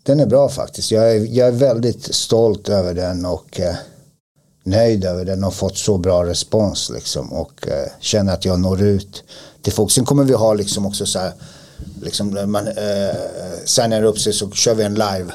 den 0.09 0.19
är 0.19 0.25
bra 0.25 0.49
faktiskt. 0.49 0.91
Jag 0.91 1.11
är, 1.15 1.27
jag 1.37 1.47
är 1.47 1.51
väldigt 1.51 2.15
stolt 2.15 2.69
över 2.69 2.93
den 2.93 3.25
och 3.25 3.59
eh, 3.59 3.75
nöjd 4.63 5.05
över 5.05 5.25
den 5.25 5.43
och 5.43 5.53
fått 5.53 5.77
så 5.77 5.97
bra 5.97 6.25
respons 6.25 6.89
liksom 6.93 7.33
och 7.33 7.67
eh, 7.67 7.87
känner 7.99 8.33
att 8.33 8.45
jag 8.45 8.59
når 8.59 8.81
ut 8.81 9.23
till 9.61 9.73
folk. 9.73 9.91
Sen 9.91 10.05
kommer 10.05 10.23
vi 10.23 10.33
ha 10.33 10.53
liksom 10.53 10.85
också 10.85 11.05
så 11.05 11.19
här, 11.19 11.31
liksom 12.01 12.51
man 12.51 12.67
eh, 12.67 13.15
signar 13.65 14.03
upp 14.03 14.19
sig 14.19 14.33
så 14.33 14.51
kör 14.51 14.75
vi 14.75 14.83
en 14.83 14.93
live. 14.93 15.31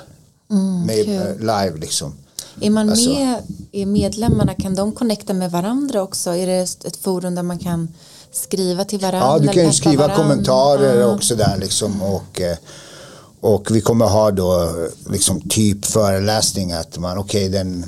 med, 0.86 1.04
kul. 1.04 1.14
eh, 1.16 1.38
live 1.38 1.78
liksom. 1.80 2.14
Är 2.60 2.70
man 2.70 2.90
Alltså- 2.90 3.10
med, 3.10 3.36
är 3.72 3.86
medlemmarna, 3.86 4.54
kan 4.54 4.74
de 4.74 4.92
connecta 4.92 5.32
med 5.34 5.50
varandra 5.50 6.02
också? 6.02 6.30
Är 6.30 6.46
det 6.46 6.60
ett 6.84 6.96
forum 6.96 7.34
där 7.34 7.42
man 7.42 7.58
kan 7.58 7.88
skriva 8.32 8.84
till 8.84 8.98
varandra? 8.98 9.28
Ja, 9.28 9.38
du 9.38 9.48
kan 9.48 9.64
ju 9.66 9.72
skriva 9.72 9.96
varandra? 10.06 10.16
kommentarer 10.16 11.00
Ja. 11.00 11.06
också 11.14 11.34
där 11.36 11.56
liksom 11.56 12.02
och, 12.02 12.40
eh, 12.40 12.56
och 13.44 13.68
vi 13.70 13.80
kommer 13.80 14.06
ha 14.06 14.30
då 14.30 14.72
liksom 15.10 15.40
typ 15.40 15.84
föreläsning 15.86 16.72
att 16.72 16.98
man 16.98 17.18
okej 17.18 17.48
den 17.48 17.84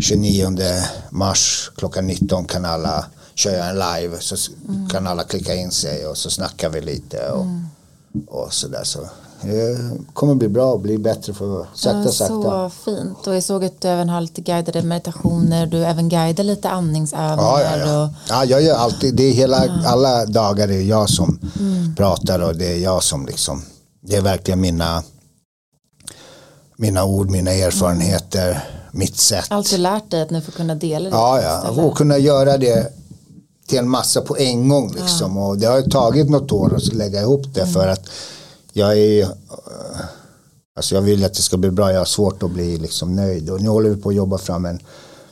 29 0.00 0.58
mars 1.10 1.70
klockan 1.76 2.06
19 2.06 2.44
kan 2.44 2.64
alla 2.64 3.04
köra 3.34 3.64
en 3.64 3.74
live 3.74 4.16
så 4.20 4.36
Mm. 4.68 4.88
kan 4.88 5.06
alla 5.06 5.24
klicka 5.24 5.54
in 5.54 5.70
sig 5.70 6.06
och 6.06 6.16
så 6.16 6.30
snackar 6.30 6.68
vi 6.68 6.80
lite 6.80 7.30
och, 7.30 7.46
och 8.28 8.52
sådär 8.52 8.84
så 8.84 8.98
det 9.42 9.78
kommer 10.12 10.34
bli 10.34 10.48
bra 10.48 10.72
och 10.72 10.80
bli 10.80 10.98
bättre 10.98 11.34
för 11.34 11.66
sakta 11.74 12.02
Ja, 12.04 12.12
sakta. 12.12 12.70
Så 12.70 12.70
fint. 12.84 13.26
Och 13.26 13.36
jag 13.36 13.42
såg 13.42 13.64
att 13.64 13.80
du 13.80 13.88
även 13.88 14.08
har 14.08 14.20
lite 14.20 14.40
guidade 14.40 14.82
meditationer. 14.82 15.66
Du 15.66 15.84
även 15.84 16.08
guidar 16.08 16.44
lite 16.44 16.70
andningsövningar. 16.70 17.36
Ja, 17.38 17.62
ja, 17.62 17.76
ja. 17.76 18.04
Och, 18.04 18.10
ja 18.28 18.44
jag 18.44 18.62
gör 18.62 18.76
alltid, 18.76 19.14
det 19.14 19.22
är 19.22 19.32
hela, 19.32 19.56
alla 19.86 20.26
dagar 20.26 20.68
är 20.68 20.80
jag 20.80 21.10
som 21.10 21.38
pratar 21.96 22.40
och 22.40 22.56
det 22.56 22.72
är 22.72 22.78
jag 22.78 23.02
som 23.02 23.26
liksom, 23.26 23.62
det 24.06 24.16
är 24.16 24.22
verkligen 24.22 24.60
mina, 24.60 25.02
mina 26.76 27.04
ord, 27.04 27.30
mina 27.30 27.50
erfarenheter, 27.50 28.64
mitt 28.92 29.16
sätt. 29.16 29.46
Allt 29.48 29.70
du 29.70 29.76
lärt 29.76 30.10
dig 30.10 30.22
att 30.22 30.30
nu 30.30 30.40
får 30.40 30.52
kunna 30.52 30.74
dela 30.74 31.10
det. 31.10 31.16
Ja, 31.16 31.42
ja. 31.42 31.82
Och 31.82 31.96
kunna 31.96 32.18
göra 32.18 32.58
det 32.58 32.92
till 33.66 33.78
en 33.78 33.88
massa 33.88 34.20
på 34.20 34.36
en 34.36 34.68
gång 34.68 34.92
liksom. 34.92 35.36
Och 35.36 35.58
det 35.58 35.66
har 35.66 35.76
ju 35.76 35.90
tagit 35.90 36.30
något 36.30 36.52
år 36.52 36.74
att 36.74 36.94
lägga 36.94 37.20
ihop 37.20 37.54
det 37.54 37.66
för 37.66 37.88
att 37.88 38.08
jag 38.72 38.98
är 38.98 39.28
Alltså 40.76 40.94
jag 40.94 41.02
vill 41.02 41.24
att 41.24 41.34
det 41.34 41.42
ska 41.42 41.56
bli 41.56 41.70
bra, 41.70 41.92
jag 41.92 41.98
har 41.98 42.04
svårt 42.04 42.42
att 42.42 42.50
bli 42.50 42.78
liksom 42.78 43.16
nöjd. 43.16 43.50
Och 43.50 43.60
nu 43.60 43.68
håller 43.68 43.90
vi 43.90 44.02
på 44.02 44.08
att 44.08 44.14
jobba 44.14 44.38
fram 44.38 44.66
en 44.66 44.80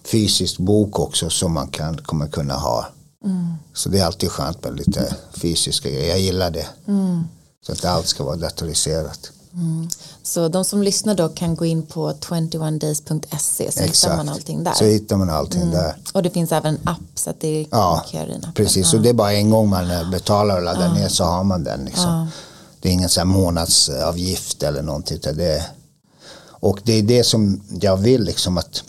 fysisk 0.05 0.59
bok 0.59 0.99
också 0.99 1.31
som 1.31 1.53
man 1.53 1.68
kan, 1.68 1.97
kommer 1.97 2.27
kunna 2.27 2.55
ha. 2.55 2.87
Så 3.72 3.89
det 3.89 3.99
är 3.99 4.05
alltid 4.05 4.31
skönt 4.31 4.64
med 4.64 4.77
lite 4.77 5.16
fysiska 5.33 5.91
grejer, 5.91 6.09
jag 6.09 6.20
gillar 6.20 6.51
det. 6.51 6.66
Så 7.66 7.72
att 7.72 7.84
allt 7.84 8.06
ska 8.08 8.24
vara 8.24 8.36
datoriserat. 8.36 9.30
Så 10.22 10.48
de 10.48 10.64
som 10.64 10.82
lyssnar 10.82 11.14
då 11.14 11.28
kan 11.28 11.56
gå 11.56 11.64
in 11.64 11.82
på 11.86 12.12
21days.se 12.12 13.72
så 13.72 13.82
hittar 13.82 14.16
man 14.16 14.28
allting 14.28 14.64
där. 14.64 14.72
Så 14.72 14.84
hittar 14.84 15.16
man 15.16 15.30
allting 15.30 15.70
där. 15.70 15.96
Och 16.12 16.22
det 16.22 16.30
finns 16.30 16.52
även 16.52 16.74
en 16.74 16.88
app 16.88 16.98
så 17.14 17.30
att 17.30 17.40
det 17.40 17.66
Ja, 17.70 18.04
den 18.12 18.36
appen. 18.38 18.52
precis. 18.54 18.94
Och 18.94 19.00
det 19.00 19.08
är 19.08 19.14
bara 19.14 19.32
en 19.32 19.50
gång 19.50 19.68
man 19.68 19.90
eh, 19.90 20.10
betalar 20.10 20.56
och 20.56 20.62
laddar 20.62 20.94
ner 20.94 21.08
så 21.08 21.24
har 21.24 21.44
man 21.44 21.64
den. 21.64 21.84
Liksom. 21.84 22.26
Det 22.80 22.88
är 22.88 22.92
ingen 22.92 23.08
så 23.08 23.24
månadsavgift 23.24 24.62
eller 24.62 24.82
någonting. 24.82 25.18
Det 25.22 25.44
är, 25.52 25.62
och 26.46 26.80
det 26.84 26.92
är 26.92 27.02
det 27.02 27.24
som 27.24 27.62
jag 27.80 27.96
vill 27.96 28.22
liksom 28.24 28.58
att 28.58 28.82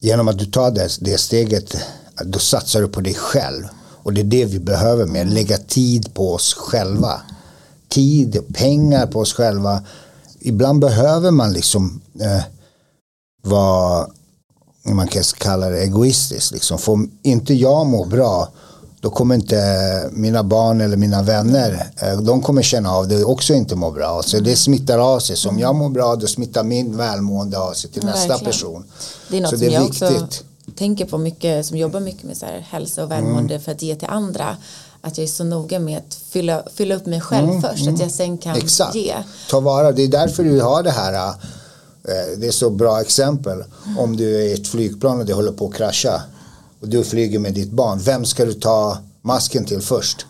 genom 0.00 0.28
att 0.28 0.38
du 0.38 0.46
tar 0.46 0.70
det, 0.70 0.96
det 1.00 1.18
steget 1.18 1.76
då 2.24 2.38
satsar 2.38 2.80
du 2.80 2.88
på 2.88 3.00
dig 3.00 3.14
själv. 3.14 3.64
Och 4.02 4.12
det 4.12 4.20
är 4.20 4.24
det 4.24 4.44
vi 4.44 4.58
behöver 4.58 5.06
mer, 5.06 5.24
lägga 5.24 5.58
tid 5.58 6.14
på 6.14 6.34
oss 6.34 6.54
själva. 6.54 7.20
Tid, 7.88 8.38
pengar 8.54 9.06
på 9.06 9.20
oss 9.20 9.32
själva. 9.32 9.82
Ibland 10.40 10.80
behöver 10.80 11.30
man 11.30 11.52
liksom 11.52 12.00
eh, 12.20 12.42
vara 13.42 14.06
man 14.84 15.08
kan 15.08 15.22
kalla 15.22 15.68
det 15.68 15.82
egoistiskt. 15.82 16.52
Liksom. 16.52 16.78
Får 16.78 16.98
inte 17.22 17.54
jag 17.54 17.86
må 17.86 18.04
bra 18.04 18.48
då 19.00 19.10
kommer 19.10 19.34
inte 19.34 20.10
mina 20.12 20.42
barn 20.44 20.80
eller 20.80 20.96
mina 20.96 21.22
vänner, 21.22 21.90
eh, 22.02 22.20
de 22.20 22.42
kommer 22.42 22.62
känna 22.62 22.92
av 22.92 23.08
det 23.08 23.24
också 23.24 23.54
inte 23.54 23.76
må 23.76 23.90
bra. 23.90 24.22
Så 24.22 24.40
det 24.40 24.56
smittar 24.56 24.98
av 24.98 25.20
sig. 25.20 25.36
Så 25.36 25.48
om 25.48 25.58
jag 25.58 25.74
mår 25.74 25.88
bra 25.88 26.16
då 26.16 26.26
smittar 26.26 26.64
min 26.64 26.96
välmående 26.96 27.58
av 27.58 27.72
sig 27.72 27.90
till 27.90 28.02
Ja, 28.04 28.10
nästa 28.10 28.28
verkligen. 28.28 28.52
person. 28.52 28.84
Det 29.30 29.36
är 29.36 29.40
något 29.40 29.50
så 29.50 29.56
som 29.56 29.66
det 29.66 29.72
är 29.74 29.80
jag 29.80 29.84
viktigt. 29.84 30.02
också 30.22 30.44
tänker 30.76 31.04
på 31.04 31.18
mycket, 31.18 31.66
som 31.66 31.76
jobbar 31.76 32.00
mycket 32.00 32.22
med 32.24 32.36
så 32.36 32.46
här 32.46 32.58
hälsa 32.70 33.04
och 33.04 33.10
välmående 33.10 33.54
Mm. 33.54 33.64
för 33.64 33.72
att 33.72 33.82
ge 33.82 33.94
till 33.96 34.08
andra. 34.08 34.56
Att 35.02 35.18
jag 35.18 35.22
är 35.24 35.28
så 35.28 35.44
noga 35.44 35.78
med 35.78 35.98
att 35.98 36.14
fylla, 36.14 36.62
fylla 36.74 36.94
upp 36.94 37.06
mig 37.06 37.20
själv 37.20 37.60
först, 37.60 37.88
att 37.88 38.00
jag 38.00 38.10
sen 38.10 38.38
kan 38.38 38.52
Mm, 38.52 38.64
Exakt. 38.64 38.94
ge. 38.94 39.14
Ta 39.50 39.60
vara, 39.60 39.92
det 39.92 40.02
är 40.02 40.08
därför 40.08 40.44
du 40.44 40.60
har 40.60 40.82
det 40.82 40.90
här. 40.90 41.28
eh, 41.28 42.38
Det 42.38 42.46
är 42.46 42.50
så 42.50 42.70
bra 42.70 43.00
exempel. 43.00 43.64
Om 43.98 44.16
du 44.16 44.36
är 44.36 44.40
i 44.42 44.52
ett 44.52 44.68
flygplan 44.68 45.18
och 45.20 45.26
det 45.26 45.32
håller 45.32 45.52
på 45.52 45.66
att 45.66 45.74
krascha. 45.74 46.22
Och 46.80 46.88
du 46.88 47.04
flyger 47.04 47.38
med 47.38 47.54
ditt 47.54 47.70
barn. 47.70 47.98
Vem 47.98 48.24
ska 48.24 48.44
du 48.44 48.52
ta 48.52 48.98
masken 49.22 49.64
till 49.64 49.80
först? 49.82 50.26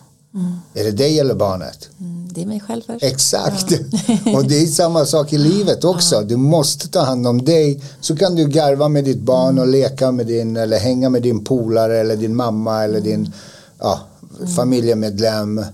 Är 0.73 0.83
det 0.83 0.91
dig 0.91 1.19
eller 1.19 1.35
barnet? 1.35 1.89
Mm, 1.99 2.27
det 2.33 2.41
är 2.41 2.45
mig 2.45 2.59
själv 2.59 2.81
först. 2.87 3.03
Exakt. 3.03 3.71
och 4.35 4.45
det 4.45 4.61
är 4.61 4.65
samma 4.65 5.05
sak 5.05 5.33
i 5.33 5.37
livet 5.37 5.83
också. 5.83 6.21
Du 6.21 6.35
måste 6.35 6.87
ta 6.87 6.99
hand 6.99 7.27
om 7.27 7.45
dig. 7.45 7.83
Så 8.01 8.15
kan 8.15 8.35
du 8.35 8.47
garva 8.47 8.87
med 8.87 9.03
ditt 9.03 9.21
barn 9.21 9.59
och 9.59 9.67
leka 9.67 10.11
med 10.11 10.27
din 10.27 10.57
eller 10.57 10.79
hänga 10.79 11.09
med 11.09 11.21
din 11.21 11.43
polare 11.43 11.99
eller 11.99 12.15
din 12.15 12.35
mamma 12.35 12.83
eller 12.83 13.01
din 13.01 13.33
ja, 13.79 13.99
familjemedlem. 14.55 15.65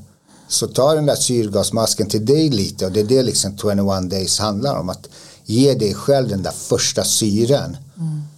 Så 0.47 0.67
ta 0.67 0.93
den 0.93 1.05
där 1.05 1.15
syrgasmasken 1.15 2.07
till 2.07 2.25
dig 2.25 2.49
lite 2.49 2.85
och 2.85 2.91
det 2.91 2.99
är 2.99 3.03
det 3.03 3.23
liksom 3.23 3.57
21 3.57 4.09
days 4.09 4.39
handlar 4.39 4.79
om. 4.79 4.89
Att 4.89 5.07
ge 5.45 5.73
dig 5.73 5.93
själv 5.93 6.27
den 6.27 6.43
där 6.43 6.51
första 6.51 7.03
syren. 7.03 7.77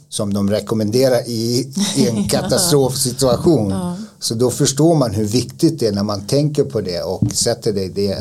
Som 0.09 0.34
de 0.34 0.49
rekommenderar 0.49 1.30
i, 1.30 1.74
i 1.95 2.07
en 2.07 2.28
katastrofsituation. 2.30 3.74
Så 4.20 4.36
då 4.36 4.51
förstår 4.51 4.95
man 4.95 5.13
hur 5.13 5.26
viktigt 5.26 5.80
det 5.80 5.88
är 5.88 5.91
när 5.91 6.03
man 6.03 6.28
tänker 6.28 6.63
på 6.63 6.82
det 6.82 7.01
och 7.01 7.32
sätter 7.34 7.74
dig 7.74 7.89
det 7.89 8.11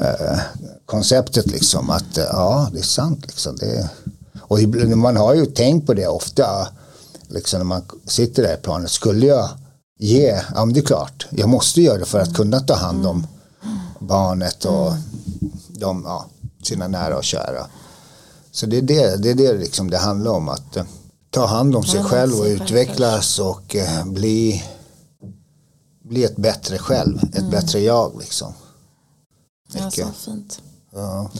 eh, 0.00 0.38
konceptet 0.86 1.46
liksom 1.46 1.90
att 1.90 2.18
eh, 2.18 2.24
ja 2.24 2.70
det 2.72 2.78
är 2.78 2.82
sant 2.82 3.26
liksom. 3.26 3.56
Det, 3.56 3.90
och 4.40 4.60
man 4.96 5.16
har 5.16 5.34
ju 5.34 5.46
tänkt 5.46 5.86
på 5.86 5.94
det 5.94 6.06
ofta 6.06 6.68
liksom 7.28 7.58
när 7.58 7.64
man 7.64 7.82
sitter 8.06 8.42
där 8.42 8.54
i 8.54 8.62
planet 8.62 8.90
skulle 8.90 9.26
jag 9.26 9.48
ge, 9.98 10.40
ja 10.54 10.64
men 10.64 10.74
det 10.74 10.80
är 10.80 10.84
klart 10.84 11.26
jag 11.30 11.48
måste 11.48 11.82
göra 11.82 11.98
det 11.98 12.04
för 12.04 12.20
att 12.20 12.34
kunna 12.34 12.60
ta 12.60 12.74
hand 12.74 13.06
om 13.06 13.26
barnet 13.98 14.64
och 14.64 14.92
de, 15.68 16.02
ja, 16.06 16.26
sina 16.62 16.88
nära 16.88 17.16
och 17.16 17.24
kära. 17.24 17.66
Så 18.52 18.66
det 18.66 18.76
är 18.76 18.82
det 18.82 19.16
det, 19.16 19.30
är 19.30 19.34
det 19.34 19.52
liksom 19.54 19.90
det 19.90 19.98
handlar 19.98 20.30
om 20.30 20.48
att 20.48 20.76
eh, 20.76 20.84
ta 21.30 21.46
hand 21.46 21.76
om 21.76 21.84
sig 21.84 22.04
själv 22.04 22.34
och 22.34 22.46
utvecklas 22.46 23.38
och 23.38 23.76
eh, 23.76 24.04
bli 24.04 24.64
bli 26.10 26.24
ett 26.24 26.36
bättre 26.36 26.78
själv, 26.78 27.18
ett 27.32 27.50
bättre 27.50 27.80
jag 27.80 28.12
liksom. 28.20 28.52
Ja, 29.72 29.84
Mycket. 29.84 30.06
så 30.06 30.30
fint. 30.30 30.62
Ja. 30.92 31.30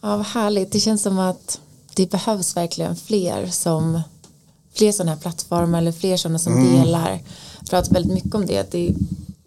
Ja, 0.00 0.16
vad 0.16 0.26
härligt. 0.26 0.72
Det 0.72 0.80
känns 0.80 1.02
som 1.02 1.18
att 1.18 1.60
det 1.94 2.10
behövs 2.10 2.56
verkligen 2.56 2.96
fler 2.96 3.46
som 3.46 4.00
fler 4.74 4.92
sådana 4.92 5.10
här 5.12 5.18
plattformar 5.18 5.78
eller 5.78 5.92
fler 5.92 6.16
sådana 6.16 6.38
som 6.38 6.52
Mm. 6.52 6.72
delar. 6.80 7.22
Jag 7.60 7.68
pratar 7.70 7.92
väldigt 7.94 8.12
mycket 8.12 8.34
om 8.34 8.46
det. 8.46 8.70
Det, 8.70 8.94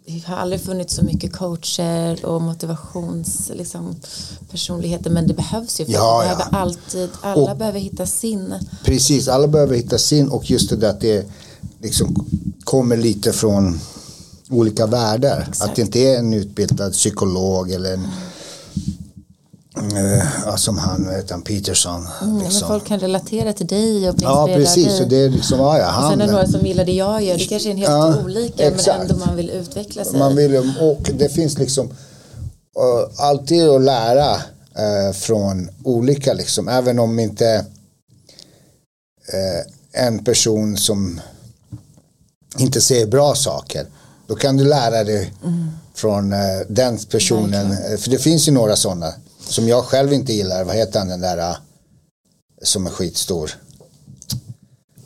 det 0.06 0.26
har 0.26 0.36
aldrig 0.36 0.60
funnits 0.60 0.94
så 0.94 1.04
mycket 1.04 1.32
coacher 1.32 2.24
och 2.26 2.42
motivations 2.42 3.50
liksom, 3.54 3.96
personligheter 4.50 5.10
men 5.10 5.26
det 5.26 5.34
behövs 5.34 5.80
ju. 5.80 5.84
För 5.84 5.92
Ja, 5.92 6.24
ja. 6.24 6.34
behöver 6.36 6.56
alltid, 6.56 7.10
alla 7.22 7.52
Och- 7.52 7.58
behöver 7.58 7.80
hitta 7.80 8.06
sin. 8.06 8.54
Precis, 8.84 9.28
alla 9.28 9.48
behöver 9.48 9.76
hitta 9.76 9.98
sin 9.98 10.28
och 10.28 10.50
just 10.50 10.70
det 10.70 10.76
där 10.76 10.90
att 10.90 11.00
det 11.00 11.26
liksom 11.80 12.26
kommer 12.64 12.96
lite 12.96 13.32
från 13.32 13.80
olika 14.52 14.86
världar. 14.86 15.46
Exakt. 15.48 15.70
Att 15.70 15.76
det 15.76 15.82
inte 15.82 15.98
är 15.98 16.18
en 16.18 16.34
utbildad 16.34 16.92
psykolog 16.92 17.70
eller 17.70 17.92
en 17.92 18.06
eh, 19.96 20.56
som 20.56 20.78
han, 20.78 21.08
han, 21.30 21.42
Peterson. 21.42 22.08
Mm, 22.22 22.34
Men 22.34 22.44
liksom. 22.44 22.68
folk 22.68 22.86
kan 22.86 22.98
relatera 22.98 23.52
till 23.52 23.66
dig 23.66 24.08
och 24.08 24.14
bli 24.14 24.24
Ja, 24.24 24.46
precis. 24.54 24.98
dig. 24.98 25.06
det 25.08 25.16
är 25.16 25.28
liksom, 25.28 25.58
ja, 25.58 25.78
ja, 25.78 25.86
Och 25.86 25.92
han. 25.92 26.10
sen 26.10 26.20
är 26.20 26.26
det 26.26 26.32
några 26.32 26.46
som 26.46 26.66
gillar 26.66 26.84
det 26.84 26.92
jag 26.92 27.22
gör. 27.22 27.38
Det 27.38 27.44
kanske 27.44 27.68
är 27.68 27.70
en 27.70 27.76
helt 27.76 27.90
Ja, 27.90 28.22
olika 28.24 28.68
exakt. 28.68 28.98
men 28.98 29.10
ändå 29.10 29.26
man 29.26 29.36
vill 29.36 29.50
utveckla 29.50 30.04
sig. 30.04 30.18
Man 30.18 30.36
vill, 30.36 30.72
och 30.80 31.10
det 31.14 31.28
finns 31.28 31.58
liksom 31.58 31.86
uh, 31.86 31.94
alltid 33.16 33.68
att 33.68 33.82
lära 33.82 34.34
eh, 34.76 35.12
från 35.14 35.70
olika 35.84 36.32
liksom, 36.32 36.68
även 36.68 36.98
om 36.98 37.18
inte 37.18 37.46
eh, 39.32 40.02
en 40.06 40.24
person 40.24 40.76
som 40.76 41.20
inte 42.58 42.80
säger 42.80 43.06
bra 43.06 43.34
saker, 43.34 43.86
då 44.32 44.36
kan 44.36 44.56
du 44.56 44.64
lära 44.64 45.04
dig 45.04 45.32
från 45.94 46.32
eh, 46.32 46.38
den 46.68 46.98
personen, 46.98 47.72
Eh, 47.72 47.98
för 47.98 48.10
det 48.10 48.18
finns 48.18 48.48
ju 48.48 48.52
några 48.52 48.76
sådana 48.76 49.14
som 49.48 49.68
jag 49.68 49.84
själv 49.84 50.12
inte 50.12 50.32
gillar, 50.32 50.64
vad 50.64 50.76
heter 50.76 50.98
han 50.98 51.08
den 51.08 51.20
där 51.20 51.38
eh, 51.38 51.56
som 52.62 52.86
är 52.86 52.90
skitstor, 52.90 53.50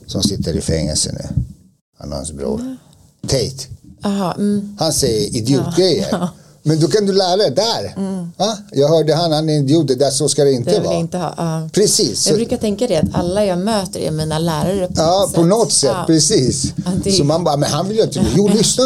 som 0.07 0.23
sitter 0.23 0.57
i 0.57 0.61
fängelse 0.61 1.13
nu, 1.13 1.43
han 1.99 2.11
och 2.11 2.17
hans 2.17 2.33
bror, 2.33 2.77
Tate. 3.23 3.67
Aha, 4.05 4.35
mm. 4.35 4.77
Han 4.81 4.93
säger 4.93 5.37
idiotgrejer. 5.37 6.29
Men 6.67 6.81
då 6.81 6.89
kan 6.89 7.07
du 7.07 7.13
lära 7.13 7.37
dig 7.37 7.51
där. 7.51 7.95
Ja, 8.39 8.57
jag 8.73 8.89
hörde 8.89 9.15
han, 9.15 9.33
han 9.33 9.49
är 9.49 9.53
en 9.57 9.65
idiot, 9.65 9.89
det 9.89 9.95
där 9.95 10.11
så 10.11 10.29
ska 10.29 10.45
det 10.45 10.53
inte 10.53 10.71
Det 10.71 10.81
vara. 10.81 10.95
inte 10.95 11.19
ha. 11.19 11.35
Ja. 11.37 11.69
Precis. 11.73 12.27
Jag 12.27 12.37
brukar 12.37 12.57
tänka 12.57 12.87
det 12.87 12.97
att 12.97 13.05
alla 13.15 13.45
jag 13.45 13.59
möter 13.59 14.01
är 14.01 14.11
mina 14.11 14.39
lärare 14.39 14.87
på 14.87 14.93
ja, 14.97 15.21
något 15.21 15.35
på 15.35 15.41
sätt. 15.41 15.47
något 15.49 15.73
sätt, 15.73 15.91
Ja. 15.95 16.05
precis. 16.07 16.73
Det- 17.05 17.13
Så 17.13 17.25
man 17.25 17.45
bara, 17.45 17.57
men 17.57 17.71
han 17.71 17.89
vill 17.89 17.97
ju 17.97 18.03
inte, 18.03 18.21
jo 18.37 18.49
lyssna, 18.55 18.85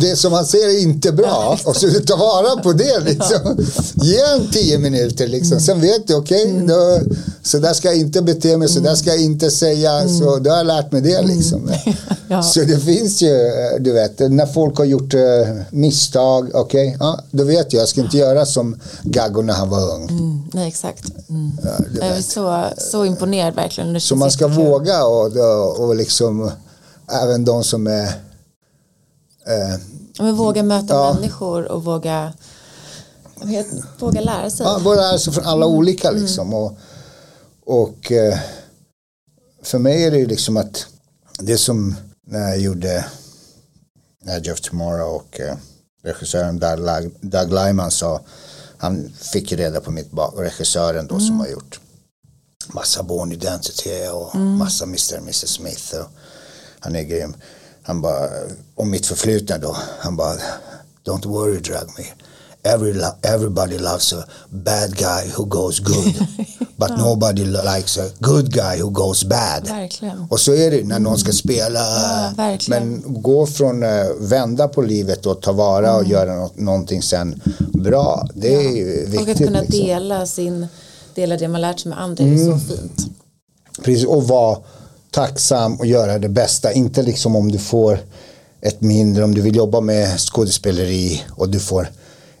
det 0.00 0.16
som 0.16 0.32
han 0.32 0.46
säger 0.46 0.68
är 0.68 0.82
inte 0.82 1.12
bra. 1.12 1.58
Och 1.64 1.76
så 1.76 1.86
ta 2.06 2.16
vara 2.16 2.62
på 2.62 2.72
det 2.72 3.00
liksom. 3.00 3.64
Ge 3.94 4.18
en 4.20 4.50
tio 4.52 4.78
minuter 4.78 5.26
liksom. 5.28 5.60
Sen 5.60 5.80
vet 5.80 6.06
du, 6.06 6.14
okej, 6.14 6.64
då 6.68 7.00
så 7.42 7.58
där 7.58 7.74
ska 7.74 7.88
jag 7.88 7.96
inte 7.96 8.22
bete 8.22 8.56
mig, 8.56 8.68
så 8.68 8.80
där 8.80 8.94
ska 8.94 9.10
jag 9.10 9.20
inte 9.22 9.50
säga. 9.50 10.08
Så 10.08 10.36
då 10.38 10.50
har 10.50 10.56
jag 10.56 10.66
lärt 10.66 10.92
mig 10.92 11.00
det 11.00 11.22
liksom. 11.22 11.70
Ja. 12.28 12.42
Så 12.42 12.60
det 12.60 12.78
finns 12.78 13.22
ju, 13.22 13.46
eh, 13.46 13.80
du 13.80 13.92
vet, 13.92 14.18
när 14.18 14.46
folk 14.46 14.78
har 14.78 14.84
gjort 14.84 15.14
eh, 15.14 15.20
misstag, 15.70 16.50
okej, 16.54 16.96
ja, 17.00 17.18
då 17.30 17.44
vet 17.44 17.72
jag, 17.72 17.80
jag 17.80 17.88
ska 17.88 18.00
inte 18.00 18.16
göra 18.16 18.46
som 18.46 18.80
Gaggo 19.02 19.42
när 19.42 19.54
han 19.54 19.68
var 19.68 19.94
ung. 19.94 20.08
Mm, 20.10 20.42
nej, 20.52 20.68
exakt. 20.68 21.04
Mm. 21.28 21.50
du 21.90 21.98
jag 22.00 22.08
är 22.16 22.22
så, 22.22 22.64
så 22.78 23.04
imponerad 23.04 23.54
verkligen. 23.54 23.92
Det 23.92 24.00
Så 24.00 24.16
man 24.16 24.30
ska 24.30 24.44
jättekul. 24.48 24.66
våga 24.70 25.04
och, 25.04 25.80
och, 25.80 25.96
liksom, 25.96 26.50
även 27.22 27.44
de 27.44 27.64
som 27.64 27.86
är 27.86 28.06
eh, 29.46 29.78
Ja, 30.18 30.24
Men 30.24 30.36
våga 30.36 30.62
möta 30.62 30.94
Ja. 30.94 31.14
människor 31.14 31.64
och 31.72 31.84
våga, 31.84 32.32
vet, 33.42 33.66
våga 33.98 34.20
lära 34.20 34.50
sig. 34.50 34.66
Ja, 34.66 34.80
både 34.84 35.08
alltså 35.08 35.32
från 35.32 35.44
alla 35.44 35.66
olika 35.66 36.10
liksom. 36.10 36.54
Och, 36.54 36.72
och 37.66 38.12
eh, 38.12 38.38
för 39.62 39.78
mig 39.78 40.04
är 40.04 40.10
det 40.10 40.18
ju 40.18 40.26
liksom 40.26 40.56
att 40.56 40.86
det 41.38 41.58
som 41.58 41.94
när 42.26 42.48
jag 42.48 42.58
gjorde 42.58 43.04
Edge 44.28 44.52
of 44.52 44.60
Tomorrow 44.60 45.14
och 45.14 45.40
eh, 45.40 45.56
regissören 46.04 46.58
Doug, 46.58 47.10
Doug 47.20 47.52
Lyman 47.52 47.90
sa 47.90 48.20
han 48.78 49.12
fick 49.32 49.50
ju 49.50 49.56
reda 49.56 49.80
på 49.80 49.90
mitt 49.90 50.10
ba- 50.10 50.32
regissören 50.36 51.06
då 51.06 51.20
som 51.20 51.40
har 51.40 51.46
gjort 51.48 51.80
massa 52.66 53.02
Born 53.02 53.32
Identity 53.32 54.06
och 54.12 54.34
massa 54.36 54.84
Mr. 54.84 55.14
och 55.16 55.22
Mrs. 55.22 55.48
Smith. 55.48 55.94
Och 55.96 56.06
han 56.80 56.96
är 56.96 57.02
grym. 57.02 57.34
Han 57.82 58.00
bara, 58.00 58.28
om 58.74 58.90
mitt 58.90 59.06
förflutna 59.06 59.58
då, 59.58 59.76
han 59.98 60.16
bara, 60.16 60.36
don't 61.04 61.26
worry 61.28 61.58
drag 61.60 61.88
me. 61.98 62.04
Every, 62.64 62.92
lo- 62.92 63.16
everybody 63.22 63.78
loves 63.78 64.12
a 64.12 64.24
bad 64.50 64.96
guy 64.96 65.30
who 65.36 65.44
goes 65.46 65.80
good. 65.80 66.14
But 66.76 66.90
nobody 66.98 67.44
likes 67.44 67.98
a 67.98 68.08
good 68.20 68.52
guy 68.52 68.78
who 68.82 68.90
goes 68.90 69.24
bad. 69.24 69.68
Verkligen. 69.68 70.26
Och 70.30 70.40
så 70.40 70.54
är 70.54 70.70
det 70.70 70.84
när 70.86 70.98
någon 70.98 71.18
ska 71.18 71.32
spela. 71.32 71.80
Ja, 72.36 72.58
men 72.68 73.02
gå 73.06 73.46
från 73.46 73.82
uh, 73.82 73.88
vända 74.20 74.68
på 74.68 74.82
livet 74.82 75.26
och 75.26 75.42
ta 75.42 75.52
vara 75.52 75.88
Mm. 75.88 75.96
och 76.00 76.04
göra 76.10 76.34
något, 76.36 76.58
någonting 76.58 77.02
sen 77.02 77.40
bra. 77.74 78.28
Det 78.34 78.54
är 78.54 78.76
ju 78.76 79.06
viktigt. 79.06 79.20
Och 79.20 79.28
att 79.28 79.38
kunna 79.38 79.60
liksom. 79.60 79.80
dela 79.86 80.26
sin 80.26 80.66
dela 81.14 81.36
det 81.36 81.48
man 81.48 81.60
lärt 81.60 81.80
sig 81.80 81.88
med 81.90 82.00
andra 82.00 82.24
är 82.24 82.28
Mm. 82.28 82.60
så 82.60 82.66
fint. 82.66 83.06
Precis, 83.84 84.06
och 84.06 84.24
vara 84.28 84.58
tacksam 85.10 85.74
och 85.76 85.86
göra 85.86 86.18
det 86.18 86.28
bästa. 86.28 86.72
Inte 86.72 87.02
liksom 87.02 87.36
om 87.36 87.52
du 87.52 87.58
får 87.58 87.98
ett 88.60 88.80
mindre, 88.80 89.24
om 89.24 89.34
du 89.34 89.40
vill 89.40 89.56
jobba 89.56 89.80
med 89.80 90.20
skådespeleri 90.20 91.22
och 91.30 91.48
du 91.48 91.60
får 91.60 91.88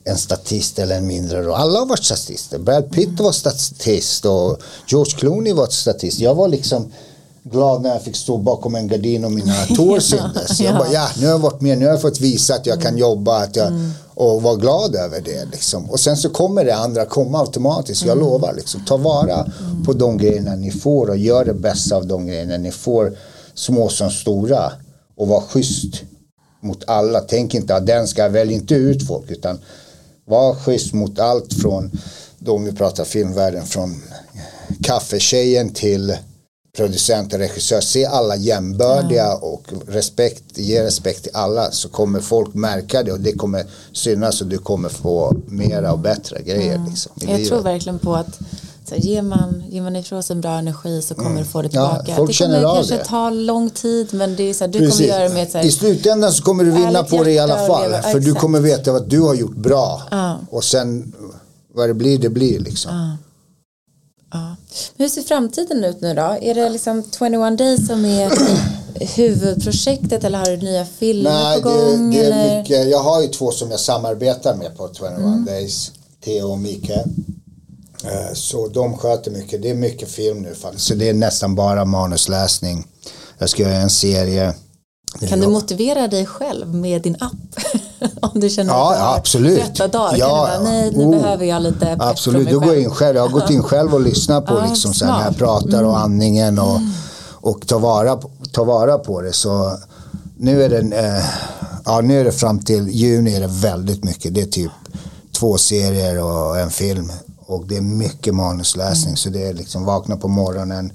en 0.04 0.18
statist 0.18 0.78
eller 0.78 0.96
en 0.96 1.06
mindre 1.06 1.42
roll. 1.42 1.54
Alla 1.54 1.78
har 1.78 1.86
varit 1.86 2.04
statister. 2.04 2.58
Brad 2.58 2.90
Pitt 2.90 3.20
var 3.20 3.32
statist 3.32 4.24
och 4.24 4.58
George 4.88 5.12
Clooney 5.18 5.52
var 5.52 5.66
statist. 5.66 6.18
Jag 6.18 6.34
var 6.34 6.48
liksom 6.48 6.92
glad 7.44 7.82
när 7.82 7.90
jag 7.90 8.02
fick 8.02 8.16
stå 8.16 8.36
bakom 8.36 8.74
en 8.74 8.88
gardin 8.88 9.24
och 9.24 9.32
mina 9.32 9.54
tår 9.76 10.00
syntes. 10.00 10.60
Jag 10.60 10.74
Ja. 10.74 10.78
bara, 10.78 10.92
ja, 10.92 11.08
nu 11.18 11.26
har 11.26 11.32
jag 11.32 11.38
varit 11.38 11.60
med, 11.60 11.78
nu 11.78 11.84
har 11.84 11.92
jag 11.92 12.00
fått 12.00 12.20
visa 12.20 12.54
att 12.54 12.66
jag 12.66 12.82
kan 12.82 12.98
jobba 12.98 13.38
att 13.42 13.56
jag, 13.56 13.72
och 14.14 14.42
vara 14.42 14.56
glad 14.56 14.94
över 14.94 15.20
det. 15.20 15.44
Liksom. 15.52 15.90
Och 15.90 16.00
sen 16.00 16.16
så 16.16 16.28
kommer 16.30 16.64
det 16.64 16.74
andra 16.76 17.04
komma 17.06 17.40
automatiskt, 17.40 18.04
jag 18.04 18.18
lovar. 18.18 18.54
Liksom. 18.54 18.84
Ta 18.84 18.96
vara 18.96 19.52
på 19.86 19.92
de 19.92 20.18
grejerna 20.18 20.54
ni 20.54 20.70
får 20.70 21.10
och 21.10 21.16
gör 21.16 21.44
det 21.44 21.54
bästa 21.54 21.96
av 21.96 22.06
de 22.06 22.26
grejerna 22.26 22.56
ni 22.56 22.70
får, 22.70 23.16
små 23.54 23.88
som 23.88 24.10
stora. 24.10 24.72
Och 25.16 25.28
var 25.28 25.40
schysst 25.40 26.02
mot 26.62 26.84
alla. 26.86 27.20
Tänk 27.20 27.54
inte 27.54 27.76
att 27.76 27.86
den 27.86 28.08
ska 28.08 28.28
välja 28.28 28.54
inte 28.56 28.74
ut 28.74 29.06
folk 29.06 29.30
utan 29.30 29.58
var 30.24 30.54
schysst 30.54 30.92
mot 30.92 31.18
allt 31.18 31.54
från, 31.54 31.90
då 32.38 32.54
om 32.54 32.64
vi 32.64 32.72
pratar 32.72 33.04
filmvärlden, 33.04 33.66
från 33.66 34.02
kaffetjejen 34.82 35.70
till 35.70 36.16
producent 36.76 37.32
och 37.32 37.38
regissör. 37.38 37.80
Se 37.80 38.04
alla 38.04 38.36
jämbördiga 38.36 39.34
och 39.34 39.62
respekt, 39.88 40.44
ge 40.54 40.82
respekt 40.82 41.22
till 41.22 41.32
alla 41.34 41.70
så 41.70 41.88
kommer 41.88 42.20
folk 42.20 42.54
märka 42.54 43.02
det 43.02 43.12
och 43.12 43.20
det 43.20 43.32
kommer 43.32 43.64
synas 43.92 44.40
och 44.40 44.46
du 44.46 44.58
kommer 44.58 44.88
få 44.88 45.36
mera 45.46 45.92
och 45.92 45.98
bättre 45.98 46.42
grejer. 46.42 46.80
Liksom, 46.88 47.12
i 47.16 47.24
Jag 47.24 47.32
livet. 47.32 47.48
tror 47.48 47.62
verkligen 47.62 47.98
på 47.98 48.14
att 48.14 48.38
så 48.94 49.08
ger, 49.08 49.22
man, 49.22 49.62
ger 49.70 49.82
man 49.82 49.96
ifrån 49.96 50.22
sig 50.22 50.34
en 50.34 50.40
bra 50.40 50.58
energi 50.58 51.02
så 51.02 51.14
kommer 51.14 51.38
du 51.38 51.44
få 51.44 51.62
det 51.62 51.74
Mm. 51.74 51.84
Ja, 51.84 51.90
tillbaka. 51.90 52.16
folk 52.16 52.30
det 52.30 52.34
känner 52.34 52.54
kommer 52.56 52.68
av 52.68 52.74
kanske 52.76 52.96
det. 52.96 53.04
ta 53.04 53.30
lång 53.30 53.70
tid 53.70 54.14
men 54.14 54.36
det 54.36 54.42
är 54.50 54.54
så 54.54 54.64
här, 54.64 54.72
du 54.72 54.78
Precis. 54.78 54.94
kommer 55.00 55.08
göra 55.18 55.28
det 55.28 55.34
med 55.34 55.50
så 55.50 55.58
här, 55.58 55.64
I 55.64 55.70
slutändan 55.72 56.32
så 56.32 56.42
kommer 56.42 56.64
du 56.64 56.70
vinna 56.70 57.02
på 57.02 57.24
det 57.24 57.32
i 57.32 57.38
alla 57.38 57.66
fall. 57.66 57.82
leva- 57.90 58.02
För 58.02 58.20
du 58.20 58.26
exakt. 58.26 58.40
kommer 58.40 58.60
veta 58.60 58.92
att 58.92 59.10
du 59.10 59.20
har 59.20 59.34
gjort 59.34 59.56
bra. 59.56 60.02
Ja. 60.10 60.38
Och 60.50 60.64
sen 60.64 61.12
vad 61.74 61.88
det 61.88 61.94
blir, 61.94 62.18
det 62.18 62.28
blir 62.28 62.58
liksom. 62.60 62.90
Ja. 64.32 64.56
Men 64.96 65.04
hur 65.04 65.08
ser 65.08 65.22
framtiden 65.22 65.84
ut 65.84 66.00
nu 66.00 66.14
då? 66.14 66.36
Är 66.42 66.54
det 66.54 66.68
liksom 66.70 67.02
21 67.18 67.58
Days 67.58 67.86
som 67.86 68.04
är 68.04 68.30
huvudprojektet 69.16 70.24
eller 70.24 70.38
har 70.38 70.46
du 70.46 70.56
nya 70.56 70.84
filmer 70.84 71.30
Nej, 71.30 71.62
på 71.62 71.68
det, 71.68 71.74
gång? 71.96 72.10
det 72.10 72.18
eller? 72.18 72.48
är 72.54 72.58
mycket. 72.62 72.88
Jag 72.90 72.98
har 72.98 73.22
ju 73.22 73.28
två 73.28 73.50
som 73.50 73.70
jag 73.70 73.80
samarbetar 73.80 74.54
med 74.56 74.76
på 74.76 74.90
21 74.98 75.12
Mm. 75.18 75.44
Days. 75.44 75.92
Theo 76.24 76.50
och 76.52 76.58
Mikael. 76.58 77.08
Eh, 78.04 78.34
Så 78.34 78.68
de 78.68 78.96
sköter 78.98 79.30
mycket. 79.30 79.62
Det 79.62 79.70
är 79.70 79.74
mycket 79.74 80.10
film 80.10 80.38
nu 80.42 80.54
faktiskt. 80.54 80.86
Så 80.86 80.94
det 80.94 81.08
är 81.08 81.14
nästan 81.14 81.54
bara 81.54 81.84
manusläsning. 81.84 82.86
Jag 83.38 83.48
ska 83.48 83.62
göra 83.62 83.74
en 83.74 83.90
serie. 83.90 84.54
Kan 85.28 85.40
du 85.40 85.48
motivera 85.48 86.08
dig 86.08 86.26
själv 86.26 86.74
med 86.74 87.02
din 87.02 87.16
app? 87.20 87.32
Om 88.20 88.40
du 88.40 88.50
känner 88.50 88.72
Ja, 88.72 88.90
att 88.92 88.96
du 88.98 89.02
har 89.04 89.16
absolut. 89.16 89.58
trötta 89.74 89.88
dagar. 89.88 90.16
Ja, 90.18 90.48
kan 90.52 90.58
du 90.58 90.64
bara, 90.64 90.72
nej, 90.72 90.90
nu 90.94 91.04
oh. 91.04 91.10
behöver 91.10 91.44
jag 91.46 91.62
lite 91.62 91.78
pepp 91.78 92.02
Absolut, 92.02 92.50
då 92.50 92.58
går 92.58 92.74
jag 92.74 92.82
in 92.82 92.90
själv. 92.90 93.16
Jag 93.16 93.22
har 93.22 93.30
gått 93.30 93.50
in 93.50 93.62
själv 93.72 93.94
och 93.94 94.00
lyssnat 94.00 94.46
på 94.46 94.54
Ja, 94.54 94.66
liksom 94.70 94.94
så 94.94 95.04
här, 95.04 95.12
när 95.12 95.18
jag. 95.18 95.26
Mm. 95.26 95.38
pratar 95.38 95.84
och 95.84 95.98
andningen 95.98 96.58
och, 96.58 96.80
och 97.30 97.66
ta, 97.66 97.78
vara, 97.78 98.18
ta 98.52 98.64
vara 98.64 98.98
på 98.98 99.20
det. 99.20 99.32
Så 99.32 99.78
nu 100.38 100.62
är 100.62 100.68
det, 100.68 100.96
eh, 100.96 101.24
ja, 101.84 102.00
nu 102.00 102.20
är 102.20 102.24
det 102.24 102.32
fram 102.32 102.60
till 102.60 102.88
juni 102.88 103.34
är 103.34 103.40
det 103.40 103.50
väldigt 103.50 104.04
mycket. 104.04 104.34
Det 104.34 104.40
är 104.40 104.46
typ 104.46 104.72
två 105.32 105.58
serier 105.58 106.22
och 106.24 106.58
en 106.58 106.70
film. 106.70 107.12
Och 107.52 107.66
det 107.66 107.76
är 107.76 107.80
mycket 107.80 108.34
manusläsning. 108.34 109.08
Mm. 109.08 109.16
Så 109.16 109.30
det 109.30 109.46
är 109.48 109.54
liksom 109.54 109.84
vakna 109.84 110.16
på 110.16 110.28
morgonen. 110.28 110.92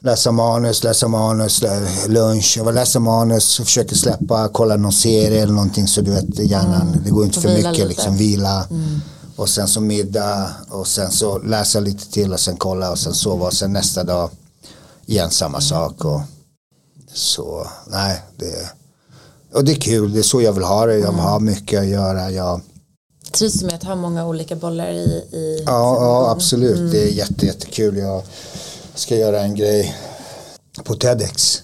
Läsa 0.00 0.32
manus, 0.32 0.84
läsa 0.84 1.08
manus, 1.08 1.62
lunch, 2.06 2.54
jag 2.56 2.64
var 2.64 2.72
läsa 2.72 3.00
manus, 3.00 3.56
försöker 3.56 3.96
släppa, 3.96 4.48
kolla 4.48 4.76
någon 4.76 4.92
serie 4.92 5.42
eller 5.42 5.52
någonting 5.52 5.88
så 5.88 6.00
du 6.00 6.10
vet 6.10 6.38
hjärnan, 6.38 7.00
det 7.04 7.10
går 7.10 7.24
inte 7.24 7.40
för 7.40 7.48
mycket 7.48 7.72
lite. 7.72 7.88
liksom, 7.88 8.16
vila. 8.16 8.66
Och 9.36 9.48
sen 9.48 9.68
så 9.68 9.80
middag 9.80 10.50
och 10.68 10.86
sen 10.86 11.10
så 11.10 11.38
läsa 11.38 11.80
lite 11.80 12.12
till 12.12 12.32
och 12.32 12.40
sen 12.40 12.56
kolla 12.56 12.90
och 12.90 12.98
sen 12.98 13.14
sova 13.14 13.46
och 13.46 13.52
sen 13.52 13.72
nästa 13.72 14.04
dag 14.04 14.30
igen 15.06 15.30
samma 15.30 15.60
sak. 15.60 16.04
Och 16.04 16.20
så, 17.14 17.66
nej, 17.86 18.22
det, 18.36 18.70
och 19.54 19.64
det 19.64 19.72
är 19.72 19.80
kul, 19.80 20.12
det 20.12 20.18
är 20.18 20.22
så 20.22 20.42
jag 20.42 20.52
vill 20.52 20.64
ha 20.64 20.86
det, 20.86 20.98
jag 20.98 21.12
vill 21.12 21.20
ha 21.20 21.38
mycket 21.38 21.80
att 21.80 21.86
göra. 21.86 22.30
Jag, 22.30 22.60
Trivs 23.32 23.54
du 23.60 23.66
med 23.66 23.74
att 23.74 23.82
ha 23.82 23.94
många 23.94 24.26
olika 24.26 24.56
bollar 24.56 24.88
i, 24.88 25.24
i 25.32 25.62
Ja, 25.66 25.96
ja 26.00 26.30
absolut. 26.30 26.92
Det 26.92 27.02
är 27.02 27.08
jätte, 27.12 27.46
jättekul. 27.46 27.96
Jag 27.96 28.22
ska 28.94 29.16
göra 29.16 29.40
en 29.40 29.54
grej 29.54 29.96
på 30.84 30.94
TEDx. 30.94 31.62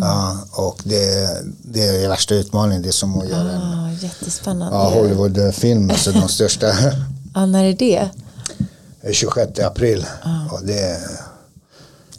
Ja, 0.00 0.38
och 0.52 0.80
det, 0.84 1.28
det 1.62 1.86
är 1.86 2.08
värsta 2.08 2.34
utmaningen. 2.34 2.82
Det 2.82 2.88
är 2.88 2.92
som 2.92 3.18
att 3.20 3.28
göra 3.28 3.50
en 3.52 3.62
Ah, 3.62 3.90
jättespännande. 4.02 4.76
ja, 4.76 4.90
Hollywoodfilm, 4.90 5.90
alltså 5.90 6.12
de 6.12 6.28
största. 6.28 6.66
Ja, 7.34 7.46
när 7.46 7.64
är 7.64 7.72
det? 7.72 8.08
26 9.12 9.58
april. 9.60 10.06
Och 10.50 10.66
det, 10.66 10.98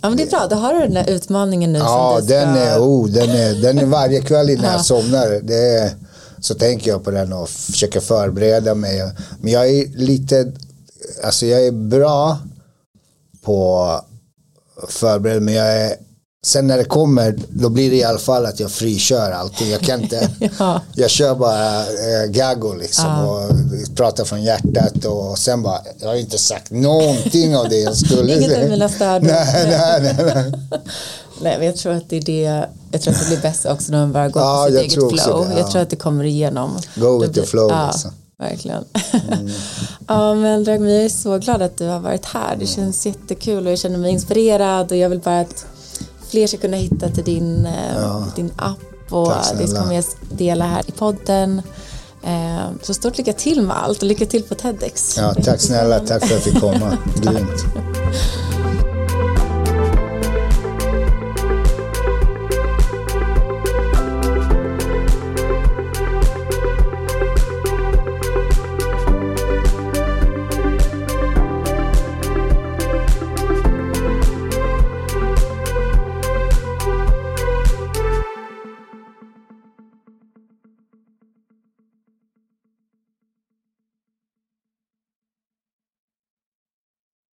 Ja, 0.02 0.10
men 0.10 0.18
det 0.18 0.24
är 0.24 0.30
bra. 0.30 0.48
Då 0.50 0.56
har 0.56 0.74
du 0.74 0.80
den 0.80 0.94
där 0.94 1.10
utmaningen 1.10 1.74
nu 1.74 1.80
ja, 1.80 2.16
som 2.18 2.22
du 2.22 2.28
ska... 2.28 2.40
den 2.40 2.56
är, 2.56 2.80
oh, 2.80 3.08
den 3.10 3.30
är, 3.30 3.54
den 3.62 3.78
är 3.80 3.86
varje 3.86 4.22
kväll 4.22 4.50
innan 4.50 4.72
jag 4.72 4.86
somnar. 4.86 5.40
Det 5.44 5.78
är, 5.78 5.92
så 6.44 6.56
tänker 6.56 6.92
jag 6.92 7.04
på 7.04 7.12
den 7.12 7.34
och 7.34 7.50
försöker 7.50 8.00
förbereda 8.00 8.76
mig. 8.76 9.12
Men 9.42 9.52
jag 9.52 9.70
är 9.70 9.88
lite, 9.88 10.52
alltså 11.24 11.46
jag 11.46 11.66
är 11.66 11.72
bra 11.72 12.38
på 13.42 13.90
förbereda 14.88 15.40
men 15.40 15.54
jag 15.54 15.78
är 15.78 15.96
Sen 16.46 16.68
när 16.68 16.78
det 16.78 16.84
kommer, 16.84 17.36
då 17.50 17.70
blir 17.70 17.90
det 17.90 17.96
i 17.96 18.04
alla 18.04 18.20
fall 18.20 18.46
att 18.46 18.60
jag 18.60 18.72
frikör 18.72 19.32
allting. 19.32 19.70
Jag 19.70 19.82
kan 19.82 20.02
inte, 20.02 20.30
Ja. 20.60 20.82
jag 20.96 21.10
kör 21.10 21.36
bara 21.36 21.80
eh, 21.80 22.30
gaggo 22.30 22.74
liksom 22.74 23.30
och 23.30 23.50
pratar 23.96 24.26
från 24.26 24.44
hjärtat 24.44 25.06
och 25.06 25.38
sen 25.40 25.64
bara, 25.64 25.80
jag 26.00 26.08
har 26.08 26.16
inte 26.16 26.38
sagt 26.38 26.72
någonting 26.72 27.56
av 27.58 27.70
det 27.70 27.78
jag 27.80 27.98
skulle 27.98 28.36
Inget 28.36 28.64
av 28.64 28.70
mina 28.70 28.90
stödord. 28.90 29.24
Nej, 29.32 29.66
nej, 29.70 30.02
nej, 30.02 30.34
nej. 30.36 30.54
Nej, 31.42 31.58
men 31.58 31.68
jag 31.68 31.76
tror 31.76 31.94
att 31.94 32.10
det 32.10 32.18
är 32.18 32.22
det. 32.22 32.68
Jag 32.92 33.02
tror 33.02 33.14
att 33.14 33.20
det 33.20 33.28
blir 33.28 33.42
bäst 33.42 33.66
också 33.66 33.92
när 33.92 34.00
man 34.00 34.12
bara 34.12 34.30
går 34.30 34.42
Ja, 34.42 34.66
på 34.70 34.72
sitt 34.74 34.82
eget 34.82 34.94
flow. 35.24 35.46
det, 35.48 35.54
ja. 35.54 35.58
Jag 35.60 35.72
tror 35.72 35.82
att 35.82 35.90
det 35.90 35.96
kommer 35.96 36.24
igenom. 36.24 36.78
Go 36.96 37.22
with 37.22 37.34
the 37.34 37.44
flow, 37.46 37.70
Ja, 37.70 37.76
alltså. 37.76 38.12
verkligen. 38.40 38.84
ja, 40.08 40.34
men 40.34 40.64
Dragmi, 40.64 40.96
jag 40.96 41.06
är 41.06 41.10
så 41.10 41.38
glad 41.38 41.62
att 41.62 41.78
du 41.78 41.88
har 41.88 42.00
varit 42.00 42.26
här. 42.26 42.48
Mm. 42.48 42.60
Det 42.60 42.66
känns 42.68 43.06
jättekul 43.06 43.66
och 43.66 43.72
jag 43.72 43.80
känner 43.80 43.98
mig 43.98 44.12
inspirerad 44.12 44.92
och 44.92 44.98
jag 44.98 45.10
vill 45.10 45.20
bara 45.20 45.40
att 45.40 45.66
fler 46.30 46.48
ska 46.48 46.58
kunna 46.58 46.78
hitta 46.78 47.10
till 47.10 47.24
din, 47.24 47.66
eh, 47.66 48.26
din 48.36 48.52
app 48.56 48.80
och 49.14 49.34
det 49.58 49.68
kommer 49.68 49.94
jag 49.94 50.04
dela 50.32 50.66
här 50.66 50.84
i 50.88 50.92
podden. 50.92 51.62
Eh, 52.24 52.66
Så 52.82 52.94
stort 52.94 53.18
lycka 53.18 53.34
till 53.34 53.62
med 53.62 53.84
allt 53.84 53.98
och 54.02 54.08
lycka 54.08 54.26
till 54.26 54.44
på 54.44 54.56
TEDx. 54.56 55.18
Ja, 55.18 55.34
tack 55.44 55.62
snälla, 55.62 56.00
tack 56.00 56.08
för 56.08 56.26
att 56.26 56.32
jag 56.32 56.42
fick 56.54 56.60
komma. 56.60 56.98
Grymt. 57.22 57.66